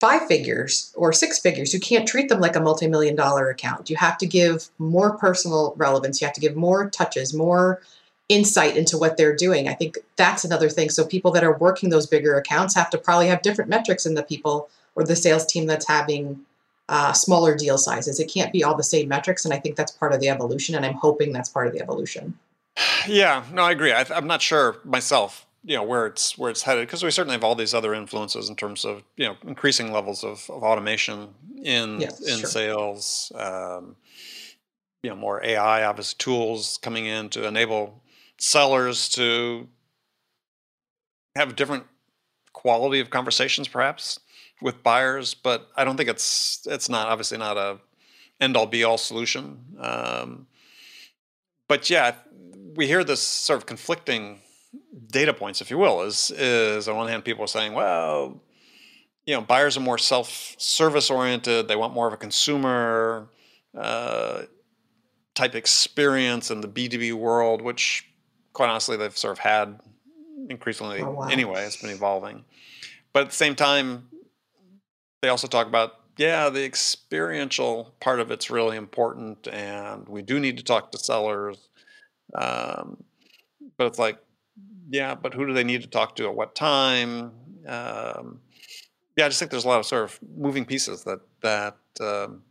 five 0.00 0.26
figures 0.26 0.92
or 0.96 1.12
six 1.12 1.38
figures, 1.38 1.74
you 1.74 1.80
can't 1.80 2.06
treat 2.06 2.28
them 2.28 2.40
like 2.40 2.56
a 2.56 2.60
multi-million 2.60 3.16
dollar 3.16 3.50
account. 3.50 3.90
You 3.90 3.96
have 3.96 4.18
to 4.18 4.26
give 4.26 4.68
more 4.78 5.16
personal 5.16 5.74
relevance. 5.76 6.20
You 6.20 6.26
have 6.26 6.34
to 6.34 6.40
give 6.40 6.56
more 6.56 6.88
touches, 6.90 7.34
more 7.34 7.80
insight 8.28 8.76
into 8.76 8.98
what 8.98 9.16
they're 9.16 9.34
doing. 9.34 9.68
I 9.68 9.74
think 9.74 9.98
that's 10.16 10.44
another 10.44 10.68
thing. 10.68 10.90
So 10.90 11.04
people 11.04 11.30
that 11.32 11.44
are 11.44 11.56
working 11.56 11.88
those 11.88 12.06
bigger 12.06 12.36
accounts 12.36 12.74
have 12.74 12.90
to 12.90 12.98
probably 12.98 13.28
have 13.28 13.42
different 13.42 13.70
metrics 13.70 14.04
than 14.04 14.14
the 14.14 14.22
people 14.22 14.68
or 14.94 15.04
the 15.04 15.16
sales 15.16 15.46
team 15.46 15.66
that's 15.66 15.88
having 15.88 16.44
uh, 16.88 17.12
smaller 17.12 17.56
deal 17.56 17.78
sizes. 17.78 18.20
It 18.20 18.30
can't 18.32 18.52
be 18.52 18.64
all 18.64 18.76
the 18.76 18.82
same 18.82 19.08
metrics, 19.08 19.44
and 19.44 19.52
I 19.52 19.58
think 19.58 19.76
that's 19.76 19.92
part 19.92 20.12
of 20.12 20.20
the 20.20 20.28
evolution. 20.28 20.74
And 20.74 20.84
I'm 20.84 20.94
hoping 20.94 21.32
that's 21.32 21.48
part 21.48 21.66
of 21.66 21.72
the 21.72 21.80
evolution. 21.80 22.38
Yeah, 23.06 23.44
no, 23.52 23.62
I 23.62 23.72
agree. 23.72 23.92
I, 23.92 24.04
am 24.10 24.26
not 24.26 24.40
sure 24.40 24.76
myself, 24.84 25.46
you 25.64 25.76
know, 25.76 25.82
where 25.82 26.06
it's 26.06 26.38
where 26.38 26.50
it's 26.50 26.62
headed 26.62 26.86
because 26.86 27.02
we 27.02 27.10
certainly 27.10 27.34
have 27.34 27.44
all 27.44 27.54
these 27.54 27.74
other 27.74 27.94
influences 27.94 28.48
in 28.48 28.56
terms 28.56 28.84
of 28.84 29.02
you 29.16 29.26
know 29.26 29.36
increasing 29.46 29.92
levels 29.92 30.24
of, 30.24 30.48
of 30.50 30.62
automation 30.62 31.28
in 31.62 32.00
yes, 32.00 32.20
in 32.20 32.38
sure. 32.38 32.48
sales. 32.48 33.32
Um, 33.34 33.96
you 35.02 35.10
know, 35.10 35.16
more 35.16 35.44
AI, 35.44 35.84
obviously, 35.84 36.16
tools 36.18 36.78
coming 36.82 37.06
in 37.06 37.28
to 37.30 37.46
enable 37.46 38.02
sellers 38.38 39.08
to 39.10 39.68
have 41.36 41.54
different 41.54 41.84
quality 42.52 42.98
of 42.98 43.08
conversations, 43.10 43.68
perhaps 43.68 44.18
with 44.60 44.82
buyers, 44.82 45.34
but 45.34 45.68
I 45.76 45.84
don't 45.84 45.96
think 45.96 46.08
it's 46.08 46.66
it's 46.68 46.88
not 46.88 47.08
obviously 47.08 47.38
not 47.38 47.56
a 47.56 47.78
end 48.40 48.56
all 48.56 48.66
be 48.66 48.84
all 48.84 48.98
solution. 48.98 49.58
Um, 49.78 50.46
but 51.68 51.90
yeah, 51.90 52.14
we 52.74 52.86
hear 52.86 53.04
this 53.04 53.20
sort 53.20 53.58
of 53.58 53.66
conflicting 53.66 54.40
data 55.10 55.32
points, 55.32 55.60
if 55.60 55.70
you 55.70 55.78
will. 55.78 56.02
Is 56.02 56.30
is 56.30 56.88
on 56.88 56.96
one 56.96 57.08
hand 57.08 57.24
people 57.24 57.44
are 57.44 57.48
saying, 57.48 57.72
well, 57.72 58.40
you 59.26 59.34
know, 59.34 59.40
buyers 59.40 59.76
are 59.76 59.80
more 59.80 59.98
self 59.98 60.54
service 60.58 61.10
oriented. 61.10 61.68
They 61.68 61.76
want 61.76 61.94
more 61.94 62.06
of 62.06 62.12
a 62.12 62.16
consumer 62.16 63.28
uh, 63.76 64.42
type 65.34 65.54
experience 65.54 66.50
in 66.50 66.60
the 66.60 66.68
B 66.68 66.88
two 66.88 66.98
B 66.98 67.12
world, 67.12 67.62
which 67.62 68.08
quite 68.52 68.68
honestly 68.68 68.96
they've 68.96 69.16
sort 69.16 69.32
of 69.32 69.38
had 69.38 69.80
increasingly 70.48 71.00
oh, 71.02 71.10
wow. 71.10 71.28
anyway. 71.28 71.64
It's 71.64 71.76
been 71.76 71.90
evolving, 71.90 72.44
but 73.12 73.24
at 73.24 73.28
the 73.30 73.36
same 73.36 73.54
time, 73.54 74.08
they 75.22 75.28
also 75.28 75.46
talk 75.46 75.66
about 75.66 75.94
yeah 76.16 76.50
the 76.50 76.64
experiential 76.64 77.94
part 78.00 78.20
of 78.20 78.30
it's 78.30 78.50
really 78.50 78.76
important 78.76 79.46
and 79.48 80.08
we 80.08 80.20
do 80.20 80.38
need 80.40 80.58
to 80.58 80.64
talk 80.64 80.90
to 80.90 80.98
sellers 80.98 81.68
um, 82.34 83.02
but 83.76 83.86
it's 83.86 83.98
like 83.98 84.18
yeah 84.88 85.14
but 85.14 85.34
who 85.34 85.46
do 85.46 85.52
they 85.52 85.64
need 85.64 85.82
to 85.82 85.88
talk 85.88 86.16
to 86.16 86.26
at 86.26 86.34
what 86.34 86.54
time 86.54 87.32
um, 87.66 88.40
yeah 89.16 89.26
i 89.26 89.28
just 89.28 89.38
think 89.38 89.50
there's 89.50 89.64
a 89.64 89.68
lot 89.68 89.78
of 89.78 89.86
sort 89.86 90.04
of 90.04 90.18
moving 90.36 90.64
pieces 90.64 91.04
that 91.04 91.20
that 91.40 91.76
um, 92.00 92.42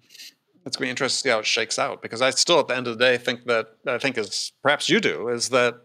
it's 0.66 0.76
going 0.76 0.86
to 0.86 0.88
be 0.88 0.90
interesting 0.90 1.18
to 1.18 1.24
see 1.24 1.30
how 1.30 1.40
it 1.40 1.46
shakes 1.46 1.80
out 1.80 2.02
because 2.02 2.22
i 2.22 2.30
still 2.30 2.60
at 2.60 2.68
the 2.68 2.76
end 2.76 2.88
of 2.88 2.98
the 2.98 3.04
day 3.04 3.18
think 3.18 3.46
that 3.46 3.68
i 3.88 3.98
think 3.98 4.18
as 4.18 4.52
perhaps 4.62 4.90
you 4.90 5.00
do 5.00 5.30
is 5.30 5.50
that 5.50 5.82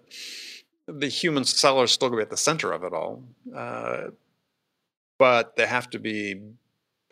the 0.86 1.08
human 1.08 1.44
seller 1.44 1.84
is 1.84 1.92
still 1.92 2.08
going 2.08 2.18
to 2.18 2.24
be 2.24 2.26
at 2.26 2.30
the 2.30 2.36
center 2.36 2.72
of 2.72 2.82
it 2.84 2.92
all 2.92 3.22
uh, 3.54 4.08
but 5.18 5.54
they 5.56 5.66
have 5.66 5.88
to 5.88 6.00
be 6.00 6.40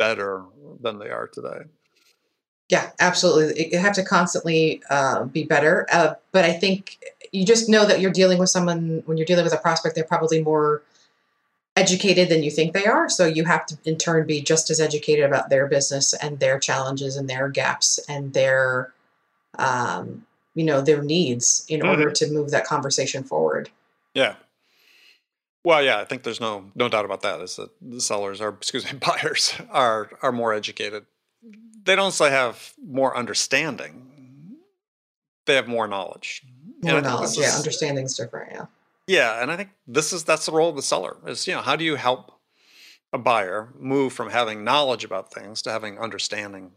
better 0.01 0.45
than 0.81 0.99
they 0.99 1.11
are 1.11 1.29
today. 1.29 1.61
Yeah, 2.71 2.91
absolutely. 2.99 3.73
You 3.73 3.79
have 3.79 3.93
to 3.95 4.03
constantly 4.03 4.83
uh, 4.91 5.25
be 5.25 5.45
better. 5.45 5.87
Uh, 5.93 6.15
but 6.33 6.45
I 6.45 6.53
think 6.53 6.99
you 7.33 7.45
just 7.45 7.69
know 7.69 7.87
that 7.87 8.01
you're 8.01 8.11
dealing 8.13 8.39
with 8.39 8.49
someone, 8.51 9.03
when 9.07 9.17
you're 9.17 9.27
dealing 9.27 9.45
with 9.45 9.53
a 9.55 9.59
prospect, 9.59 9.95
they're 9.95 10.05
probably 10.05 10.43
more 10.43 10.83
educated 11.77 12.29
than 12.29 12.43
you 12.43 12.51
think 12.51 12.73
they 12.75 12.87
are. 12.87 13.09
So 13.09 13.27
you 13.27 13.45
have 13.45 13.65
to, 13.67 13.79
in 13.85 13.97
turn, 13.97 14.27
be 14.27 14.41
just 14.41 14.71
as 14.71 14.81
educated 14.81 15.25
about 15.25 15.49
their 15.51 15.67
business 15.67 16.13
and 16.15 16.41
their 16.41 16.59
challenges 16.59 17.17
and 17.17 17.29
their 17.31 17.49
gaps 17.49 17.99
and 18.09 18.33
their, 18.33 18.93
um, 19.59 20.27
you 20.55 20.65
know 20.65 20.81
their 20.81 21.01
needs 21.03 21.65
in 21.69 21.81
Mhm. 21.81 21.89
order 21.89 22.11
to 22.11 22.27
move 22.31 22.51
that 22.51 22.65
conversation 22.67 23.23
forward. 23.23 23.71
Yeah. 24.15 24.35
Well, 25.65 25.83
yeah, 25.83 25.99
I 25.99 26.05
think 26.05 26.23
there's 26.25 26.41
no 26.41 26.71
no 26.75 26.89
doubt 26.89 27.05
about 27.05 27.23
that. 27.23 27.41
Is 27.41 27.57
that 27.57 27.71
the 27.81 28.01
sellers 28.01 28.41
are, 28.41 28.49
excuse 28.49 28.85
me, 28.91 28.99
buyers 29.07 29.55
are 29.71 30.11
are 30.23 30.33
more 30.33 30.53
educated. 30.53 31.07
They 31.85 31.95
don't 31.95 32.13
say 32.13 32.31
have 32.31 32.73
more 32.85 33.17
understanding. 33.17 34.07
They 35.47 35.55
have 35.55 35.69
more 35.69 35.87
knowledge. 35.87 36.43
And 36.83 36.93
More 36.93 36.95
think 37.01 37.05
knowledge, 37.05 37.37
yeah, 37.37 37.49
is- 37.49 37.57
understanding's 37.57 38.17
different, 38.17 38.53
yeah. 38.53 38.67
Yeah, 39.07 39.43
and 39.43 39.51
I 39.51 39.57
think 39.57 39.71
this 39.89 40.13
is 40.13 40.25
that's 40.25 40.47
the 40.47 40.53
role 40.53 40.71
of 40.71 40.77
the 40.77 40.83
seller. 40.83 41.17
Is 41.27 41.47
you 41.47 41.55
know 41.55 41.63
how 41.63 41.75
do 41.75 41.85
you 41.85 41.97
help 41.97 42.33
a 43.13 43.19
buyer 43.19 43.71
move 43.79 44.13
from 44.13 44.31
having 44.31 44.63
knowledge 44.63 45.05
about 45.05 45.33
things 45.33 45.63
to 45.63 45.71
having 45.73 45.99
understanding 45.99 46.71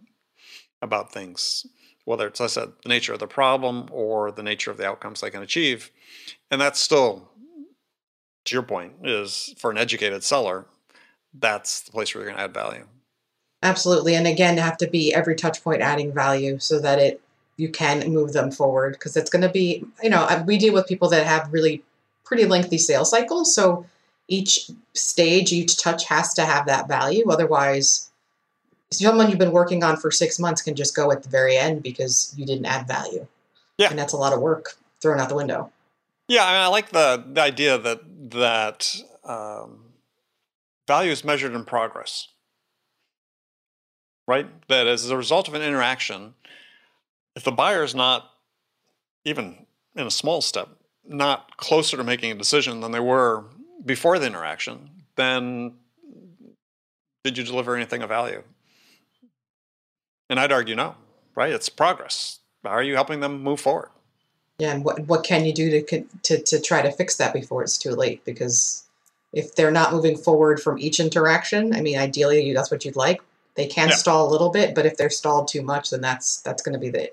about 0.81 1.11
things, 1.11 1.65
whether 2.05 2.27
it's, 2.27 2.41
as 2.41 2.57
I 2.57 2.61
said, 2.61 2.73
the 2.81 2.89
nature 2.89 3.13
of 3.13 3.19
the 3.19 3.27
problem 3.27 3.87
or 3.91 4.31
the 4.31 4.43
nature 4.43 4.71
of 4.71 4.77
the 4.77 4.87
outcomes 4.87 5.21
they 5.21 5.29
can 5.29 5.43
achieve. 5.43 5.91
And 6.49 6.59
that's 6.59 6.79
still, 6.79 7.29
to 8.45 8.55
your 8.55 8.63
point, 8.63 8.93
is 9.03 9.53
for 9.57 9.71
an 9.71 9.77
educated 9.77 10.23
seller, 10.23 10.65
that's 11.33 11.81
the 11.81 11.91
place 11.91 12.13
where 12.13 12.23
you're 12.23 12.31
going 12.31 12.37
to 12.37 12.43
add 12.43 12.53
value. 12.53 12.87
Absolutely. 13.61 14.15
And 14.15 14.27
again, 14.27 14.57
have 14.57 14.77
to 14.77 14.87
be 14.87 15.13
every 15.13 15.35
touch 15.35 15.63
point 15.63 15.81
adding 15.81 16.13
value 16.13 16.59
so 16.59 16.79
that 16.79 16.99
it 16.99 17.21
you 17.57 17.69
can 17.69 18.11
move 18.13 18.33
them 18.33 18.51
forward 18.51 18.93
because 18.93 19.15
it's 19.15 19.29
going 19.29 19.41
to 19.41 19.49
be, 19.49 19.85
you 20.01 20.09
know, 20.09 20.43
we 20.45 20.57
deal 20.57 20.73
with 20.73 20.87
people 20.87 21.09
that 21.09 21.25
have 21.25 21.51
really 21.51 21.83
pretty 22.23 22.45
lengthy 22.45 22.77
sales 22.77 23.09
cycles. 23.09 23.53
So 23.53 23.85
each 24.27 24.71
stage, 24.93 25.51
each 25.51 25.81
touch 25.81 26.05
has 26.05 26.33
to 26.35 26.45
have 26.45 26.65
that 26.65 26.87
value. 26.87 27.29
Otherwise, 27.29 28.09
someone 28.91 29.29
you've 29.29 29.39
been 29.39 29.51
working 29.51 29.83
on 29.83 29.97
for 29.97 30.11
six 30.11 30.39
months 30.39 30.61
can 30.61 30.75
just 30.75 30.95
go 30.95 31.11
at 31.11 31.23
the 31.23 31.29
very 31.29 31.57
end 31.57 31.83
because 31.83 32.33
you 32.37 32.45
didn't 32.45 32.65
add 32.65 32.87
value. 32.87 33.27
Yeah. 33.77 33.89
And 33.89 33.99
that's 33.99 34.13
a 34.13 34.17
lot 34.17 34.33
of 34.33 34.39
work 34.39 34.75
thrown 35.01 35.19
out 35.19 35.29
the 35.29 35.35
window. 35.35 35.71
Yeah, 36.27 36.45
I, 36.45 36.53
mean, 36.53 36.61
I 36.61 36.67
like 36.67 36.89
the, 36.89 37.23
the 37.33 37.41
idea 37.41 37.77
that 37.77 38.01
that 38.31 38.95
um, 39.25 39.79
value 40.87 41.11
is 41.11 41.23
measured 41.23 41.53
in 41.53 41.65
progress, 41.65 42.29
right? 44.27 44.47
That 44.69 44.87
as 44.87 45.09
a 45.09 45.17
result 45.17 45.47
of 45.47 45.53
an 45.53 45.61
interaction, 45.61 46.33
if 47.35 47.43
the 47.43 47.51
buyer 47.51 47.83
is 47.83 47.95
not 47.95 48.29
even 49.25 49.65
in 49.95 50.07
a 50.07 50.11
small 50.11 50.41
step, 50.41 50.69
not 51.05 51.57
closer 51.57 51.97
to 51.97 52.03
making 52.03 52.31
a 52.31 52.35
decision 52.35 52.79
than 52.81 52.91
they 52.91 52.99
were 52.99 53.45
before 53.85 54.19
the 54.19 54.27
interaction, 54.27 54.89
then 55.15 55.73
did 57.23 57.37
you 57.37 57.43
deliver 57.43 57.75
anything 57.75 58.01
of 58.01 58.09
value? 58.09 58.43
And 60.29 60.39
I'd 60.39 60.51
argue 60.51 60.75
no, 60.75 60.95
right? 61.35 61.51
It's 61.53 61.69
progress. 61.69 62.39
Are 62.63 62.83
you 62.83 62.95
helping 62.95 63.19
them 63.19 63.43
move 63.43 63.59
forward? 63.59 63.89
Yeah, 64.59 64.71
and 64.71 64.85
what 64.85 64.99
what 65.07 65.23
can 65.23 65.45
you 65.45 65.53
do 65.53 65.81
to 65.81 66.05
to 66.23 66.39
to 66.41 66.61
try 66.61 66.81
to 66.81 66.91
fix 66.91 67.15
that 67.17 67.33
before 67.33 67.63
it's 67.63 67.77
too 67.77 67.91
late? 67.91 68.23
Because 68.23 68.83
if 69.33 69.55
they're 69.55 69.71
not 69.71 69.91
moving 69.91 70.15
forward 70.15 70.61
from 70.61 70.77
each 70.77 70.99
interaction, 70.99 71.73
I 71.75 71.81
mean, 71.81 71.97
ideally 71.97 72.43
you- 72.45 72.53
that's 72.53 72.69
what 72.69 72.85
you'd 72.85 72.95
like. 72.95 73.19
They 73.55 73.65
can 73.65 73.89
Yeah. 73.89 73.95
stall 73.95 74.27
a 74.27 74.31
little 74.31 74.49
bit, 74.51 74.75
but 74.75 74.85
if 74.85 74.95
they're 74.95 75.09
stalled 75.09 75.47
too 75.47 75.63
much, 75.63 75.89
then 75.89 76.01
that's 76.01 76.37
that's 76.37 76.61
going 76.61 76.73
to 76.73 76.79
be 76.79 76.89
the 76.89 77.11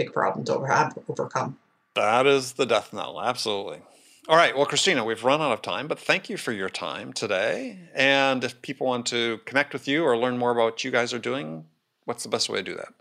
big 0.00 0.12
problem 0.12 0.44
to 0.46 0.54
over, 0.54 0.92
overcome. 1.08 1.58
That 1.94 2.26
is 2.26 2.52
the 2.52 2.66
death 2.66 2.92
knell, 2.92 3.20
absolutely. 3.20 3.80
All 4.28 4.36
right, 4.36 4.56
well, 4.56 4.66
Kristina, 4.66 5.04
we've 5.04 5.24
run 5.24 5.40
out 5.40 5.52
of 5.52 5.60
time, 5.60 5.88
but 5.88 5.98
thank 5.98 6.30
you 6.30 6.36
for 6.36 6.52
your 6.52 6.68
time 6.68 7.12
today. 7.12 7.78
And 7.94 8.44
if 8.44 8.62
people 8.62 8.86
want 8.86 9.06
to 9.06 9.40
connect 9.44 9.72
with 9.72 9.88
you 9.88 10.04
or 10.04 10.16
learn 10.16 10.38
more 10.38 10.52
about 10.52 10.64
what 10.64 10.84
you 10.84 10.90
guys 10.90 11.12
are 11.12 11.18
doing, 11.18 11.64
what's 12.04 12.22
the 12.22 12.28
best 12.28 12.48
way 12.48 12.58
to 12.58 12.62
do 12.62 12.76
that? 12.76 12.94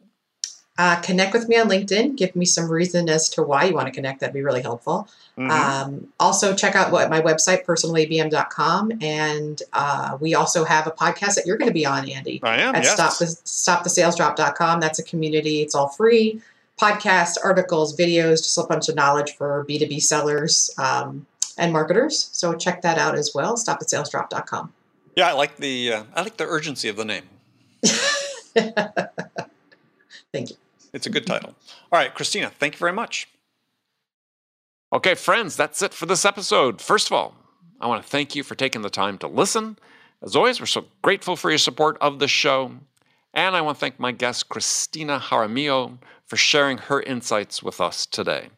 Uh, 0.78 1.00
connect 1.02 1.34
with 1.34 1.50
me 1.50 1.58
on 1.58 1.70
LinkedIn. 1.70 2.16
Give 2.16 2.34
me 2.36 2.46
some 2.46 2.70
reason 2.72 3.10
as 3.10 3.30
to 3.32 3.44
why 3.44 3.66
you 3.66 3.76
want 3.76 3.88
to 3.88 3.92
connect. 3.92 4.22
That'd 4.22 4.34
be 4.34 4.42
really 4.42 4.62
helpful. 4.62 5.10
Mhm. 5.38 5.50
Um, 5.52 6.08
also, 6.22 6.56
check 6.56 6.74
out 6.74 6.90
what 6.90 7.10
my 7.10 7.22
website, 7.22 7.66
personalabm.com. 7.66 8.94
And 9.02 9.62
uh, 9.74 10.18
we 10.22 10.36
also 10.36 10.64
have 10.64 10.88
a 10.88 10.92
podcast 10.92 11.36
that 11.36 11.46
you're 11.46 11.58
going 11.58 11.70
to 11.70 11.74
be 11.74 11.86
on, 11.86 12.10
Andy. 12.10 12.40
I 12.44 12.62
am, 12.62 12.76
at 12.76 12.86
yes. 12.86 12.94
stop 12.94 13.18
the 13.18 13.26
stopthesalesdrop.com. 13.26 14.80
That's 14.80 15.00
a 15.00 15.04
community. 15.04 15.62
It's 15.62 15.76
all 15.76 15.90
free. 15.90 16.42
Podcasts, 16.80 17.36
articles, 17.44 17.96
videos, 17.98 18.38
just 18.38 18.58
a 18.58 18.64
bunch 18.64 18.88
of 18.90 18.96
knowledge 18.96 19.36
for 19.36 19.66
B2B 19.68 20.02
sellers 20.02 20.72
um, 20.78 21.26
and 21.58 21.74
marketers. 21.74 22.30
So 22.32 22.54
check 22.54 22.82
that 22.84 22.98
out 22.98 23.16
as 23.16 23.32
well. 23.36 23.56
Stopthesalesdrop.com. 23.56 24.72
Yeah, 25.16 25.28
I 25.28 25.34
like 25.34 25.58
the 25.58 25.94
uh, 25.94 26.04
I 26.16 26.22
like 26.22 26.38
the 26.38 26.46
urgency 26.46 26.88
of 26.88 26.96
the 26.96 27.06
name. 27.06 27.24
Thank 30.32 30.52
you. 30.52 30.56
It's 30.94 31.06
a 31.08 31.10
good 31.10 31.26
title. 31.28 31.56
All 31.92 32.00
right, 32.00 32.14
Kristina, 32.14 32.52
thank 32.52 32.76
you 32.76 32.80
very 32.80 32.94
much. 32.94 33.28
Okay, 34.92 35.16
friends, 35.16 35.56
that's 35.56 35.82
it 35.82 35.94
for 35.94 36.06
this 36.06 36.26
episode. 36.26 36.82
First 36.82 37.08
of 37.08 37.14
all, 37.14 37.36
I 37.80 37.88
want 37.88 38.04
to 38.04 38.10
thank 38.10 38.36
you 38.36 38.44
for 38.44 38.56
taking 38.56 38.82
the 38.82 38.90
time 38.90 39.18
to 39.20 39.28
listen. 39.28 39.78
As 40.22 40.36
always, 40.36 40.60
we're 40.60 40.66
so 40.66 40.86
grateful 41.02 41.36
for 41.36 41.50
your 41.50 41.60
support 41.60 41.98
of 42.02 42.20
the 42.20 42.28
show. 42.28 42.72
And 43.34 43.56
I 43.56 43.62
want 43.62 43.78
to 43.78 43.80
thank 43.80 44.00
my 44.00 44.12
guest, 44.12 44.50
Kristina 44.50 45.20
Jaramillo, 45.20 46.00
for 46.30 46.38
sharing 46.38 46.78
her 46.78 47.02
insights 47.02 47.64
with 47.64 47.82
us 47.82 48.06
today. 48.06 48.50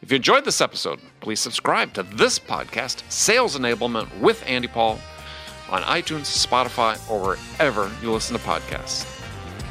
If 0.00 0.12
you 0.12 0.16
enjoyed 0.16 0.44
this 0.44 0.60
episode, 0.60 1.00
please 1.20 1.40
subscribe 1.40 1.92
to 1.94 2.04
this 2.04 2.38
podcast, 2.38 3.02
Sales 3.10 3.58
Enablement 3.58 4.20
with 4.20 4.42
Andy 4.46 4.68
Paul, 4.68 5.00
on 5.68 5.82
iTunes, 5.82 6.46
Spotify, 6.46 6.96
or 7.10 7.36
wherever 7.36 7.90
you 8.00 8.12
listen 8.12 8.38
to 8.38 8.42
podcasts. 8.42 9.04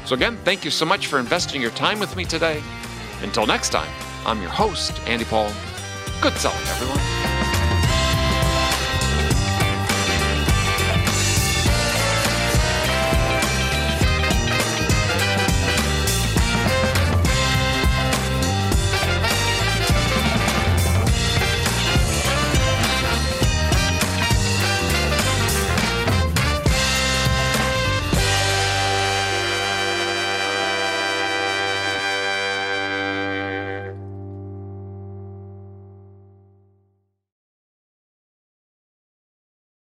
So, 0.04 0.14
again, 0.14 0.36
thank 0.44 0.62
you 0.64 0.70
so 0.70 0.84
much 0.84 1.06
for 1.06 1.18
investing 1.18 1.62
your 1.62 1.70
time 1.70 1.98
with 1.98 2.14
me 2.16 2.26
today. 2.26 2.62
Until 3.22 3.46
next 3.46 3.70
time, 3.70 3.90
I'm 4.26 4.40
your 4.40 4.50
host, 4.50 5.00
Andy 5.06 5.24
Paul. 5.24 5.50
Good 6.20 6.34
selling, 6.34 6.66
everyone. 6.66 7.37